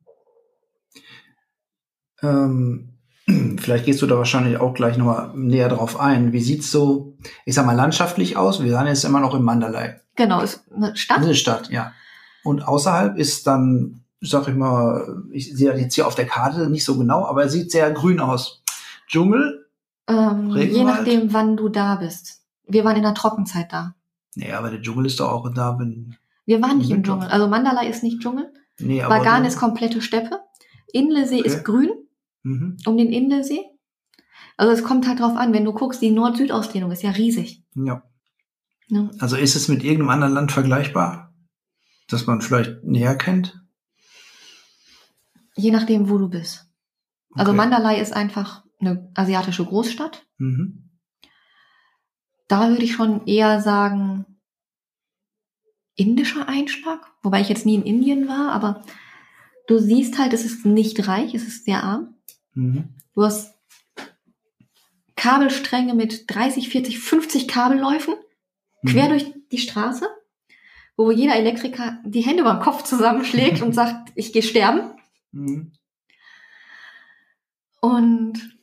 Ähm, 2.23 2.99
vielleicht 3.59 3.85
gehst 3.85 4.03
du 4.03 4.07
da 4.07 4.17
wahrscheinlich 4.17 4.59
auch 4.59 4.75
gleich 4.75 4.97
nochmal 4.97 5.33
näher 5.35 5.69
drauf 5.69 5.99
ein. 5.99 6.33
Wie 6.33 6.41
sieht's 6.41 6.71
so, 6.71 7.17
ich 7.45 7.55
sag 7.55 7.67
mal, 7.67 7.77
landschaftlich 7.77 8.37
aus? 8.37 8.63
Wir 8.63 8.77
sind 8.77 8.87
jetzt 8.87 9.05
immer 9.05 9.21
noch 9.21 9.35
in 9.35 9.43
Mandalay. 9.43 9.97
Genau, 10.15 10.41
ist 10.41 10.65
eine 10.75 10.97
Stadt. 10.97 11.19
Eine 11.19 11.35
Stadt, 11.35 11.71
ja. 11.71 11.93
Und 12.43 12.67
außerhalb 12.67 13.19
ist 13.19 13.47
dann, 13.47 14.05
sag 14.21 14.49
ich 14.49 14.55
mal, 14.55 15.25
ich 15.33 15.53
sehe 15.55 15.71
das 15.71 15.81
jetzt 15.81 15.95
hier 15.95 16.07
auf 16.07 16.15
der 16.15 16.27
Karte 16.27 16.71
nicht 16.71 16.85
so 16.85 16.97
genau, 16.97 17.27
aber 17.27 17.45
es 17.45 17.53
sieht 17.53 17.71
sehr 17.71 17.91
grün 17.91 18.21
aus. 18.21 18.63
Dschungel? 19.09 19.67
Ähm, 20.09 20.51
je 20.57 20.85
nachdem, 20.85 21.33
wann 21.33 21.57
du 21.57 21.69
da 21.69 21.97
bist. 21.97 22.43
Wir 22.67 22.85
waren 22.85 22.97
in 22.97 23.03
der 23.03 23.15
Trockenzeit 23.15 23.73
da. 23.73 23.95
Nee, 24.35 24.53
aber 24.53 24.71
der 24.71 24.81
Dschungel 24.81 25.07
ist 25.07 25.21
doch 25.21 25.31
auch 25.31 25.53
da, 25.53 25.79
wenn. 25.79 26.17
Wir 26.45 26.63
waren 26.63 26.79
nicht 26.79 26.91
im. 26.91 27.03
Dschungel. 27.03 27.29
Also 27.29 27.49
Mandalay 27.49 27.89
ist 27.89 28.03
nicht 28.03 28.21
Dschungel. 28.21 28.53
Nee, 28.79 29.03
aber. 29.03 29.19
Bagan 29.19 29.45
ist 29.45 29.57
komplette 29.59 30.01
Steppe. 30.03 30.41
Inlesee 30.93 31.41
Okay. 31.41 31.49
ist 31.49 31.65
grün 31.65 31.91
Mhm. 32.43 32.77
um 32.87 32.97
den 32.97 33.13
Inlesee. 33.13 33.61
Also 34.57 34.73
es 34.73 34.83
kommt 34.85 35.07
halt 35.07 35.21
drauf 35.21 35.37
an, 35.37 35.53
wenn 35.53 35.65
du 35.65 35.73
guckst, 35.73 36.01
die 36.01 36.11
Nord-Süd-Ausdehnung 36.11 36.91
ist 36.91 37.03
ja 37.03 37.11
riesig. 37.11 37.63
Ja. 37.75 38.03
Ne? 38.89 39.11
Also 39.19 39.37
ist 39.37 39.57
es 39.57 39.69
mit 39.69 39.83
irgendeinem 39.85 40.11
anderen 40.11 40.33
Land 40.35 40.53
vergleichbar? 40.53 41.35
Das 42.09 42.27
man 42.27 42.41
vielleicht 42.41 42.85
näher 42.85 43.17
kennt? 43.17 43.61
Je 45.57 45.71
nachdem, 45.73 46.09
wo 46.09 46.19
du 46.19 46.29
bist. 46.29 46.69
Also 47.35 47.51
Okay. 47.51 47.57
Mandalay 47.57 48.01
ist 48.01 48.13
einfach 48.13 48.65
eine 48.81 49.11
asiatische 49.15 49.65
Großstadt. 49.65 50.27
Mhm. 50.39 50.91
Da 52.49 52.69
würde 52.71 52.85
ich 52.85 52.93
schon 52.95 53.27
eher 53.27 53.61
sagen, 53.61 54.25
indischer 55.97 56.49
Einschlag. 56.49 57.01
Wobei 57.23 57.41
ich 57.41 57.49
jetzt 57.49 57.67
nie 57.67 57.75
in 57.75 57.85
Indien 57.85 58.29
war, 58.29 58.53
aber 58.53 58.83
du 59.67 59.79
siehst 59.79 60.19
halt, 60.19 60.33
es 60.33 60.45
ist 60.45 60.65
nicht 60.65 61.09
reich, 61.09 61.35
es 61.35 61.47
ist 61.47 61.65
sehr 61.65 61.83
arm. 61.83 62.15
Mhm. 62.55 62.91
Du 63.15 63.23
hast 63.23 63.55
Kabelstränge 65.17 65.95
mit 65.95 66.25
30, 66.29 66.69
40, 66.69 66.99
50 66.99 67.49
Kabelläufen 67.49 68.15
quer 68.87 69.07
Mhm. 69.07 69.09
durch 69.09 69.27
die 69.51 69.59
Straße, 69.59 70.07
wo 70.97 71.11
jeder 71.11 71.37
Elektriker 71.37 71.99
die 72.05 72.21
Hände 72.21 72.43
über 72.43 72.55
den 72.55 72.63
Kopf 72.63 72.83
zusammenschlägt 72.85 73.63
und 73.63 73.73
sagt, 73.73 74.13
ich 74.15 74.33
gehe 74.33 74.43
sterben. 74.43 74.93
Mhm. 75.33 75.73
Und 77.81 78.59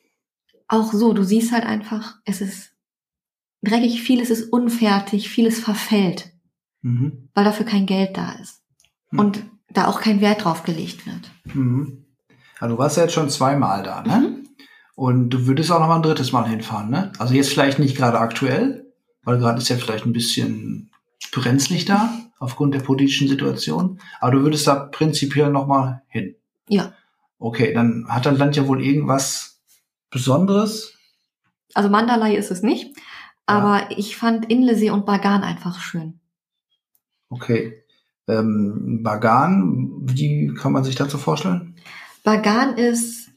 auch 0.68 0.92
so, 0.94 1.14
du 1.14 1.24
siehst 1.24 1.52
halt 1.52 1.66
einfach, 1.66 2.20
es 2.26 2.42
ist 2.42 2.72
dreckig, 3.62 4.02
vieles 4.02 4.30
ist 4.30 4.52
unfertig, 4.52 5.30
vieles 5.30 5.60
verfällt, 5.60 6.33
Mhm. 6.84 7.30
weil 7.34 7.46
dafür 7.46 7.66
kein 7.66 7.86
Geld 7.86 8.16
da 8.18 8.34
ist. 8.34 8.62
Hm. 9.10 9.20
Und 9.20 9.46
da 9.70 9.88
auch 9.88 10.02
kein 10.02 10.22
Wert 10.22 10.44
drauf 10.44 10.64
gelegt 10.64 11.08
wird. 11.08 11.32
Mhm. 11.56 12.06
Ja, 12.62 12.68
du 12.68 12.78
warst 12.78 12.98
ja 12.98 13.04
jetzt 13.04 13.14
schon 13.14 13.30
zweimal 13.30 13.84
da, 13.84 14.02
ne? 14.04 14.28
Mhm. 14.28 14.50
Und 14.96 15.30
du 15.32 15.48
würdest 15.48 15.72
auch 15.72 15.80
noch 15.80 15.88
mal 15.88 15.96
ein 15.96 16.04
drittes 16.04 16.32
Mal 16.32 16.48
hinfahren, 16.48 16.90
ne? 16.90 17.12
Also 17.18 17.34
jetzt 17.34 17.50
vielleicht 17.50 17.80
nicht 17.80 17.98
gerade 17.98 18.20
aktuell, 18.20 18.94
weil 19.24 19.40
gerade 19.40 19.58
ist 19.58 19.70
ja 19.70 19.78
vielleicht 19.78 20.06
ein 20.06 20.14
bisschen 20.14 20.92
brenzlig 21.32 21.86
da 21.86 22.14
aufgrund 22.38 22.76
der 22.76 22.82
politischen 22.82 23.28
Situation. 23.28 24.00
Aber 24.20 24.34
du 24.34 24.44
würdest 24.44 24.68
da 24.68 24.76
prinzipiell 24.76 25.50
noch 25.50 25.66
mal 25.66 26.04
hin. 26.10 26.36
Ja. 26.68 26.94
Okay, 27.40 27.74
dann 27.74 28.06
hat 28.10 28.26
das 28.26 28.38
Land 28.38 28.56
ja 28.56 28.68
wohl 28.68 28.84
irgendwas 28.84 29.62
Besonderes. 30.12 30.94
Also 31.74 31.90
Mandalay 31.90 32.36
ist 32.36 32.52
es 32.52 32.62
nicht, 32.62 32.96
aber 33.46 33.90
ich 33.90 34.16
fand 34.16 34.50
Inlesee 34.52 34.92
und 34.92 35.06
Bagan 35.06 35.44
einfach 35.44 35.80
schön. 35.80 36.20
Okay. 37.34 37.84
Ähm, 38.28 39.02
Bagan, 39.04 39.92
wie 40.04 40.54
kann 40.54 40.72
man 40.72 40.84
sich 40.84 40.96
dazu 40.96 41.18
vorstellen? 41.18 41.76
Bagan 42.24 42.78
ist 42.78 43.30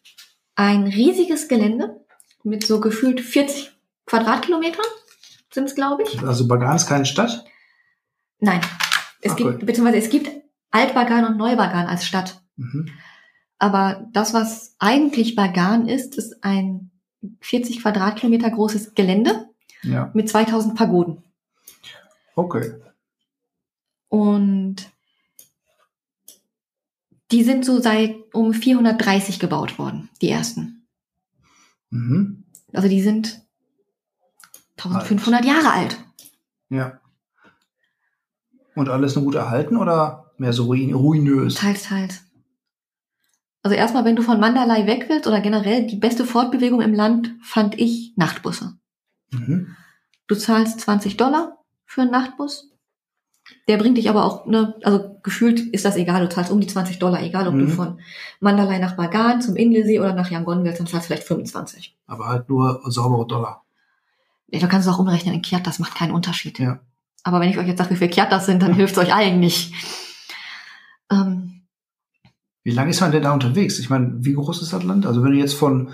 ein 0.54 0.84
riesiges 0.84 1.48
Gelände 1.48 2.04
mit 2.44 2.64
so 2.66 2.80
gefühlt 2.80 3.20
40 3.20 3.72
Quadratkilometern 4.06 4.84
sind 5.52 5.64
es, 5.64 5.74
glaube 5.74 6.02
ich. 6.04 6.22
Also 6.22 6.46
Bagan 6.46 6.76
ist 6.76 6.86
keine 6.86 7.06
Stadt? 7.06 7.44
Nein, 8.38 8.60
es 9.22 9.32
Ach, 9.32 9.36
gibt, 9.36 9.50
cool. 9.50 9.58
beziehungsweise 9.58 9.98
es 9.98 10.10
gibt 10.10 10.30
Alt-Bagan 10.70 11.24
und 11.24 11.36
Neu-Bagan 11.38 11.86
als 11.86 12.06
Stadt. 12.06 12.42
Mhm. 12.56 12.88
Aber 13.58 14.06
das, 14.12 14.34
was 14.34 14.76
eigentlich 14.78 15.34
Bagan 15.34 15.88
ist, 15.88 16.16
ist 16.18 16.44
ein 16.44 16.90
40 17.40 17.80
Quadratkilometer 17.82 18.50
großes 18.50 18.94
Gelände 18.94 19.48
Ja. 19.82 20.10
mit 20.14 20.28
2000 20.28 20.76
Pagoden. 20.76 21.24
Okay. 22.34 22.74
Und 24.16 24.76
die 27.30 27.44
sind 27.44 27.66
so 27.66 27.82
seit 27.82 28.16
um 28.32 28.54
430 28.54 29.38
gebaut 29.38 29.78
worden, 29.78 30.08
die 30.22 30.30
ersten. 30.30 30.86
Mhm. 31.90 32.44
Also 32.72 32.88
die 32.88 33.02
sind 33.02 33.42
1500 34.78 35.44
Jahre 35.44 35.70
alt. 35.70 35.98
Ja. 36.70 36.98
Und 38.74 38.88
alles 38.88 39.16
nur 39.16 39.24
gut 39.24 39.34
erhalten 39.34 39.76
oder 39.76 40.32
mehr 40.38 40.54
so 40.54 40.64
ruin 40.64 40.94
ruinös? 40.94 41.56
Teils, 41.56 41.82
teils. 41.82 42.22
Also 43.62 43.76
erstmal, 43.76 44.06
wenn 44.06 44.16
du 44.16 44.22
von 44.22 44.40
Mandalay 44.40 44.86
weg 44.86 45.10
willst 45.10 45.26
oder 45.26 45.42
generell 45.42 45.86
die 45.86 45.96
beste 45.96 46.24
Fortbewegung 46.24 46.80
im 46.80 46.94
Land, 46.94 47.34
fand 47.42 47.78
ich 47.78 48.14
Nachtbusse. 48.16 48.78
Mhm. 49.30 49.76
Du 50.26 50.36
zahlst 50.36 50.80
20 50.80 51.18
Dollar 51.18 51.58
für 51.84 52.00
einen 52.00 52.12
Nachtbus. 52.12 52.70
Der 53.68 53.78
bringt 53.78 53.98
dich 53.98 54.08
aber 54.08 54.24
auch, 54.24 54.46
ne, 54.46 54.74
also 54.84 55.18
gefühlt 55.24 55.58
ist 55.58 55.84
das 55.84 55.96
egal, 55.96 56.22
du 56.22 56.28
zahlst 56.28 56.52
um 56.52 56.60
die 56.60 56.68
20 56.68 57.00
Dollar, 57.00 57.20
egal 57.22 57.48
ob 57.48 57.54
du 57.54 57.64
Mhm. 57.64 57.68
von 57.70 58.00
Mandalay 58.40 58.78
nach 58.78 58.94
Bagan 58.96 59.40
zum 59.42 59.56
Inlesee 59.56 59.98
oder 59.98 60.12
nach 60.14 60.30
Yangon 60.30 60.62
willst, 60.62 60.78
dann 60.78 60.86
zahlst 60.86 61.06
du 61.06 61.14
vielleicht 61.14 61.26
25. 61.26 61.96
Aber 62.06 62.28
halt 62.28 62.48
nur 62.48 62.80
saubere 62.86 63.26
Dollar. 63.26 63.64
Ja, 64.48 64.60
du 64.60 64.68
kannst 64.68 64.86
es 64.86 64.94
auch 64.94 65.00
umrechnen 65.00 65.34
in 65.34 65.42
Kiat, 65.42 65.66
das 65.66 65.80
macht 65.80 65.96
keinen 65.96 66.12
Unterschied. 66.12 66.60
Ja. 66.60 66.78
Aber 67.24 67.40
wenn 67.40 67.48
ich 67.50 67.58
euch 67.58 67.66
jetzt 67.66 67.78
sage, 67.78 67.90
wie 67.90 67.96
viel 67.96 68.08
Kiat 68.08 68.30
das 68.30 68.46
sind, 68.46 68.62
dann 68.62 68.72
hilft 68.74 68.96
es 68.96 69.02
euch 69.02 69.12
allen 69.12 69.40
nicht. 69.40 69.72
Ähm, 71.10 71.62
Wie 72.62 72.70
lange 72.72 72.90
ist 72.90 73.00
man 73.00 73.10
denn 73.12 73.22
da 73.22 73.32
unterwegs? 73.32 73.78
Ich 73.80 73.90
meine, 73.90 74.12
wie 74.24 74.34
groß 74.34 74.62
ist 74.62 74.72
das 74.72 74.82
Land? 74.84 75.06
Also 75.06 75.22
wenn 75.24 75.32
du 75.32 75.38
jetzt 75.38 75.54
von 75.54 75.92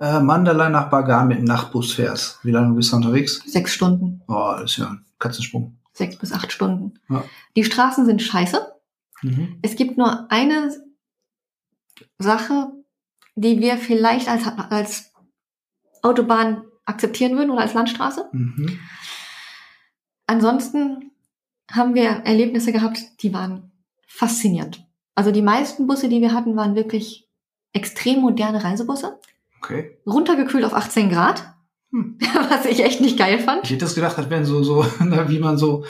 äh, 0.00 0.18
Mandalay 0.20 0.70
nach 0.70 0.90
Bagan 0.90 1.28
mit 1.28 1.38
dem 1.38 1.44
Nachtbus 1.44 1.92
fährst, 1.92 2.38
wie 2.44 2.50
lange 2.50 2.74
bist 2.74 2.92
du 2.92 2.96
unterwegs? 2.96 3.42
sechs 3.46 3.72
Stunden, 3.74 4.22
Oh, 4.26 4.54
das 4.60 4.72
ist 4.72 4.76
ja 4.78 4.88
ein 4.88 5.04
Katzensprung. 5.20 5.76
Sechs 6.02 6.16
bis 6.16 6.32
acht 6.32 6.52
Stunden. 6.52 6.94
Ja. 7.08 7.24
Die 7.56 7.64
Straßen 7.64 8.04
sind 8.04 8.20
scheiße. 8.20 8.74
Mhm. 9.22 9.58
Es 9.62 9.76
gibt 9.76 9.96
nur 9.96 10.30
eine 10.30 10.74
Sache, 12.18 12.72
die 13.36 13.60
wir 13.60 13.76
vielleicht 13.78 14.28
als, 14.28 14.46
als 14.46 15.12
Autobahn 16.02 16.64
akzeptieren 16.84 17.36
würden 17.36 17.50
oder 17.50 17.62
als 17.62 17.74
Landstraße. 17.74 18.28
Mhm. 18.32 18.80
Ansonsten 20.26 21.12
haben 21.70 21.94
wir 21.94 22.08
Erlebnisse 22.24 22.72
gehabt, 22.72 23.22
die 23.22 23.32
waren 23.32 23.72
faszinierend. 24.06 24.86
Also 25.14 25.30
die 25.30 25.42
meisten 25.42 25.86
Busse, 25.86 26.08
die 26.08 26.20
wir 26.20 26.32
hatten, 26.32 26.56
waren 26.56 26.74
wirklich 26.74 27.28
extrem 27.72 28.20
moderne 28.20 28.64
Reisebusse. 28.64 29.20
Okay. 29.58 29.98
Runtergekühlt 30.06 30.64
auf 30.64 30.74
18 30.74 31.10
Grad. 31.10 31.54
Hm. 31.94 32.16
Was 32.48 32.64
ich 32.64 32.82
echt 32.82 33.02
nicht 33.02 33.18
geil 33.18 33.38
fand. 33.38 33.64
Ich 33.64 33.70
hätte 33.70 33.84
das 33.84 33.94
gedacht, 33.94 34.16
das 34.16 34.30
wären 34.30 34.46
so, 34.46 34.62
so, 34.62 34.84
na, 35.04 35.28
wie 35.28 35.38
man 35.38 35.58
so 35.58 35.84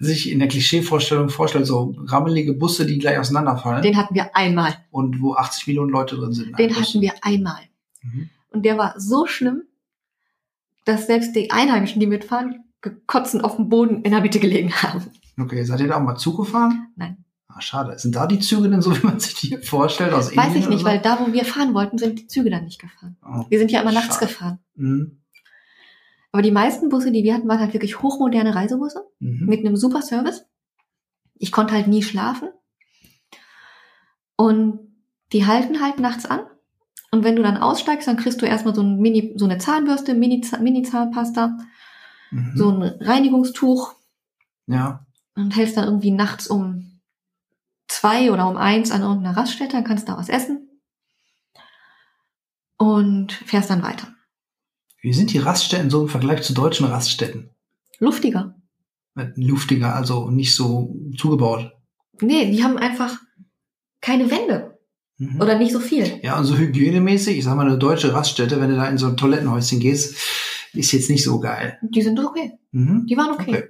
sich 0.00 0.30
in 0.32 0.40
der 0.40 0.48
Klischeevorstellung 0.48 1.28
vorstellt, 1.28 1.64
so 1.66 1.94
rammelige 2.06 2.54
Busse, 2.54 2.86
die 2.86 2.98
gleich 2.98 3.18
auseinanderfallen 3.18 3.82
Den 3.82 3.96
hatten 3.96 4.16
wir 4.16 4.34
einmal. 4.34 4.74
und 4.90 5.22
wo 5.22 5.34
80 5.34 5.68
Millionen 5.68 5.90
Leute 5.90 6.16
drin 6.16 6.32
sind. 6.32 6.50
in 6.50 6.56
Den 6.56 6.74
hatten 6.76 7.00
wir 7.00 7.12
einmal. 7.22 7.60
Mhm. 8.02 8.30
Und 8.50 8.64
der 8.64 8.76
war 8.78 8.94
so 8.98 9.26
schlimm, 9.26 9.62
dass 10.84 11.06
selbst 11.06 11.36
die 11.36 11.52
Einheimischen, 11.52 12.00
die 12.00 12.08
mitfahren, 12.08 12.64
gekotzend 12.80 13.44
auf 13.44 13.54
dem 13.56 13.68
Boden 13.68 14.02
in 14.02 14.10
der 14.10 14.22
Mitte 14.22 14.40
gelegen 14.40 14.72
haben. 14.72 15.04
Okay, 15.40 15.62
seid 15.62 15.80
ihr 15.80 15.88
da 15.88 15.98
auch 15.98 16.02
mal 16.02 16.16
Zug 16.16 16.36
gefahren? 16.38 16.88
Nein. 16.96 17.21
Ah, 17.54 17.60
schade. 17.60 17.98
Sind 17.98 18.16
da 18.16 18.26
die 18.26 18.38
Züge 18.38 18.70
denn 18.70 18.80
so, 18.82 18.96
wie 18.96 19.06
man 19.06 19.20
sich 19.20 19.34
die 19.34 19.56
vorstellt 19.58 20.12
aus 20.14 20.34
Weiß 20.36 20.46
Indien 20.48 20.62
ich 20.62 20.68
nicht, 20.68 20.80
oder 20.82 20.92
weil 20.92 21.00
da, 21.00 21.18
wo 21.20 21.32
wir 21.32 21.44
fahren 21.44 21.74
wollten, 21.74 21.98
sind 21.98 22.18
die 22.18 22.26
Züge 22.26 22.48
dann 22.50 22.64
nicht 22.64 22.80
gefahren. 22.80 23.16
so? 23.20 23.28
Oh. 23.28 23.46
Wir 23.50 23.58
sind 23.58 23.70
ja 23.70 23.80
immer 23.82 23.92
nachts 23.92 24.14
Schade. 24.14 24.26
gefahren. 24.26 24.58
Mhm. 24.74 25.18
Aber 26.32 26.40
die 26.42 26.50
meisten 26.50 26.88
Busse, 26.88 27.12
die 27.12 27.24
wir 27.24 27.34
hatten, 27.34 27.46
waren 27.48 27.60
halt 27.60 27.74
wirklich 27.74 28.00
hochmoderne 28.00 28.54
Reisebusse 28.54 29.04
Mhm. 29.20 29.46
mit 29.46 29.60
einem 29.60 29.76
super 29.76 30.00
Service. 30.00 30.46
Ich 31.34 31.52
konnte 31.52 31.74
halt 31.74 31.88
nie 31.88 32.02
schlafen. 32.02 32.48
Und 34.36 34.80
die 35.32 35.46
halten 35.46 35.80
halt 35.82 36.00
nachts 36.00 36.26
an. 36.26 36.40
Und 37.10 37.24
wenn 37.24 37.36
du 37.36 37.42
dann 37.42 37.58
aussteigst, 37.58 38.08
dann 38.08 38.16
kriegst 38.16 38.40
du 38.40 38.46
erstmal 38.46 38.74
so, 38.74 38.82
ein 38.82 38.98
Mini, 38.98 39.34
so 39.36 39.44
eine 39.44 39.58
Zahnbürste, 39.58 40.14
Mini- 40.14 40.42
Mini-Zahnpasta, 40.58 41.58
Mhm. 42.30 42.52
so 42.56 42.70
ein 42.70 42.82
Reinigungstuch 42.82 43.94
Ja. 44.66 45.04
und 45.34 45.54
hältst 45.54 45.76
dann 45.76 45.84
irgendwie 45.84 46.10
nachts 46.12 46.46
um 46.46 46.91
zwei 47.88 48.30
oder 48.32 48.48
um 48.48 48.56
eins 48.56 48.90
an 48.90 49.02
irgendeiner 49.02 49.36
Raststätte, 49.36 49.72
dann 49.72 49.84
kannst 49.84 50.08
du 50.08 50.12
da 50.12 50.18
was 50.18 50.28
essen 50.28 50.68
und 52.76 53.32
fährst 53.32 53.70
dann 53.70 53.82
weiter. 53.82 54.08
Wie 55.00 55.12
sind 55.12 55.32
die 55.32 55.38
Raststätten 55.38 55.90
so 55.90 56.02
im 56.02 56.08
Vergleich 56.08 56.42
zu 56.42 56.54
deutschen 56.54 56.86
Raststätten? 56.86 57.50
Luftiger. 57.98 58.54
Luftiger, 59.34 59.94
also 59.94 60.30
nicht 60.30 60.54
so 60.54 60.96
zugebaut. 61.16 61.72
Nee, 62.20 62.50
die 62.50 62.62
haben 62.64 62.78
einfach 62.78 63.18
keine 64.00 64.30
Wände 64.30 64.72
Mhm. 65.18 65.40
oder 65.40 65.58
nicht 65.58 65.72
so 65.72 65.78
viel. 65.78 66.18
Ja, 66.22 66.38
und 66.38 66.46
so 66.46 66.56
hygienemäßig, 66.56 67.38
ich 67.38 67.44
sag 67.44 67.54
mal, 67.56 67.66
eine 67.66 67.78
deutsche 67.78 68.12
Raststätte, 68.12 68.60
wenn 68.60 68.70
du 68.70 68.76
da 68.76 68.88
in 68.88 68.98
so 68.98 69.06
ein 69.06 69.16
Toilettenhäuschen 69.16 69.78
gehst, 69.78 70.16
ist 70.72 70.92
jetzt 70.92 71.10
nicht 71.10 71.22
so 71.22 71.38
geil. 71.38 71.78
Die 71.82 72.02
sind 72.02 72.18
okay. 72.18 72.58
Mhm. 72.72 73.06
Die 73.06 73.16
waren 73.16 73.30
okay. 73.30 73.50
Okay. 73.50 73.68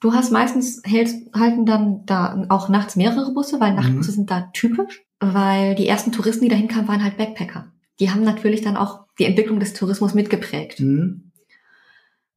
Du 0.00 0.14
hast 0.14 0.32
meistens 0.32 0.80
hältst, 0.84 1.32
halten 1.34 1.66
dann 1.66 2.06
da 2.06 2.46
auch 2.48 2.68
nachts 2.68 2.96
mehrere 2.96 3.32
Busse, 3.32 3.60
weil 3.60 3.74
Nachtbusse 3.74 4.10
Mhm. 4.12 4.14
sind 4.14 4.30
da 4.30 4.48
typisch, 4.54 5.02
weil 5.20 5.74
die 5.74 5.86
ersten 5.86 6.10
Touristen, 6.12 6.44
die 6.44 6.48
dahin 6.50 6.68
kamen, 6.68 6.88
waren 6.88 7.04
halt 7.04 7.18
Backpacker. 7.18 7.66
Die 7.98 8.10
haben 8.10 8.22
natürlich 8.24 8.62
dann 8.62 8.76
auch 8.78 9.04
die 9.18 9.26
Entwicklung 9.26 9.60
des 9.60 9.74
Tourismus 9.74 10.14
mitgeprägt. 10.14 10.80
Mhm. 10.80 11.30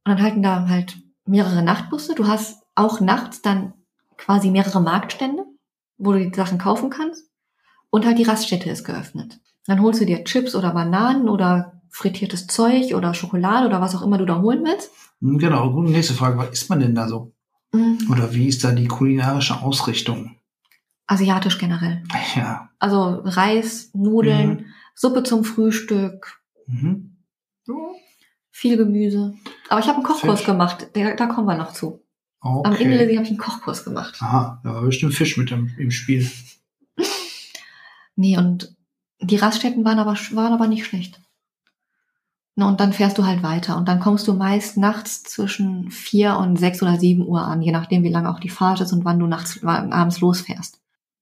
Und 0.06 0.10
dann 0.10 0.22
halten 0.22 0.42
da 0.42 0.68
halt 0.68 0.98
mehrere 1.26 1.62
Nachtbusse. 1.62 2.14
Du 2.14 2.26
hast 2.28 2.62
auch 2.74 3.00
nachts 3.00 3.40
dann 3.40 3.72
quasi 4.18 4.50
mehrere 4.50 4.82
Marktstände, 4.82 5.44
wo 5.96 6.12
du 6.12 6.18
die 6.28 6.34
Sachen 6.34 6.58
kaufen 6.58 6.90
kannst. 6.90 7.24
Und 7.88 8.04
halt 8.04 8.18
die 8.18 8.24
Raststätte 8.24 8.68
ist 8.68 8.84
geöffnet. 8.84 9.40
Dann 9.66 9.80
holst 9.80 10.00
du 10.02 10.04
dir 10.04 10.24
Chips 10.24 10.54
oder 10.54 10.72
Bananen 10.74 11.30
oder 11.30 11.80
frittiertes 11.88 12.46
Zeug 12.48 12.94
oder 12.94 13.14
Schokolade 13.14 13.66
oder 13.66 13.80
was 13.80 13.94
auch 13.94 14.02
immer 14.02 14.18
du 14.18 14.26
da 14.26 14.42
holen 14.42 14.62
willst. 14.64 14.90
Mhm, 15.20 15.38
Genau, 15.38 15.70
gut, 15.70 15.88
nächste 15.88 16.12
Frage, 16.12 16.36
was 16.36 16.50
isst 16.50 16.68
man 16.68 16.80
denn 16.80 16.94
da 16.94 17.08
so? 17.08 17.32
Mm, 17.74 18.10
Oder 18.10 18.32
wie 18.34 18.46
ist 18.48 18.62
da 18.64 18.72
die 18.72 18.86
kulinarische 18.88 19.60
Ausrichtung? 19.60 20.36
Asiatisch 21.06 21.58
generell. 21.58 22.02
Ja. 22.36 22.70
Also 22.78 23.20
Reis, 23.24 23.90
Nudeln, 23.94 24.48
Mhm. 24.50 24.64
Suppe 24.94 25.22
zum 25.24 25.44
Frühstück, 25.44 26.40
Mhm. 26.66 27.16
viel 28.50 28.76
Gemüse. 28.76 29.34
Aber 29.68 29.80
ich 29.80 29.86
habe 29.86 29.96
einen 29.96 30.06
Kochkurs 30.06 30.38
Fisch. 30.40 30.46
gemacht, 30.46 30.88
da, 30.94 31.14
da 31.14 31.26
kommen 31.26 31.46
wir 31.48 31.56
noch 31.56 31.72
zu. 31.72 32.00
Am 32.40 32.56
Okay. 32.58 32.84
Inlesee 32.84 33.14
habe 33.16 33.24
ich 33.24 33.30
einen 33.30 33.38
Kochkurs 33.38 33.84
gemacht. 33.84 34.16
Aha, 34.20 34.60
da 34.62 34.74
war 34.74 34.82
bestimmt 34.82 35.14
Fisch 35.14 35.36
mit 35.36 35.50
im, 35.50 35.74
im 35.78 35.90
Spiel. 35.90 36.30
Nee, 38.16 38.38
und 38.38 38.72
die 39.20 39.34
Raststätten 39.36 39.84
waren 39.84 39.98
aber, 39.98 40.12
waren 40.12 40.52
aber 40.52 40.68
nicht 40.68 40.86
schlecht. 40.86 41.20
Na, 42.56 42.68
und 42.68 42.78
dann 42.78 42.92
fährst 42.92 43.18
du 43.18 43.26
halt 43.26 43.42
weiter. 43.42 43.76
Und 43.76 43.88
dann 43.88 43.98
kommst 43.98 44.28
du 44.28 44.34
meist 44.34 44.76
nachts 44.76 45.24
zwischen 45.24 45.90
vier 45.90 46.36
und 46.38 46.56
sechs 46.56 46.82
oder 46.82 46.98
sieben 46.98 47.26
Uhr 47.26 47.42
an, 47.42 47.62
je 47.62 47.72
nachdem, 47.72 48.04
wie 48.04 48.10
lange 48.10 48.30
auch 48.30 48.38
die 48.38 48.48
Fahrt 48.48 48.80
ist 48.80 48.92
und 48.92 49.04
wann 49.04 49.18
du 49.18 49.26
nachts, 49.26 49.62
abends 49.64 50.20
losfährst. 50.20 50.80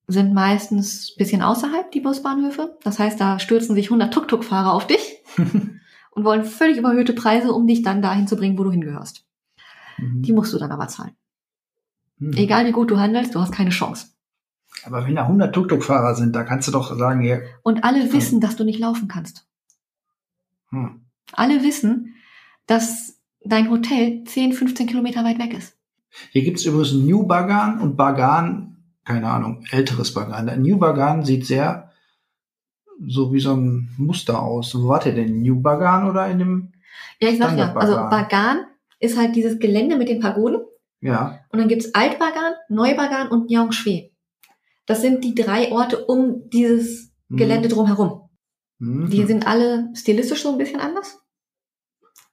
Sind 0.08 0.34
meistens 0.34 1.14
bisschen 1.16 1.40
außerhalb, 1.40 1.90
die 1.90 2.00
Busbahnhöfe. 2.00 2.76
Das 2.82 2.98
heißt, 2.98 3.18
da 3.18 3.38
stürzen 3.38 3.74
sich 3.74 3.86
100 3.86 4.12
Tuk-Tuk-Fahrer 4.12 4.72
auf 4.74 4.86
dich 4.86 5.22
und 5.36 6.24
wollen 6.24 6.44
völlig 6.44 6.76
überhöhte 6.76 7.14
Preise, 7.14 7.52
um 7.52 7.66
dich 7.66 7.82
dann 7.82 8.02
dahin 8.02 8.26
zu 8.26 8.36
bringen, 8.36 8.58
wo 8.58 8.64
du 8.64 8.72
hingehörst. 8.72 9.24
Mhm. 9.98 10.22
Die 10.22 10.32
musst 10.32 10.52
du 10.52 10.58
dann 10.58 10.72
aber 10.72 10.88
zahlen. 10.88 11.16
Mhm. 12.18 12.34
Egal 12.34 12.66
wie 12.66 12.72
gut 12.72 12.90
du 12.90 12.98
handelst, 12.98 13.34
du 13.34 13.40
hast 13.40 13.52
keine 13.52 13.70
Chance. 13.70 14.08
Aber 14.84 15.06
wenn 15.06 15.14
da 15.14 15.22
100 15.22 15.54
Tuk-Tuk-Fahrer 15.54 16.14
sind, 16.14 16.34
da 16.34 16.44
kannst 16.44 16.68
du 16.68 16.72
doch 16.72 16.94
sagen, 16.98 17.22
ja, 17.22 17.38
Und 17.62 17.84
alle 17.84 18.12
wissen, 18.12 18.40
dass 18.40 18.56
du 18.56 18.64
nicht 18.64 18.80
laufen 18.80 19.08
kannst. 19.08 19.46
hm, 20.70 21.02
Alle 21.32 21.62
wissen, 21.62 22.14
dass 22.66 23.20
dein 23.44 23.70
Hotel 23.70 24.24
10, 24.24 24.52
15 24.52 24.86
Kilometer 24.86 25.24
weit 25.24 25.38
weg 25.38 25.54
ist. 25.54 25.76
Hier 26.30 26.42
gibt's 26.42 26.64
übrigens 26.64 26.92
New 26.92 27.26
Bagan 27.26 27.80
und 27.80 27.96
Bagan, 27.96 28.76
keine 29.04 29.28
Ahnung, 29.30 29.64
älteres 29.70 30.12
Bagan. 30.12 30.46
Der 30.46 30.56
New 30.56 30.78
Bagan 30.78 31.24
sieht 31.24 31.46
sehr 31.46 31.90
so 33.04 33.32
wie 33.32 33.40
so 33.40 33.54
ein 33.54 33.90
Muster 33.98 34.40
aus. 34.40 34.74
Wo 34.74 34.88
wart 34.88 35.06
ihr 35.06 35.14
denn? 35.14 35.40
New 35.40 35.60
Bagan 35.60 36.08
oder 36.08 36.28
in 36.28 36.38
dem? 36.38 36.72
Ja, 37.20 37.28
ich 37.30 37.38
sag 37.38 37.56
ja, 37.56 37.74
also 37.74 37.94
Bagan. 37.94 38.66
Ist 39.00 39.18
halt 39.18 39.34
dieses 39.34 39.58
Gelände 39.58 39.96
mit 39.96 40.08
den 40.08 40.20
Pagoden. 40.20 40.60
Ja. 41.00 41.40
Und 41.48 41.58
dann 41.58 41.66
gibt's 41.66 41.92
Altbagan, 41.92 42.52
Neubagan 42.68 43.28
und 43.28 43.50
Nyongshwe. 43.50 44.10
Das 44.86 45.00
sind 45.00 45.24
die 45.24 45.34
drei 45.34 45.72
Orte 45.72 46.04
um 46.04 46.48
dieses 46.50 47.12
Mhm. 47.32 47.36
Gelände 47.36 47.68
drumherum. 47.68 48.28
Mhm. 48.78 49.10
Die 49.10 49.24
sind 49.24 49.46
alle 49.46 49.88
stilistisch 49.94 50.42
so 50.42 50.52
ein 50.52 50.58
bisschen 50.58 50.80
anders. 50.80 51.21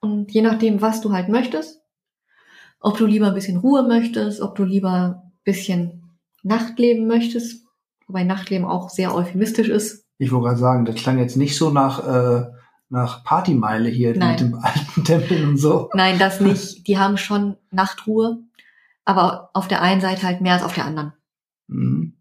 Und 0.00 0.32
je 0.32 0.42
nachdem, 0.42 0.80
was 0.80 1.00
du 1.00 1.12
halt 1.12 1.28
möchtest, 1.28 1.80
ob 2.80 2.96
du 2.96 3.06
lieber 3.06 3.28
ein 3.28 3.34
bisschen 3.34 3.58
Ruhe 3.58 3.82
möchtest, 3.82 4.40
ob 4.40 4.54
du 4.54 4.64
lieber 4.64 4.90
ein 4.90 5.32
bisschen 5.44 6.02
Nachtleben 6.42 7.06
möchtest, 7.06 7.66
wobei 8.06 8.24
Nachtleben 8.24 8.66
auch 8.66 8.88
sehr 8.88 9.14
euphemistisch 9.14 9.68
ist. 9.68 10.06
Ich 10.18 10.32
wollte 10.32 10.48
gerade 10.48 10.60
sagen, 10.60 10.84
das 10.84 10.96
klang 10.96 11.18
jetzt 11.18 11.36
nicht 11.36 11.56
so 11.56 11.70
nach, 11.70 12.06
äh, 12.06 12.46
nach 12.88 13.24
Partymeile 13.24 13.88
hier 13.88 14.16
Nein. 14.16 14.30
mit 14.30 14.40
dem 14.40 14.54
alten 14.62 15.04
Tempel 15.04 15.46
und 15.46 15.56
so. 15.58 15.90
Nein, 15.94 16.18
das 16.18 16.40
nicht. 16.40 16.86
Die 16.86 16.98
haben 16.98 17.18
schon 17.18 17.56
Nachtruhe, 17.70 18.38
aber 19.04 19.50
auf 19.52 19.68
der 19.68 19.82
einen 19.82 20.00
Seite 20.00 20.26
halt 20.26 20.40
mehr 20.40 20.54
als 20.54 20.62
auf 20.62 20.74
der 20.74 20.86
anderen. 20.86 21.12
Mhm. 21.68 22.14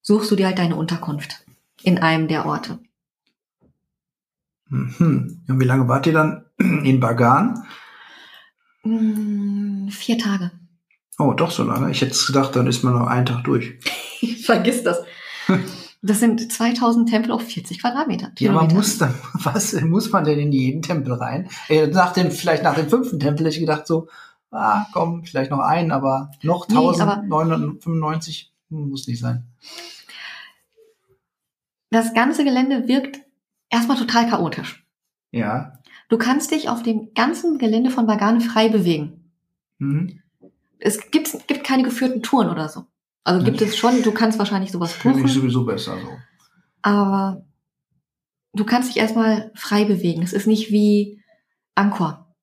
Suchst 0.00 0.30
du 0.30 0.36
dir 0.36 0.46
halt 0.46 0.58
deine 0.58 0.76
Unterkunft 0.76 1.44
in 1.82 1.98
einem 1.98 2.26
der 2.26 2.46
Orte. 2.46 2.80
Mhm. 4.72 5.42
Und 5.48 5.60
wie 5.60 5.64
lange 5.64 5.86
wart 5.86 6.06
ihr 6.06 6.14
dann 6.14 6.46
in 6.58 6.98
Bagan? 6.98 7.62
Hm, 8.82 9.88
vier 9.90 10.18
Tage. 10.18 10.50
Oh, 11.18 11.34
doch 11.34 11.50
so 11.50 11.62
lange. 11.62 11.90
Ich 11.90 12.00
hätte 12.00 12.16
gedacht, 12.26 12.56
dann 12.56 12.66
ist 12.66 12.82
man 12.82 12.94
noch 12.94 13.06
einen 13.06 13.26
Tag 13.26 13.44
durch. 13.44 13.78
Vergiss 14.44 14.82
das. 14.82 14.98
Das 16.04 16.18
sind 16.18 16.50
2000 16.52 17.08
Tempel 17.08 17.30
auf 17.30 17.42
40 17.44 17.80
Quadratmeter. 17.80 18.32
Ja, 18.40 18.50
man 18.50 18.74
muss 18.74 18.98
dann, 18.98 19.14
was 19.34 19.80
muss 19.82 20.10
man 20.10 20.24
denn 20.24 20.40
in 20.40 20.50
jeden 20.50 20.82
Tempel 20.82 21.12
rein? 21.12 21.48
Äh, 21.68 21.86
nach 21.86 22.12
dem, 22.12 22.32
vielleicht 22.32 22.64
nach 22.64 22.74
dem 22.74 22.88
fünften 22.88 23.20
Tempel 23.20 23.46
hätte 23.46 23.54
ich 23.54 23.60
gedacht 23.60 23.86
so, 23.86 24.08
ah, 24.50 24.84
komm, 24.92 25.24
vielleicht 25.24 25.52
noch 25.52 25.60
einen, 25.60 25.92
aber 25.92 26.32
noch 26.42 26.66
Nee, 26.66 26.74
aber- 26.74 27.18
1995 27.18 28.52
muss 28.70 29.06
nicht 29.06 29.20
sein. 29.20 29.46
Das 31.90 32.12
ganze 32.14 32.42
Gelände 32.42 32.88
wirkt 32.88 33.20
erstmal 33.72 33.96
total 33.96 34.28
chaotisch. 34.28 34.86
Ja. 35.32 35.78
Du 36.08 36.18
kannst 36.18 36.50
dich 36.52 36.68
auf 36.68 36.82
dem 36.84 37.12
ganzen 37.14 37.58
Gelände 37.58 37.90
von 37.90 38.06
Bagane 38.06 38.40
frei 38.40 38.68
bewegen. 38.68 39.32
Mhm. 39.78 40.20
Es 40.78 41.10
gibt, 41.10 41.48
gibt 41.48 41.64
keine 41.64 41.82
geführten 41.82 42.22
Touren 42.22 42.48
oder 42.50 42.68
so. 42.68 42.86
Also 43.24 43.44
gibt 43.44 43.60
es 43.62 43.76
schon, 43.76 44.02
du 44.02 44.12
kannst 44.12 44.38
wahrscheinlich 44.38 44.72
sowas 44.72 44.92
Finde 44.92 45.18
ich 45.18 45.24
buchen, 45.24 45.34
sowieso 45.34 45.64
besser 45.64 45.96
so. 46.00 46.08
aber 46.82 47.44
du 48.52 48.64
kannst 48.64 48.90
dich 48.90 48.96
erstmal 48.98 49.52
frei 49.54 49.84
bewegen. 49.84 50.22
Es 50.22 50.32
ist 50.32 50.46
nicht 50.46 50.70
wie 50.70 51.22
Angkor 51.76 52.34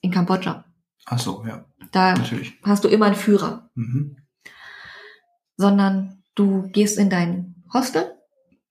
in 0.00 0.10
Kambodscha. 0.10 0.64
Ach 1.04 1.18
so, 1.18 1.44
ja, 1.46 1.64
Da 1.92 2.14
natürlich. 2.14 2.54
hast 2.64 2.82
du 2.84 2.88
immer 2.88 3.06
einen 3.06 3.14
Führer, 3.14 3.70
Mhm. 3.74 4.16
sondern 5.56 6.22
du 6.34 6.62
gehst 6.70 6.98
in 6.98 7.10
dein 7.10 7.62
Hostel. 7.72 8.10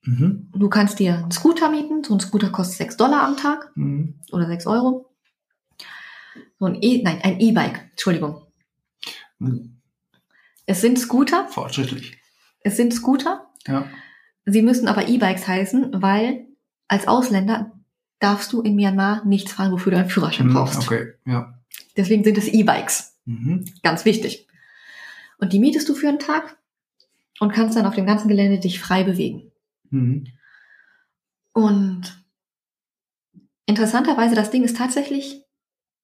Mhm. 0.04 0.50
Du 0.54 0.70
kannst 0.70 1.00
dir 1.00 1.16
einen 1.20 1.32
Scooter 1.32 1.70
mieten. 1.70 2.04
So 2.04 2.16
ein 2.16 2.20
Scooter 2.20 2.50
kostet 2.50 2.78
6 2.78 2.98
Dollar 2.98 3.24
am 3.24 3.38
Tag 3.38 3.72
Mhm. 3.76 4.20
oder 4.32 4.48
6 4.48 4.66
Euro. 4.68 5.14
So 6.60 6.66
ein 6.66 6.78
E, 6.82 7.02
nein, 7.04 7.20
ein 7.24 7.40
E-Bike, 7.40 7.90
Entschuldigung. 7.92 8.42
Mhm. 9.40 9.78
Es 10.66 10.82
sind 10.82 10.98
Scooter, 11.00 11.48
Fortschrittlich. 11.50 12.18
es 12.62 12.78
sind 12.78 12.94
Scooter. 12.94 13.48
Ja. 13.68 13.86
Sie 14.46 14.62
müssen 14.62 14.88
aber 14.88 15.08
E-Bikes 15.08 15.48
heißen, 15.48 16.02
weil 16.02 16.48
als 16.88 17.08
Ausländer 17.08 17.72
darfst 18.20 18.54
du 18.54 18.62
in 18.62 18.76
Myanmar 18.76 19.26
nichts 19.26 19.52
fahren, 19.54 19.72
wofür 19.72 19.92
du 19.92 19.98
einen 20.00 20.10
Führerschein 20.10 20.48
Mhm. 20.48 20.54
brauchst. 20.54 20.80
Okay, 20.80 21.14
ja. 21.26 21.54
Deswegen 21.98 22.24
sind 22.24 22.38
es 22.38 22.48
E-Bikes. 22.48 23.18
Mhm. 23.26 23.66
Ganz 23.84 24.06
wichtig. 24.06 24.48
Und 25.40 25.54
die 25.54 25.60
mietest 25.60 25.90
du 25.90 25.96
für 25.96 26.08
einen 26.08 26.20
Tag 26.20 26.58
und 27.40 27.52
kannst 27.52 27.76
dann 27.76 27.86
auf 27.86 27.96
dem 27.96 28.06
ganzen 28.06 28.28
Gelände 28.28 28.60
dich 28.60 28.80
frei 28.80 29.04
bewegen. 29.04 29.51
Mhm. 29.92 30.26
Und 31.54 32.24
interessanterweise, 33.66 34.36
das 34.36 34.52
Ding 34.52 34.64
ist 34.64 34.78
tatsächlich 34.78 35.44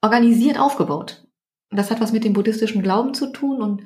organisiert 0.01 0.59
aufgebaut. 0.59 1.25
Das 1.69 1.91
hat 1.91 1.99
was 1.99 2.13
mit 2.13 2.23
dem 2.23 2.33
buddhistischen 2.33 2.81
Glauben 2.83 3.13
zu 3.13 3.31
tun 3.31 3.61
und 3.61 3.83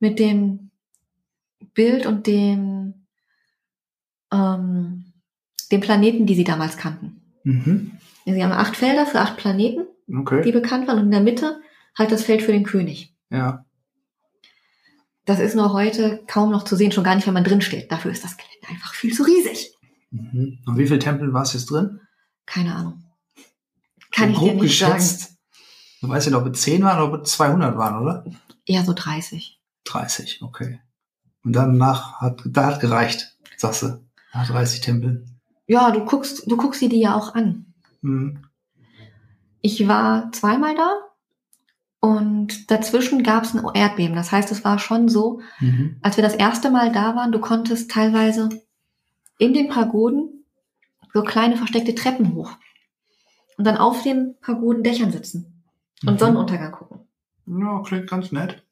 mit 0.00 0.18
dem 0.18 0.70
Bild 1.74 2.06
und 2.06 2.26
dem, 2.26 3.06
ähm, 4.32 5.12
dem 5.70 5.80
Planeten, 5.80 6.26
die 6.26 6.34
sie 6.34 6.44
damals 6.44 6.76
kannten. 6.76 7.22
Mhm. 7.44 7.92
Sie 8.24 8.44
haben 8.44 8.52
acht 8.52 8.76
Felder 8.76 9.06
für 9.06 9.20
acht 9.20 9.36
Planeten, 9.36 9.86
die 10.06 10.16
Okay. 10.16 10.52
bekannt 10.52 10.86
waren, 10.86 10.98
und 10.98 11.06
in 11.06 11.10
der 11.10 11.20
Mitte 11.20 11.60
halt 11.96 12.12
das 12.12 12.24
Feld 12.24 12.42
für 12.42 12.52
den 12.52 12.64
König. 12.64 13.14
Ja. 13.30 13.64
Das 15.28 15.40
ist 15.40 15.54
nur 15.54 15.74
heute 15.74 16.24
kaum 16.26 16.50
noch 16.50 16.64
zu 16.64 16.74
sehen, 16.74 16.90
schon 16.90 17.04
gar 17.04 17.14
nicht, 17.14 17.26
wenn 17.26 17.34
man 17.34 17.44
drin 17.44 17.60
steht. 17.60 17.92
Dafür 17.92 18.10
ist 18.10 18.24
das 18.24 18.38
Gelände 18.38 18.66
einfach 18.70 18.94
viel 18.94 19.12
zu 19.12 19.24
riesig. 19.24 19.74
Mhm. 20.10 20.60
Und 20.64 20.78
wie 20.78 20.86
viele 20.86 20.98
Tempel 21.00 21.34
war 21.34 21.42
es 21.42 21.52
jetzt 21.52 21.66
drin? 21.70 22.00
Keine 22.46 22.74
Ahnung. 22.74 23.04
Kann 24.10 24.34
So 24.34 24.46
ich 24.46 24.52
dir 24.52 24.54
nicht 24.62 24.78
sagen. 24.78 24.94
geschätzt. 24.94 25.36
Du 26.00 26.08
weißt 26.08 26.28
ja, 26.30 26.38
ob 26.38 26.46
es 26.46 26.62
10 26.62 26.82
waren 26.82 27.02
oder 27.02 27.12
ob 27.18 27.24
es 27.26 27.32
200 27.32 27.76
waren, 27.76 28.00
oder? 28.00 28.24
Eher 28.64 28.84
so 28.86 28.94
30. 28.94 29.60
30, 29.84 30.40
okay. 30.40 30.80
Und 31.44 31.52
danach 31.52 32.22
hat, 32.22 32.40
da 32.46 32.64
hat 32.64 32.80
gereicht, 32.80 33.36
sagst 33.58 33.82
du. 33.82 34.02
Nach 34.32 34.46
30 34.46 34.80
Tempeln. 34.80 35.38
Ja, 35.66 35.90
du 35.90 36.06
guckst, 36.06 36.50
du 36.50 36.56
guckst 36.56 36.80
dir 36.80 36.88
die 36.88 37.00
ja 37.00 37.14
auch 37.14 37.34
an. 37.34 37.74
Mhm. 38.00 38.46
Ich 39.60 39.86
war 39.88 40.32
zweimal 40.32 40.74
da 40.74 40.88
und 42.00 42.70
dazwischen 42.70 43.22
gab 43.22 43.44
es 43.44 43.54
ein 43.54 43.64
Erdbeben. 43.74 44.14
Das 44.16 44.30
heißt, 44.32 44.50
es 44.52 44.64
war 44.64 44.78
schon 44.78 45.08
so, 45.08 45.40
Mhm. 45.60 45.96
als 46.02 46.16
wir 46.16 46.22
das 46.22 46.34
erste 46.34 46.70
Mal 46.70 46.92
da 46.92 47.16
waren, 47.16 47.32
du 47.32 47.40
konntest 47.40 47.90
teilweise 47.90 48.48
in 49.38 49.52
den 49.54 49.68
Pagoden 49.68 50.44
so 51.12 51.22
kleine 51.22 51.56
versteckte 51.56 51.94
Treppen 51.94 52.34
hoch 52.34 52.52
und 53.56 53.66
dann 53.66 53.76
auf 53.76 54.02
den 54.02 54.36
Pagodendächern 54.40 55.10
sitzen 55.10 55.62
und 56.06 56.14
Mhm. 56.14 56.18
Sonnenuntergang 56.18 56.72
gucken. 56.72 57.00
Ja, 57.46 57.82
klingt 57.84 58.08
ganz 58.08 58.30
nett. 58.30 58.62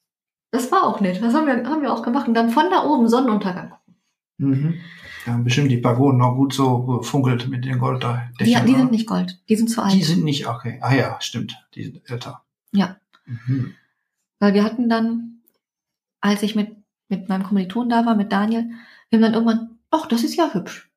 Das 0.52 0.70
war 0.70 0.84
auch 0.84 1.00
nett. 1.00 1.20
Das 1.22 1.34
haben 1.34 1.46
wir, 1.46 1.64
haben 1.68 1.82
wir 1.82 1.92
auch 1.92 2.02
gemacht. 2.02 2.28
Und 2.28 2.34
dann 2.34 2.50
von 2.50 2.70
da 2.70 2.84
oben 2.84 3.08
Sonnenuntergang 3.08 3.70
gucken. 3.70 3.94
Mhm. 4.38 4.74
Ja, 5.26 5.32
haben 5.32 5.44
bestimmt 5.44 5.70
die 5.72 5.78
Pagoden 5.78 6.18
noch 6.18 6.34
gut 6.36 6.52
so 6.54 6.82
gefunkelt 6.84 7.48
mit 7.48 7.64
den 7.64 7.78
Golddächern. 7.78 8.30
Die, 8.38 8.44
die 8.44 8.54
oder? 8.56 8.78
sind 8.78 8.90
nicht 8.92 9.06
Gold. 9.08 9.40
Die 9.48 9.56
sind 9.56 9.68
zu 9.68 9.82
alt. 9.82 9.94
Die 9.94 10.04
sind 10.04 10.22
nicht, 10.24 10.46
okay. 10.46 10.78
Ah 10.82 10.94
ja, 10.94 11.16
stimmt. 11.20 11.56
Die 11.74 11.84
sind 11.84 12.00
älter. 12.08 12.42
Ja. 12.72 12.96
Mhm. 13.26 13.74
Weil 14.38 14.54
wir 14.54 14.64
hatten 14.64 14.88
dann, 14.88 15.40
als 16.20 16.42
ich 16.42 16.56
mit, 16.56 16.76
mit 17.08 17.28
meinem 17.28 17.42
Kommiliton 17.44 17.88
da 17.88 18.04
war, 18.06 18.14
mit 18.16 18.32
Daniel, 18.32 18.70
wir 19.10 19.18
haben 19.18 19.22
dann 19.22 19.34
irgendwann, 19.34 19.78
ach, 19.90 20.06
das 20.06 20.24
ist 20.24 20.34
ja 20.36 20.52
hübsch. 20.52 20.90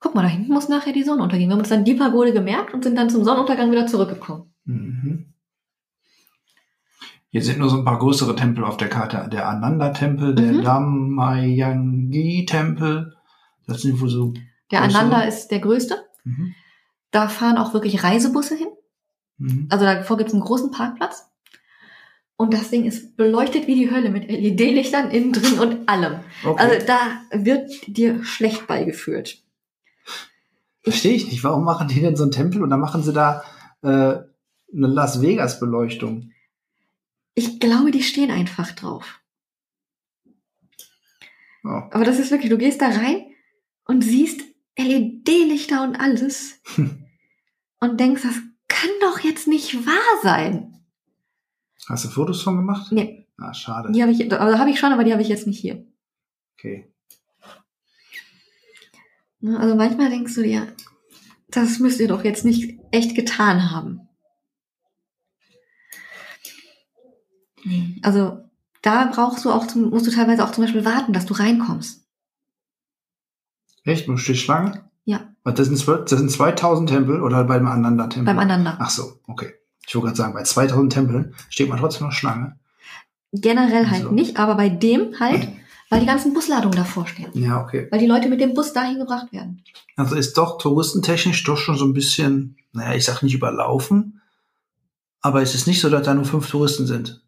Guck 0.00 0.14
mal, 0.14 0.22
da 0.22 0.28
hinten 0.28 0.52
muss 0.52 0.68
nachher 0.68 0.92
die 0.92 1.02
Sonne 1.04 1.22
untergehen. 1.22 1.48
Wir 1.48 1.54
haben 1.54 1.60
uns 1.60 1.68
dann 1.70 1.84
die 1.84 1.94
Pagode 1.94 2.32
gemerkt 2.32 2.74
und 2.74 2.82
sind 2.84 2.96
dann 2.96 3.10
zum 3.10 3.24
Sonnenuntergang 3.24 3.70
wieder 3.70 3.86
zurückgekommen. 3.86 4.52
Mhm. 4.64 5.32
Hier 7.30 7.42
sind 7.42 7.58
nur 7.58 7.68
so 7.68 7.78
ein 7.78 7.84
paar 7.84 7.98
größere 7.98 8.36
Tempel 8.36 8.64
auf 8.64 8.76
der 8.76 8.88
Karte. 8.88 9.28
Der 9.30 9.48
Ananda-Tempel, 9.48 10.34
der 10.34 10.52
Mhm. 10.52 10.62
Dhammayangi-Tempel. 10.62 13.14
Das 13.66 13.82
sind 13.82 14.00
wohl 14.00 14.08
so. 14.08 14.32
Der? 14.70 14.82
Ananda 14.82 15.22
ist 15.22 15.48
der 15.48 15.58
größte. 15.60 16.06
Mhm. 16.24 16.54
Da 17.10 17.28
fahren 17.28 17.58
auch 17.58 17.74
wirklich 17.74 18.04
Reisebusse 18.04 18.56
hin. 18.56 18.68
Mhm. 19.38 19.66
Also 19.70 19.84
davor 19.84 20.16
gibt 20.16 20.28
es 20.28 20.34
einen 20.34 20.44
großen 20.44 20.70
Parkplatz. 20.70 21.26
Und 22.36 22.52
das 22.52 22.68
Ding 22.68 22.84
ist 22.84 23.16
beleuchtet 23.16 23.66
wie 23.66 23.74
die 23.74 23.90
Hölle 23.90 24.10
mit 24.10 24.28
LED-Lichtern 24.28 25.10
innen 25.10 25.32
drin 25.32 25.58
und 25.58 25.88
allem. 25.88 26.20
Okay. 26.44 26.62
Also 26.62 26.86
da 26.86 26.98
wird 27.32 27.70
dir 27.86 28.22
schlecht 28.24 28.66
beigeführt. 28.66 29.42
Verstehe 30.82 31.14
ich 31.14 31.30
nicht. 31.30 31.42
Warum 31.44 31.64
machen 31.64 31.88
die 31.88 32.00
denn 32.00 32.14
so 32.14 32.24
einen 32.24 32.32
Tempel 32.32 32.62
und 32.62 32.70
dann 32.70 32.80
machen 32.80 33.02
sie 33.02 33.12
da 33.12 33.42
äh, 33.82 33.88
eine 33.88 34.26
Las 34.70 35.22
Vegas-Beleuchtung? 35.22 36.30
Ich 37.34 37.58
glaube, 37.58 37.90
die 37.90 38.02
stehen 38.02 38.30
einfach 38.30 38.72
drauf. 38.72 39.20
Ja. 41.64 41.88
Aber 41.90 42.04
das 42.04 42.18
ist 42.18 42.30
wirklich, 42.30 42.50
du 42.50 42.58
gehst 42.58 42.80
da 42.80 42.88
rein 42.88 43.26
und 43.86 44.02
siehst 44.02 44.42
LED-Lichter 44.78 45.82
und 45.82 45.96
alles 45.96 46.60
und 47.80 47.98
denkst, 47.98 48.22
das 48.22 48.36
kann 48.80 48.90
doch 49.00 49.20
jetzt 49.20 49.46
nicht 49.48 49.86
wahr 49.86 50.20
sein. 50.22 50.84
Hast 51.88 52.04
du 52.04 52.08
Fotos 52.08 52.42
von 52.42 52.56
gemacht? 52.56 52.92
Nee, 52.92 53.26
Ah, 53.38 53.52
schade. 53.54 53.92
die 53.92 54.02
habe 54.02 54.12
ich, 54.12 54.32
also 54.32 54.58
habe 54.58 54.70
ich 54.70 54.78
schon, 54.78 54.92
aber 54.92 55.04
die 55.04 55.12
habe 55.12 55.22
ich 55.22 55.28
jetzt 55.28 55.46
nicht 55.46 55.58
hier. 55.60 55.86
Okay. 56.58 56.92
Also 59.44 59.74
manchmal 59.76 60.10
denkst 60.10 60.34
du 60.34 60.42
dir, 60.42 60.74
das 61.48 61.78
müsst 61.78 62.00
ihr 62.00 62.08
doch 62.08 62.24
jetzt 62.24 62.44
nicht 62.44 62.78
echt 62.90 63.14
getan 63.14 63.70
haben. 63.70 64.00
Also 68.02 68.48
da 68.82 69.06
brauchst 69.06 69.44
du 69.44 69.50
auch, 69.50 69.66
zum, 69.66 69.90
musst 69.90 70.06
du 70.06 70.10
teilweise 70.10 70.44
auch 70.44 70.52
zum 70.52 70.64
Beispiel 70.64 70.84
warten, 70.84 71.12
dass 71.12 71.26
du 71.26 71.34
reinkommst. 71.34 72.06
Echt? 73.84 74.08
Du 74.08 74.16
stehst 74.16 74.40
Schlange? 74.40 74.90
Das 75.54 75.68
sind, 75.68 75.86
das 75.88 76.10
sind 76.18 76.30
2000 76.30 76.88
Tempel 76.88 77.22
oder 77.22 77.44
beim 77.44 77.66
Ananda-Tempel? 77.66 78.24
Beim 78.24 78.38
Ananda. 78.38 78.76
Ach 78.80 78.90
so, 78.90 79.20
okay. 79.28 79.54
Ich 79.86 79.94
wollte 79.94 80.06
gerade 80.06 80.16
sagen, 80.16 80.34
bei 80.34 80.42
2000 80.42 80.92
Tempeln 80.92 81.34
steht 81.48 81.68
man 81.68 81.78
trotzdem 81.78 82.06
noch 82.08 82.12
Schlange. 82.12 82.58
Generell 83.32 83.88
halt 83.88 84.02
So. 84.04 84.10
nicht, 84.10 84.38
aber 84.38 84.56
bei 84.56 84.68
dem 84.68 85.18
halt, 85.20 85.48
weil 85.90 86.00
die 86.00 86.06
ganzen 86.06 86.34
Busladungen 86.34 86.76
davor 86.76 87.06
stehen. 87.06 87.30
Ja, 87.34 87.62
okay. 87.62 87.86
Weil 87.90 88.00
die 88.00 88.06
Leute 88.06 88.28
mit 88.28 88.40
dem 88.40 88.54
Bus 88.54 88.72
dahin 88.72 88.98
gebracht 88.98 89.32
werden. 89.32 89.62
Also 89.96 90.16
ist 90.16 90.36
doch 90.36 90.58
touristentechnisch 90.58 91.44
doch 91.44 91.56
schon 91.58 91.76
so 91.76 91.84
ein 91.84 91.92
bisschen, 91.92 92.56
naja, 92.72 92.94
ich 92.96 93.04
sag 93.04 93.22
nicht 93.22 93.34
überlaufen, 93.34 94.20
aber 95.20 95.42
es 95.42 95.54
ist 95.54 95.66
nicht 95.68 95.80
so, 95.80 95.88
dass 95.88 96.04
da 96.04 96.14
nur 96.14 96.24
fünf 96.24 96.50
Touristen 96.50 96.86
sind. 96.86 97.22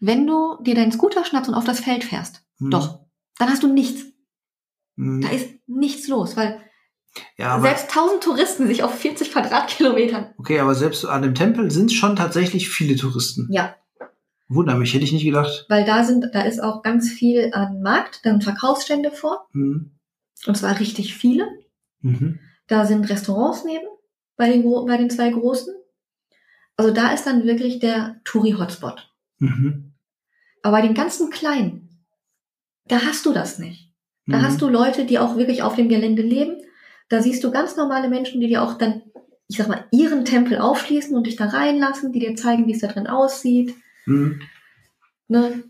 Wenn 0.00 0.26
du 0.26 0.58
dir 0.62 0.74
deinen 0.74 0.92
Scooter 0.92 1.24
schnappst 1.24 1.48
und 1.48 1.54
auf 1.54 1.64
das 1.64 1.80
Feld 1.80 2.04
fährst, 2.04 2.42
Hm. 2.58 2.70
doch, 2.70 3.00
dann 3.38 3.48
hast 3.48 3.62
du 3.64 3.72
nichts. 3.72 4.02
Hm. 4.96 5.20
Da 5.22 5.28
ist 5.30 5.48
nichts 5.66 6.06
los, 6.08 6.36
weil 6.36 6.60
Ja, 7.36 7.60
selbst 7.60 7.90
1000 7.90 8.22
Touristen 8.22 8.66
sich 8.66 8.82
auf 8.82 8.94
40 8.98 9.30
Quadratkilometern. 9.32 10.34
okay, 10.38 10.58
aber 10.58 10.74
selbst 10.74 11.04
an 11.04 11.22
dem 11.22 11.34
Tempel 11.34 11.70
sind 11.70 11.92
schon 11.92 12.16
tatsächlich 12.16 12.68
viele 12.68 12.96
Touristen. 12.96 13.48
Ja, 13.50 13.76
Wunder 14.48 14.74
mich, 14.76 14.92
hätte 14.92 15.04
ich 15.04 15.12
nicht 15.12 15.24
gedacht. 15.24 15.64
weil 15.68 15.84
da 15.84 16.04
sind, 16.04 16.26
da 16.32 16.42
ist 16.42 16.62
auch 16.62 16.82
ganz 16.82 17.08
viel 17.10 17.50
an 17.54 17.80
Markt, 17.82 18.20
dann 18.24 18.40
Verkaufsstände 18.42 19.10
vor, 19.10 19.46
Hm. 19.52 19.92
und 20.46 20.56
zwar 20.56 20.78
richtig 20.80 21.14
viele. 21.14 21.48
Mhm. 22.00 22.38
Da 22.66 22.84
sind 22.84 23.08
Restaurants 23.08 23.64
neben, 23.64 23.86
bei 24.36 24.50
den, 24.50 24.62
bei 24.86 24.96
den 24.96 25.08
zwei 25.10 25.30
großen. 25.30 25.72
Also 26.76 26.92
da 26.92 27.12
ist 27.12 27.26
dann 27.26 27.44
wirklich 27.44 27.78
der 27.78 28.20
Touri-Hotspot. 28.24 29.08
Mhm. 29.38 29.94
Aber 30.62 30.78
bei 30.78 30.82
den 30.82 30.94
ganzen 30.94 31.30
kleinen, 31.30 32.04
da 32.86 33.00
hast 33.02 33.24
du 33.26 33.32
das 33.32 33.58
nicht. 33.58 33.92
Da 34.26 34.38
Mhm. 34.38 34.42
hast 34.42 34.60
du 34.62 34.68
Leute, 34.68 35.04
die 35.06 35.18
auch 35.18 35.36
wirklich 35.36 35.62
auf 35.62 35.76
dem 35.76 35.88
Gelände 35.88 36.22
leben. 36.22 36.60
Da 37.08 37.22
siehst 37.22 37.44
du 37.44 37.50
ganz 37.50 37.76
normale 37.76 38.08
Menschen, 38.08 38.40
die 38.40 38.48
dir 38.48 38.62
auch 38.62 38.78
dann, 38.78 39.02
ich 39.48 39.56
sag 39.58 39.68
mal, 39.68 39.84
ihren 39.92 40.24
Tempel 40.24 40.58
aufschließen 40.58 41.16
und 41.16 41.26
dich 41.26 41.36
da 41.36 41.46
reinlassen, 41.46 42.12
die 42.12 42.18
dir 42.20 42.34
zeigen, 42.36 42.66
wie 42.66 42.72
es 42.72 42.80
da 42.80 42.88
drin 42.88 43.06
aussieht, 43.06 43.74
Mhm. 44.06 44.40
ne? 45.28 45.64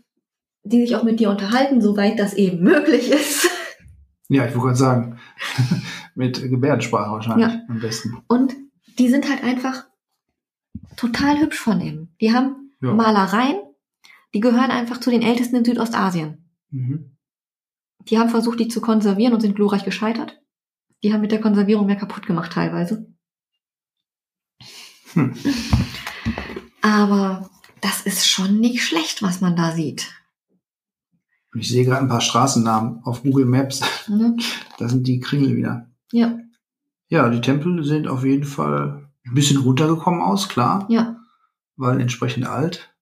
die 0.63 0.81
sich 0.81 0.95
auch 0.95 1.03
mit 1.03 1.19
dir 1.19 1.29
unterhalten, 1.29 1.81
soweit 1.81 2.17
das 2.19 2.33
eben 2.33 2.63
möglich 2.63 3.11
ist. 3.11 3.47
Ja, 4.29 4.45
ich 4.47 4.55
wollte 4.55 4.67
gerade 4.67 4.75
sagen, 4.77 5.19
mit 6.15 6.41
Gebärdensprache 6.41 7.11
wahrscheinlich 7.11 7.47
Ja. 7.47 7.61
am 7.69 7.79
besten. 7.79 8.17
Und 8.27 8.55
die 8.97 9.09
sind 9.09 9.29
halt 9.29 9.43
einfach 9.43 9.85
total 10.97 11.39
hübsch 11.39 11.59
von 11.59 11.79
innen. 11.81 12.15
Die 12.21 12.33
haben 12.33 12.71
Ja. 12.81 12.93
Malereien, 12.93 13.57
die 14.33 14.39
gehören 14.39 14.71
einfach 14.71 14.99
zu 14.99 15.11
den 15.11 15.21
ältesten 15.21 15.57
in 15.57 15.65
Südostasien. 15.65 16.49
Mhm. 16.71 17.15
Die 18.09 18.17
haben 18.19 18.29
versucht, 18.29 18.59
die 18.59 18.67
zu 18.67 18.81
konservieren 18.81 19.33
und 19.33 19.41
sind 19.41 19.55
glorreich 19.55 19.83
gescheitert. 19.85 20.41
Die 21.03 21.13
haben 21.13 21.21
mit 21.21 21.31
der 21.31 21.41
Konservierung 21.41 21.85
mehr 21.85 21.95
kaputt 21.95 22.25
gemacht 22.25 22.53
teilweise. 22.53 23.07
Hm. 25.13 25.33
Aber 26.81 27.49
das 27.81 28.01
ist 28.01 28.27
schon 28.27 28.59
nicht 28.59 28.83
schlecht, 28.83 29.21
was 29.21 29.41
man 29.41 29.55
da 29.55 29.71
sieht. 29.71 30.11
Ich 31.55 31.69
sehe 31.69 31.85
gerade 31.85 32.01
ein 32.01 32.09
paar 32.09 32.21
Straßennamen 32.21 33.03
auf 33.03 33.23
Google 33.23 33.45
Maps. 33.45 33.81
Ne? 34.07 34.35
Da 34.77 34.89
sind 34.89 35.07
die 35.07 35.21
Kringel 35.21 35.55
wieder. 35.55 35.89
Ja, 36.11 36.37
Ja, 37.07 37.29
die 37.29 37.39
Tempel 37.39 37.83
sind 37.85 38.07
auf 38.07 38.25
jeden 38.25 38.43
Fall 38.43 39.09
ein 39.25 39.33
bisschen 39.33 39.61
runtergekommen 39.61 40.21
aus, 40.21 40.49
klar, 40.49 40.85
ja. 40.89 41.15
weil 41.77 42.01
entsprechend 42.01 42.45
alt. 42.45 42.93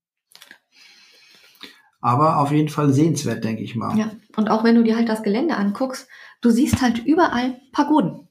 Aber 2.00 2.38
auf 2.38 2.52
jeden 2.52 2.70
Fall 2.70 2.94
sehenswert, 2.94 3.44
denke 3.44 3.64
ich 3.64 3.76
mal. 3.76 3.98
Ja. 3.98 4.12
Und 4.36 4.50
auch 4.50 4.64
wenn 4.64 4.76
du 4.76 4.84
dir 4.84 4.98
halt 4.98 5.10
das 5.10 5.24
Gelände 5.24 5.56
anguckst, 5.56 6.08
du 6.44 6.52
siehst 6.52 6.82
halt 6.82 7.00
überall 7.06 7.60
Pagoden. 7.72 8.28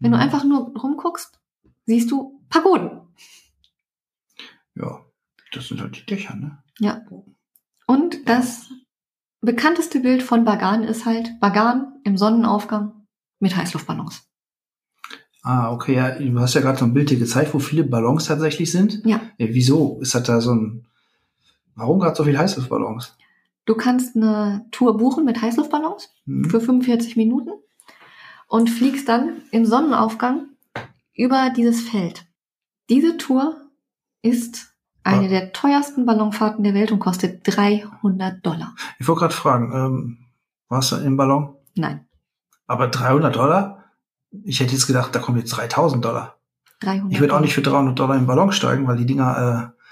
Wenn 0.00 0.10
du 0.10 0.16
Mhm. 0.18 0.22
einfach 0.22 0.44
nur 0.44 0.76
rumguckst, 0.76 1.40
siehst 1.86 2.10
du 2.10 2.40
Pagoden. 2.50 3.00
Ja, 4.74 5.00
das 5.52 5.68
sind 5.68 5.80
halt 5.80 5.96
die 5.96 6.06
Dächer, 6.06 6.34
ne? 6.34 6.62
Ja. 6.80 7.02
Und 7.86 8.28
das 8.28 8.70
bekannteste 9.40 10.00
Bild 10.00 10.22
von 10.22 10.44
Bagan 10.44 10.82
ist 10.82 11.06
halt 11.06 11.38
Bagan 11.40 12.00
im 12.04 12.16
Sonnenaufgang 12.16 13.06
mit 13.38 13.56
Heißluftballons. 13.56 14.28
Ah, 15.42 15.70
okay, 15.72 15.94
ja, 15.94 16.10
du 16.18 16.40
hast 16.40 16.54
ja 16.54 16.62
gerade 16.62 16.78
so 16.78 16.86
ein 16.86 16.94
Bild 16.94 17.10
hier 17.10 17.18
gezeigt, 17.18 17.52
wo 17.52 17.58
viele 17.58 17.84
Ballons 17.84 18.24
tatsächlich 18.24 18.72
sind. 18.72 19.04
Ja. 19.04 19.20
ja 19.36 19.46
wieso? 19.50 20.00
Ist 20.00 20.14
das 20.14 20.22
da 20.22 20.40
so 20.40 20.54
ein. 20.54 20.86
Warum 21.74 22.00
gerade 22.00 22.16
so 22.16 22.24
viel 22.24 22.38
Heißluftballons? 22.38 23.16
Du 23.66 23.74
kannst 23.74 24.14
eine 24.16 24.66
Tour 24.72 24.96
buchen 24.96 25.24
mit 25.24 25.40
Heißluftballons 25.40 26.10
Hm? 26.26 26.50
für 26.50 26.60
45 26.60 27.16
Minuten 27.16 27.50
und 28.48 28.68
fliegst 28.70 29.08
dann 29.08 29.42
im 29.50 29.64
Sonnenaufgang 29.66 30.48
über 31.14 31.50
dieses 31.56 31.80
Feld. 31.88 32.26
Diese 32.90 33.16
Tour 33.16 33.56
ist 34.22 34.74
eine 35.02 35.24
Ja. 35.24 35.28
der 35.28 35.52
teuersten 35.52 36.06
Ballonfahrten 36.06 36.64
der 36.64 36.74
Welt 36.74 36.92
und 36.92 36.98
kostet 36.98 37.40
300 37.44 38.44
Dollar. 38.44 38.74
Ich 38.98 39.06
wollte 39.08 39.20
gerade 39.20 39.34
fragen, 39.34 39.72
ähm, 39.74 40.18
warst 40.68 40.92
du 40.92 40.96
im 40.96 41.16
Ballon? 41.16 41.54
Nein, 41.76 42.06
Aber 42.66 42.88
300 42.88 43.34
Dollar? 43.36 43.84
Ich 44.44 44.60
hätte 44.60 44.72
jetzt 44.72 44.86
gedacht, 44.86 45.14
da 45.14 45.18
kommen 45.18 45.38
jetzt 45.38 45.50
3000 45.50 46.04
Dollar. 46.04 46.36
300 46.80 47.12
Ich 47.12 47.20
würde 47.20 47.34
auch 47.36 47.40
nicht 47.40 47.54
für 47.54 47.60
300 47.62 47.98
Dollar 47.98 48.16
im 48.16 48.26
Ballon 48.26 48.52
steigen, 48.52 48.86
weil 48.86 48.96
die 48.96 49.06
Dinger 49.06 49.72
äh, 49.76 49.82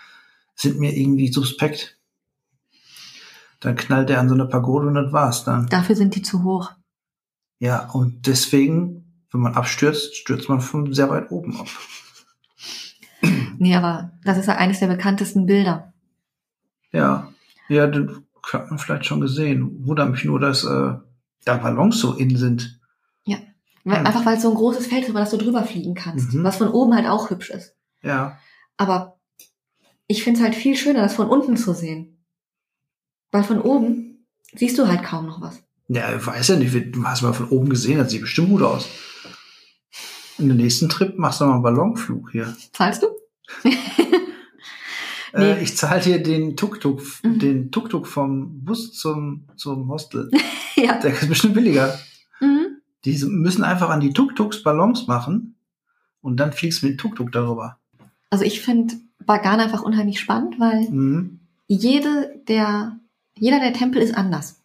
sind 0.54 0.78
mir 0.80 0.96
irgendwie 0.96 1.30
suspekt. 1.30 1.98
Dann 3.62 3.76
knallt 3.76 4.08
der 4.08 4.20
an 4.20 4.28
so 4.28 4.34
eine 4.34 4.46
Pagode 4.46 4.88
und 4.88 4.94
das 4.94 5.12
war's 5.12 5.44
dann. 5.44 5.66
Dafür 5.68 5.96
sind 5.96 6.14
die 6.14 6.22
zu 6.22 6.42
hoch. 6.44 6.70
Ja, 7.58 7.88
und 7.92 8.26
deswegen, 8.26 9.24
wenn 9.30 9.40
man 9.40 9.54
abstürzt, 9.54 10.16
stürzt 10.16 10.48
man 10.48 10.60
von 10.60 10.92
sehr 10.92 11.08
weit 11.08 11.30
oben 11.30 11.58
ab. 11.58 11.68
Nee, 13.58 13.76
aber 13.76 14.12
das 14.24 14.36
ist 14.38 14.46
ja 14.46 14.56
eines 14.56 14.80
der 14.80 14.88
bekanntesten 14.88 15.46
Bilder. 15.46 15.92
Ja, 16.92 17.32
ja, 17.68 17.86
das 17.86 18.10
hat 18.52 18.68
man 18.68 18.78
vielleicht 18.78 19.06
schon 19.06 19.20
gesehen. 19.20 19.86
Wundert 19.86 20.10
mich 20.10 20.24
nur, 20.24 20.40
dass 20.40 20.64
äh, 20.64 20.94
da 21.44 21.56
Ballons 21.56 21.98
so 22.00 22.14
in 22.14 22.36
sind. 22.36 22.80
Weil, 23.84 23.98
Hm. 23.98 24.06
Einfach 24.06 24.24
weil 24.26 24.36
es 24.36 24.42
so 24.42 24.50
ein 24.50 24.56
großes 24.56 24.86
Feld 24.86 25.02
ist, 25.04 25.08
über 25.08 25.20
das 25.20 25.30
du 25.30 25.38
drüber 25.38 25.64
fliegen 25.64 25.94
kannst. 25.94 26.32
Mhm. 26.32 26.44
Was 26.44 26.56
von 26.56 26.68
oben 26.68 26.94
halt 26.94 27.06
auch 27.06 27.30
hübsch 27.30 27.50
ist. 27.50 27.74
Ja, 28.02 28.38
Aber 28.76 29.18
ich 30.06 30.24
finde 30.24 30.38
es 30.40 30.44
halt 30.44 30.54
viel 30.54 30.76
schöner, 30.76 31.02
das 31.02 31.14
von 31.14 31.28
unten 31.28 31.56
zu 31.56 31.72
sehen. 31.72 32.21
Weil 33.32 33.42
von 33.44 33.60
oben 33.60 34.24
siehst 34.54 34.78
du 34.78 34.86
halt 34.86 35.02
kaum 35.02 35.26
noch 35.26 35.40
was. 35.40 35.60
ja, 35.88 36.14
ich 36.16 36.24
weiß 36.26 36.48
ja 36.48 36.56
nicht, 36.56 36.74
du 36.94 37.04
hast 37.04 37.22
mal 37.22 37.32
von 37.32 37.48
oben 37.48 37.68
gesehen, 37.68 37.98
das 37.98 38.10
sieht 38.12 38.20
bestimmt 38.20 38.50
gut 38.50 38.62
aus. 38.62 38.86
In 40.38 40.48
den 40.48 40.56
nächsten 40.58 40.88
Trip 40.88 41.18
machst 41.18 41.40
du 41.40 41.44
mal 41.46 41.54
einen 41.54 41.62
Ballonflug 41.62 42.30
hier. 42.32 42.54
Zahlst 42.72 43.02
du? 43.02 43.08
Äh, 45.34 45.54
Nee. 45.54 45.62
ich 45.62 45.76
zahle 45.78 46.02
dir 46.02 46.22
den 46.22 46.56
Tuk-Tuk, 46.58 47.00
Mhm. 47.22 47.38
den 47.38 47.70
Tuk-Tuk 47.70 48.06
vom 48.06 48.62
Bus 48.64 48.92
zum, 48.92 49.44
zum 49.56 49.88
Hostel. 49.88 50.30
ja. 50.76 50.98
Der 50.98 51.12
ist 51.14 51.26
bestimmt 51.26 51.54
billiger. 51.54 51.98
Mhm. 52.40 52.82
Die 53.06 53.16
müssen 53.24 53.64
einfach 53.64 53.88
an 53.88 54.00
die 54.00 54.12
Tuk-Tuks 54.12 54.62
Ballons 54.62 55.06
machen 55.06 55.54
und 56.20 56.36
dann 56.36 56.52
fliegst 56.52 56.82
du 56.82 56.86
mit 56.86 56.96
dem 56.96 56.98
Tuk-Tuk 56.98 57.32
darüber. 57.32 57.78
Also 58.28 58.44
ich 58.44 58.60
finde 58.60 58.94
Bagan 59.24 59.58
einfach 59.60 59.82
unheimlich 59.82 60.20
spannend, 60.20 60.60
weil 60.60 60.90
Mhm. 60.90 61.40
jede 61.66 62.38
der, 62.46 62.98
jeder 63.38 63.60
der 63.60 63.72
Tempel 63.72 64.00
ist 64.02 64.14
anders. 64.16 64.56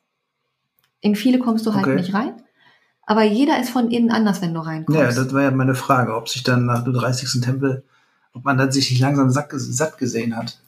In 1.01 1.15
viele 1.15 1.39
kommst 1.39 1.65
du 1.65 1.73
halt 1.73 1.85
Okay. 1.85 1.95
nicht 1.95 2.13
rein. 2.13 2.33
Aber 3.05 3.23
jeder 3.23 3.59
ist 3.61 3.69
von 3.69 3.89
innen 3.89 4.11
anders, 4.11 4.41
wenn 4.41 4.53
du 4.53 4.59
reinkommst. 4.59 4.99
Ja, 4.99 5.07
das 5.07 5.33
war 5.33 5.43
ja 5.43 5.51
meine 5.51 5.75
Frage, 5.75 6.15
ob 6.15 6.27
sich 6.27 6.43
dann 6.43 6.65
nach 6.65 6.83
dem 6.83 6.93
30. 6.93 7.39
Tempel, 7.41 7.83
ob 8.33 8.43
man 8.43 8.57
dann 8.57 8.71
sich 8.71 8.89
nicht 8.91 8.99
langsam 8.99 9.29
sack, 9.29 9.51
satt 9.55 9.97
gesehen 9.97 10.35
hat. 10.35 10.59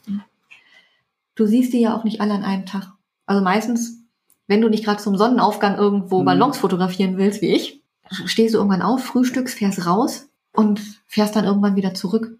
du 1.34 1.46
siehst 1.46 1.72
die 1.72 1.80
ja 1.80 1.94
auch 1.96 2.04
nicht 2.04 2.20
alle 2.20 2.34
an 2.34 2.44
einem 2.44 2.66
Tag. 2.66 2.92
Also 3.26 3.42
meistens, 3.42 3.98
wenn 4.46 4.60
du 4.60 4.68
nicht 4.68 4.84
gerade 4.84 5.02
zum 5.02 5.16
Sonnenaufgang 5.16 5.76
irgendwo 5.76 6.20
Mhm. 6.20 6.24
Ballons 6.26 6.58
fotografieren 6.58 7.16
willst, 7.18 7.40
wie 7.42 7.54
ich, 7.54 7.82
stehst 8.26 8.54
du 8.54 8.58
irgendwann 8.58 8.82
auf, 8.82 9.04
frühstückst, 9.04 9.56
fährst 9.58 9.86
raus 9.86 10.28
und 10.52 10.80
fährst 11.06 11.36
dann 11.36 11.44
irgendwann 11.44 11.76
wieder 11.76 11.94
zurück. 11.94 12.36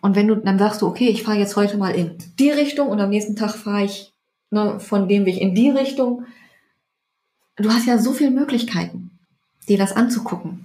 Und 0.00 0.16
wenn 0.16 0.28
du, 0.28 0.36
dann 0.36 0.58
sagst 0.58 0.82
du, 0.82 0.86
okay, 0.86 1.08
ich 1.08 1.22
fahre 1.22 1.38
jetzt 1.38 1.56
heute 1.56 1.78
mal 1.78 1.94
in 1.94 2.18
die 2.38 2.50
Richtung 2.50 2.88
und 2.88 3.00
am 3.00 3.08
nächsten 3.10 3.36
Tag 3.36 3.54
fahre 3.54 3.84
ich 3.84 4.12
ne, 4.54 4.80
von 4.80 5.08
dem 5.08 5.26
Weg 5.26 5.38
in 5.40 5.54
die 5.54 5.70
Richtung. 5.70 6.24
Du 7.56 7.70
hast 7.70 7.86
ja 7.86 7.98
so 7.98 8.12
viele 8.12 8.30
Möglichkeiten, 8.30 9.18
dir 9.68 9.78
das 9.78 9.92
anzugucken. 9.94 10.64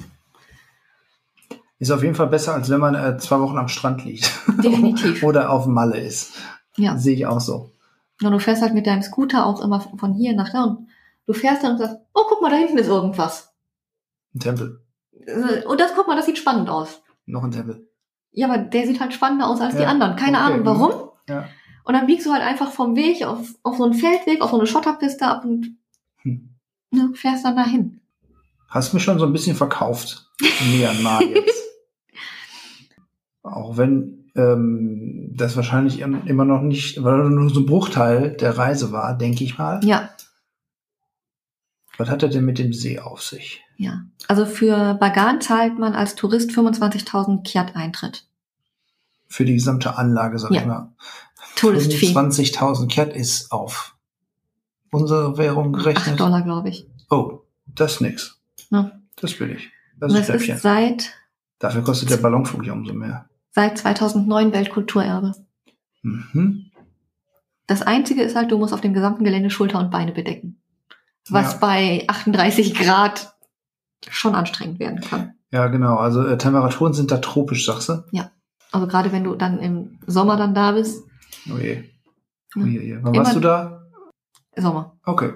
Ist 1.78 1.92
auf 1.92 2.04
jeden 2.04 2.16
Fall 2.16 2.28
besser, 2.28 2.54
als 2.56 2.70
wenn 2.70 2.80
man 2.80 2.96
äh, 2.96 3.18
zwei 3.18 3.40
Wochen 3.40 3.58
am 3.58 3.68
Strand 3.70 4.04
liegt. 4.04 4.32
Definitiv. 4.64 5.24
Oder 5.24 5.50
auf 5.52 5.66
Malle 5.66 5.98
ist. 6.00 6.34
Ja. 6.76 6.98
Sehe 6.98 7.16
ich 7.16 7.26
auch 7.26 7.40
so. 7.40 7.72
Und 8.22 8.32
du 8.32 8.40
fährst 8.40 8.62
halt 8.62 8.74
mit 8.74 8.86
deinem 8.86 9.02
Scooter 9.02 9.46
auch 9.46 9.62
immer 9.62 9.80
von 9.80 10.14
hier 10.14 10.34
nach 10.36 10.52
da 10.52 10.64
und 10.64 10.88
du 11.26 11.34
fährst 11.34 11.64
dann 11.64 11.74
und 11.74 11.78
sagst, 11.78 11.96
oh, 12.14 12.24
guck 12.28 12.42
mal, 12.42 12.50
da 12.50 12.58
hinten 12.58 12.78
ist 12.78 12.88
irgendwas. 12.88 13.54
Ein 14.36 14.40
Tempel. 14.40 14.82
Äh, 15.26 15.64
Und 15.66 15.80
das, 15.80 15.94
guck 15.96 16.08
mal, 16.08 16.18
das 16.18 16.26
sieht 16.26 16.38
spannend 16.38 16.70
aus. 16.70 17.02
Noch 17.26 17.44
ein 17.44 17.52
Tempel. 17.52 17.88
Ja, 18.32 18.48
aber 18.50 18.58
der 18.58 18.86
sieht 18.86 19.00
halt 19.00 19.14
spannender 19.14 19.48
aus 19.48 19.62
als 19.62 19.76
die 19.76 19.84
Ja, 19.84 19.90
anderen. 19.90 20.16
Keine 20.18 20.38
okay. 20.38 20.46
Ahnung 20.54 20.66
warum. 20.66 21.10
Ja. 21.30 21.48
Und 21.90 21.96
dann 21.96 22.06
biegst 22.06 22.28
du 22.28 22.32
halt 22.32 22.44
einfach 22.44 22.72
vom 22.72 22.96
Weg 22.96 23.24
auf, 23.26 23.48
auf 23.64 23.78
so 23.78 23.84
einen 23.84 23.96
Feldweg, 23.96 24.42
auf 24.44 24.52
so 24.52 24.60
eine 24.60 24.68
Schotterpiste 24.68 25.26
ab 25.26 25.44
und 25.44 25.76
Hm. 26.22 26.50
ne, 26.92 27.10
fährst 27.16 27.44
dann 27.46 27.56
dahin. 27.56 28.00
Hast 28.68 28.94
mich 28.94 29.02
schon 29.04 29.18
so 29.18 29.26
ein 29.26 29.34
bisschen 29.34 29.56
verkauft. 29.56 30.30
Myanmar 30.72 31.24
jetzt. 31.24 31.64
Auch 33.42 33.76
wenn 33.78 34.30
ähm, 34.36 35.32
das 35.36 35.56
wahrscheinlich 35.56 36.00
im- 36.02 36.28
immer 36.28 36.46
noch 36.46 36.62
nicht, 36.62 37.04
weil 37.04 37.28
nur 37.30 37.50
so 37.50 37.62
ein 37.62 37.66
Bruchteil 37.66 38.38
der 38.38 38.56
Reise 38.56 38.92
war, 38.92 39.18
denke 39.18 39.44
ich 39.44 39.58
mal. 39.58 39.84
Ja, 39.84 40.10
Was 41.98 42.08
hat 42.10 42.22
er 42.22 42.30
denn 42.30 42.46
mit 42.46 42.60
dem 42.60 42.72
See 42.72 43.00
auf 43.00 43.24
sich? 43.24 43.64
ja. 43.78 44.04
Also 44.28 44.46
für 44.46 44.94
Bagan 44.94 45.42
zahlt 45.42 45.80
man 45.80 45.94
als 45.96 46.14
Tourist 46.14 46.52
25.000 46.52 47.50
Kyat 47.50 47.76
Eintritt. 47.76 48.28
Für 49.28 49.44
die 49.46 49.54
gesamte 49.56 49.96
Anlage, 49.98 50.38
sag 50.38 50.52
Ja. 50.52 50.62
ich 50.62 50.68
mal. 50.68 50.94
Fee. 51.60 52.14
20.000 52.14 52.88
Kyat 52.92 53.14
ist 53.16 53.52
auf 53.52 53.96
unsere 54.92 55.38
Währung 55.38 55.76
8 55.76 55.84
gerechnet. 55.84 56.20
Dollar, 56.20 56.42
glaube 56.42 56.70
ich. 56.70 56.88
Oh, 57.10 57.40
das 57.68 57.94
ist 57.96 58.02
nix. 58.02 58.40
Ja. 58.70 58.92
Das 59.18 59.40
will 59.40 59.52
ich. 59.52 59.70
Das 60.00 60.14
ist 60.14 60.20
das 60.20 60.26
Schnäppchen. 60.28 60.56
ist 60.56 60.62
seit, 60.62 61.14
Dafür 61.60 61.84
kostet 61.84 62.10
der 62.10 62.18
Ballonflug 62.18 62.66
ja 62.66 62.74
umso 62.74 62.94
mehr. 62.94 63.26
seit 63.52 63.78
2009 63.78 64.54
Weltkulturerbe. 64.54 65.34
Mhm. 66.04 66.66
Das 67.68 67.82
Einzige 67.82 68.24
ist 68.24 68.36
halt, 68.36 68.52
du 68.52 68.58
musst 68.58 68.74
auf 68.74 68.82
dem 68.82 68.94
gesamten 68.94 69.24
Gelände 69.24 69.50
Schulter 69.50 69.80
und 69.80 69.92
Beine 69.92 70.12
bedecken. 70.14 70.60
Was 71.30 71.54
Ja. 71.54 71.58
bei 71.60 72.06
38 72.08 72.74
Grad 72.76 73.36
schon 74.10 74.34
anstrengend 74.36 74.80
werden 74.80 75.02
kann. 75.02 75.34
Ja, 75.52 75.68
genau. 75.68 75.98
Also 75.98 76.26
äh, 76.26 76.38
Temperaturen 76.38 76.94
sind 76.94 77.12
da 77.12 77.18
tropisch, 77.18 77.66
sagst 77.66 77.90
du? 77.90 78.04
Also 78.72 78.88
gerade 78.88 79.12
wenn 79.12 79.24
du 79.24 79.36
dann 79.36 79.60
im 79.60 80.00
Sommer 80.08 80.38
dann 80.38 80.54
da 80.56 80.72
bist. 80.72 81.04
Oh 81.52 81.58
je. 81.58 81.84
Oh 82.56 82.60
Ja. 82.62 82.66
je, 82.66 82.82
je. 82.88 83.04
Wann 83.04 83.14
Immer- 83.14 83.24
warst 83.26 83.36
du 83.36 83.40
da? 83.40 83.84
Sommer. 84.56 84.98
Okay. 85.06 85.34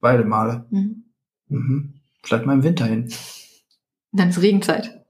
Beide 0.00 0.24
Male. 0.24 0.66
Mhm. 0.70 1.04
Mhm. 1.48 1.94
Vielleicht 2.22 2.46
mal 2.46 2.54
im 2.54 2.62
Winter 2.62 2.86
hin. 2.86 3.12
Dann 4.12 4.30
ist 4.30 4.40
Regenzeit. 4.42 5.04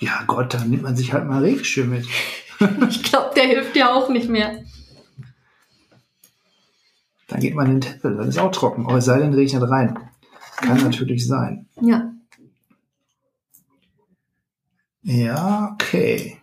Ja, 0.00 0.22
Gott, 0.26 0.52
dann 0.54 0.70
nimmt 0.70 0.82
man 0.82 0.96
sich 0.96 1.12
halt 1.12 1.26
mal 1.26 1.42
Regenschirm 1.42 1.90
mit. 1.90 2.06
Ich 2.88 3.02
glaube, 3.02 3.34
der 3.34 3.44
hilft 3.48 3.74
dir 3.74 3.90
auch 3.92 4.08
nicht 4.08 4.28
mehr. 4.28 4.62
Dann 7.26 7.40
geht 7.40 7.54
man 7.54 7.66
in 7.66 7.72
den 7.72 7.80
Tempel. 7.80 8.16
Das 8.16 8.28
ist 8.28 8.38
auch 8.38 8.52
trocken. 8.52 8.86
Aber 8.86 8.98
es 8.98 9.06
sei 9.06 9.18
denn, 9.18 9.34
regnet 9.34 9.68
rein. 9.68 9.98
Kann 10.58 10.78
Mhm. 10.78 10.84
natürlich 10.84 11.26
sein. 11.26 11.68
Ja. 11.80 12.12
Ja, 15.02 15.70
okay. 15.74 16.38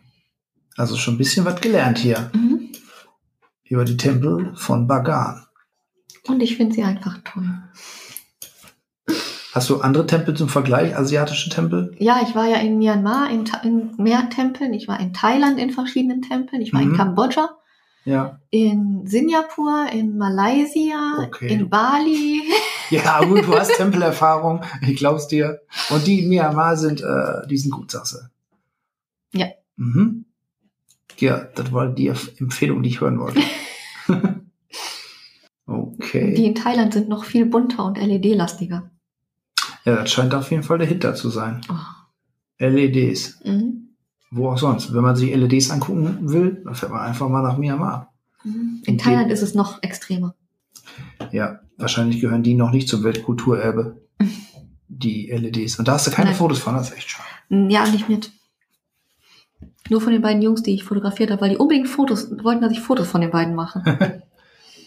Also 0.78 0.95
schon 0.97 1.15
ein 1.15 1.17
bisschen 1.17 1.45
was 1.45 1.59
gelernt 1.61 1.97
hier 1.99 2.30
Mhm. 2.34 2.72
über 3.65 3.86
die 3.86 3.97
Tempel 3.97 4.53
von 4.55 4.88
Bagan. 4.88 5.45
Und 6.28 6.41
ich 6.41 6.55
finde 6.57 6.76
sie 6.76 6.84
einfach 6.84 7.17
toll. 7.24 7.49
Hast 9.53 9.69
du 9.69 9.82
andere 9.82 10.05
Tempel 10.07 10.34
zum 10.36 10.47
Vergleich, 10.47 10.95
asiatische 10.95 11.49
Tempel? 11.49 11.93
Ja, 11.99 12.22
ich 12.26 12.36
war 12.36 12.47
ja 12.47 12.57
in 12.57 12.78
Myanmar 12.78 13.30
in, 13.32 13.43
in 13.63 13.95
mehr 13.97 14.30
Tempeln. 14.30 14.74
Ich 14.74 14.88
war 14.88 14.97
in 14.99 15.13
Thailand 15.13 15.59
in 15.59 15.72
verschiedenen 15.72 16.22
Tempeln. 16.22 16.61
Ich 16.61 16.74
war 16.74 16.82
in 16.82 16.91
Mhm. 16.91 16.95
Kambodscha, 16.95 17.57
Ja. 18.05 18.39
in 18.49 19.05
Singapur, 19.05 19.88
in 19.91 20.17
Malaysia, 20.17 21.17
Okay. 21.28 21.47
in 21.53 21.69
Bali. 21.69 22.41
Ja, 22.91 23.24
gut, 23.24 23.45
du 23.47 23.57
hast 23.57 23.72
Tempelerfahrung, 23.78 24.63
ich 24.82 24.97
glaub's 24.97 25.28
dir. 25.30 25.61
Und 25.91 26.05
die 26.07 26.19
in 26.24 26.30
Myanmar 26.30 26.76
sind, 26.78 27.01
äh, 27.01 27.47
die 27.49 27.57
sind 27.57 27.72
gut, 27.72 27.89
sagst 27.91 28.13
du. 28.13 29.38
Ja. 29.39 29.47
Mhm. 29.78 30.26
Ja, 31.22 31.39
das 31.55 31.72
war 31.72 31.88
die 31.88 32.07
Empfehlung, 32.07 32.84
die 32.84 32.89
ich 32.89 33.01
hören 33.01 33.19
wollte. 33.19 33.39
okay. 35.65 36.34
Die 36.34 36.45
in 36.45 36.55
Thailand 36.55 36.93
sind 36.93 37.09
noch 37.09 37.24
viel 37.26 37.45
bunter 37.45 37.86
und 37.86 37.97
LED-lastiger. 37.97 38.89
Ja, 39.86 39.95
das 39.95 40.11
scheint 40.11 40.34
auf 40.34 40.51
jeden 40.51 40.63
Fall 40.63 40.78
der 40.78 40.88
Hit 40.88 41.03
da 41.03 41.15
zu 41.15 41.30
sein. 41.30 41.61
Oh. 41.69 41.76
LEDs. 42.59 43.39
Mhm. 43.43 43.95
Wo 44.30 44.49
auch 44.49 44.57
sonst. 44.57 44.93
Wenn 44.93 45.01
man 45.01 45.15
sich 45.15 45.34
LEDs 45.36 45.72
angucken 45.72 46.30
will, 46.30 46.61
dann 46.63 46.76
fährt 46.76 46.91
man 46.91 47.01
einfach 47.01 47.28
mal 47.30 47.41
nach 47.41 47.57
Myanmar. 47.57 48.13
Mhm. 48.43 48.82
In 48.86 48.93
Und 48.93 49.01
Thailand 49.01 49.30
die- 49.30 49.34
ist 49.34 49.41
es 49.41 49.55
noch 49.55 49.82
extremer. 49.82 50.36
Ja, 51.32 51.61
wahrscheinlich 51.78 52.22
gehören 52.22 52.43
die 52.43 52.53
noch 52.53 52.72
nicht 52.72 52.88
zum 52.88 53.03
Weltkulturerbe. 53.03 54.01
Die 54.93 55.32
LEDs. 55.32 55.80
Und 55.80 55.88
da 55.88 55.93
hast 55.93 56.05
du 56.05 56.11
keine 56.11 56.30
Nein. 56.32 56.38
Fotos 56.38 56.59
von, 56.59 56.76
das 56.76 56.89
ist 56.91 56.97
echt 56.97 57.09
schade. 57.09 57.30
Ja, 57.72 57.88
nicht 57.88 58.09
mit. 58.09 58.32
Nur 59.89 60.01
von 60.01 60.14
den 60.14 60.22
beiden 60.22 60.41
Jungs, 60.41 60.64
die 60.64 60.74
ich 60.74 60.84
fotografiert 60.84 61.32
habe, 61.32 61.41
weil 61.41 61.49
die 61.51 61.57
unbedingt 61.57 61.88
Fotos 61.89 62.32
wollten, 62.43 62.62
dass 62.62 62.72
ich 62.72 62.80
Fotos 62.82 63.07
von 63.07 63.22
den 63.22 63.32
beiden 63.32 63.55
mache. 63.55 63.84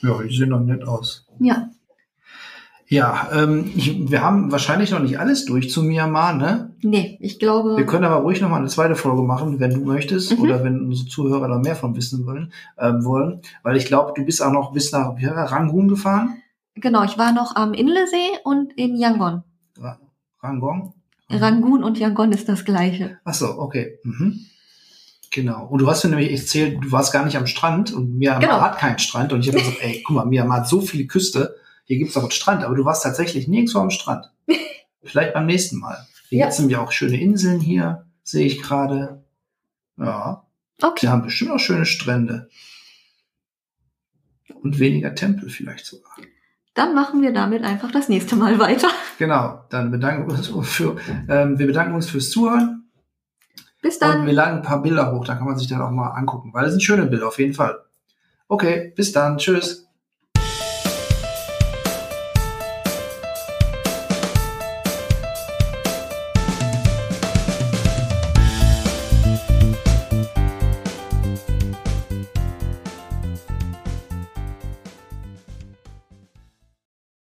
Ja, 0.03 0.23
die 0.23 0.37
sehen 0.37 0.51
doch 0.51 0.61
nett 0.61 0.87
aus. 0.87 1.27
ja. 1.39 1.69
Ja, 2.87 3.31
ähm, 3.33 3.73
ich, 3.75 4.11
wir 4.11 4.23
haben 4.23 4.53
wahrscheinlich 4.53 4.91
noch 4.91 4.99
nicht 4.99 5.19
alles 5.19 5.47
durch 5.47 5.71
zu 5.71 5.83
Myanmar, 5.83 6.35
ne? 6.35 6.75
Nee, 6.83 7.17
ich 7.23 7.39
glaube. 7.39 7.79
Wir 7.79 7.87
können 7.87 8.05
aber 8.05 8.17
ruhig 8.17 8.43
noch 8.43 8.51
mal 8.51 8.59
eine 8.59 8.67
zweite 8.69 8.95
Folge 8.95 9.23
machen, 9.23 9.59
wenn 9.59 9.73
du 9.73 9.81
möchtest, 9.87 10.33
Mhm. 10.37 10.43
oder 10.43 10.63
wenn 10.63 10.81
unsere 10.85 11.09
Zuhörer 11.09 11.49
da 11.49 11.59
mehr 11.59 11.77
von 11.77 11.97
wissen 11.97 12.27
wollen, 12.27 12.53
ähm, 12.79 13.03
wollen. 13.07 13.41
Weil 13.63 13.79
ich 13.79 13.87
glaube, 13.87 14.13
du 14.15 14.23
bist 14.27 14.43
auch 14.43 14.53
noch 14.53 14.73
bis 14.75 14.93
nach 14.93 15.15
Rangoon 15.19 15.89
gefahren. 15.89 16.37
Genau, 16.75 17.05
ich 17.05 17.17
war 17.17 17.33
noch 17.33 17.57
am 17.57 17.73
Inlesee 17.73 18.29
und 18.45 18.75
in 18.75 18.97
Yangon. 18.97 19.43
Ra 19.81 19.99
Rangong? 20.43 20.93
Rangoon 21.31 21.83
und 21.83 21.99
Yangon 21.99 22.33
ist 22.33 22.51
das 22.51 22.67
gleiche. 22.67 23.19
Ach 23.25 23.33
so, 23.35 23.59
okay. 23.59 23.99
Mhm. 24.05 24.41
Genau. 25.31 25.67
Und 25.67 25.81
du 25.81 25.89
hast 25.89 26.05
mir 26.05 26.11
nämlich 26.11 26.31
erzählt, 26.33 26.79
du 26.83 26.93
warst 26.93 27.13
gar 27.13 27.25
nicht 27.25 27.37
am 27.37 27.47
Strand 27.47 27.93
und 27.93 28.17
Myanmar 28.19 28.41
Genau. 28.41 28.61
hat 28.61 28.79
keinen 28.79 28.99
Strand. 28.99 29.33
Und 29.33 29.41
ich 29.41 29.49
habe 29.49 29.59
gesagt, 29.59 29.79
ey, 29.83 30.03
guck 30.07 30.17
mal, 30.17 30.25
Myanmar 30.27 30.59
hat 30.59 30.69
so 30.69 30.81
viele 30.81 31.07
Küste, 31.07 31.57
hier 31.85 31.99
gibt's 31.99 32.15
doch 32.15 32.23
einen 32.23 32.31
Strand, 32.31 32.65
aber 32.65 32.75
du 32.75 32.85
warst 32.85 33.03
tatsächlich 33.03 33.49
nirgendwo 33.49 33.79
am 33.81 33.91
Strand. 33.91 34.31
Vielleicht 35.03 35.35
beim 35.35 35.47
nächsten 35.47 35.79
Mal. 35.79 36.07
Hier 36.29 36.39
Ja. 36.39 36.45
gibt's 36.47 36.59
nämlich 36.59 36.77
auch 36.79 36.93
schöne 36.93 37.21
Inseln 37.21 37.61
hier, 37.61 38.07
sehe 38.23 38.47
ich 38.47 38.63
gerade. 38.63 39.23
Ja, 39.99 40.45
Okay. 40.83 41.01
die 41.03 41.09
haben 41.09 41.23
bestimmt 41.23 41.51
auch 41.53 41.59
schöne 41.59 41.87
Strände. 41.87 42.49
Und 44.63 44.79
weniger 44.79 45.15
Tempel 45.15 45.49
vielleicht 45.51 45.85
sogar. 45.87 46.13
Dann 46.75 46.95
machen 46.95 47.23
wir 47.23 47.33
damit 47.33 47.63
einfach 47.63 47.93
das 47.93 48.09
nächste 48.09 48.35
Mal 48.35 48.59
weiter. 48.59 48.89
Genau, 49.19 49.61
dann 49.71 49.91
bedanken 49.91 50.27
wir 50.29 50.35
uns 50.57 50.69
für, 50.69 50.97
ähm, 51.29 51.59
wir 51.59 51.67
bedanken 51.67 51.95
uns 51.95 52.09
fürs 52.09 52.31
Zuhören. 52.31 52.84
Bis 53.85 53.97
Und 53.97 54.09
dann. 54.09 54.27
wir 54.27 54.33
laden 54.33 54.57
ein 54.57 54.63
paar 54.63 54.81
Bilder 54.81 55.13
hoch, 55.13 55.27
da 55.27 55.35
kann 55.35 55.47
man 55.47 55.59
sich 55.59 55.69
dann 55.69 55.83
auch 55.83 55.91
mal 55.91 56.09
angucken, 56.13 56.55
weil 56.55 56.65
es 56.65 56.71
sind 56.71 56.81
schöne 56.81 57.05
Bilder 57.05 57.29
auf 57.29 57.39
jeden 57.39 57.53
Fall. 57.53 57.85
Okay, 58.49 58.95
bis 58.97 59.13
dann, 59.13 59.37
tschüss. 59.37 59.84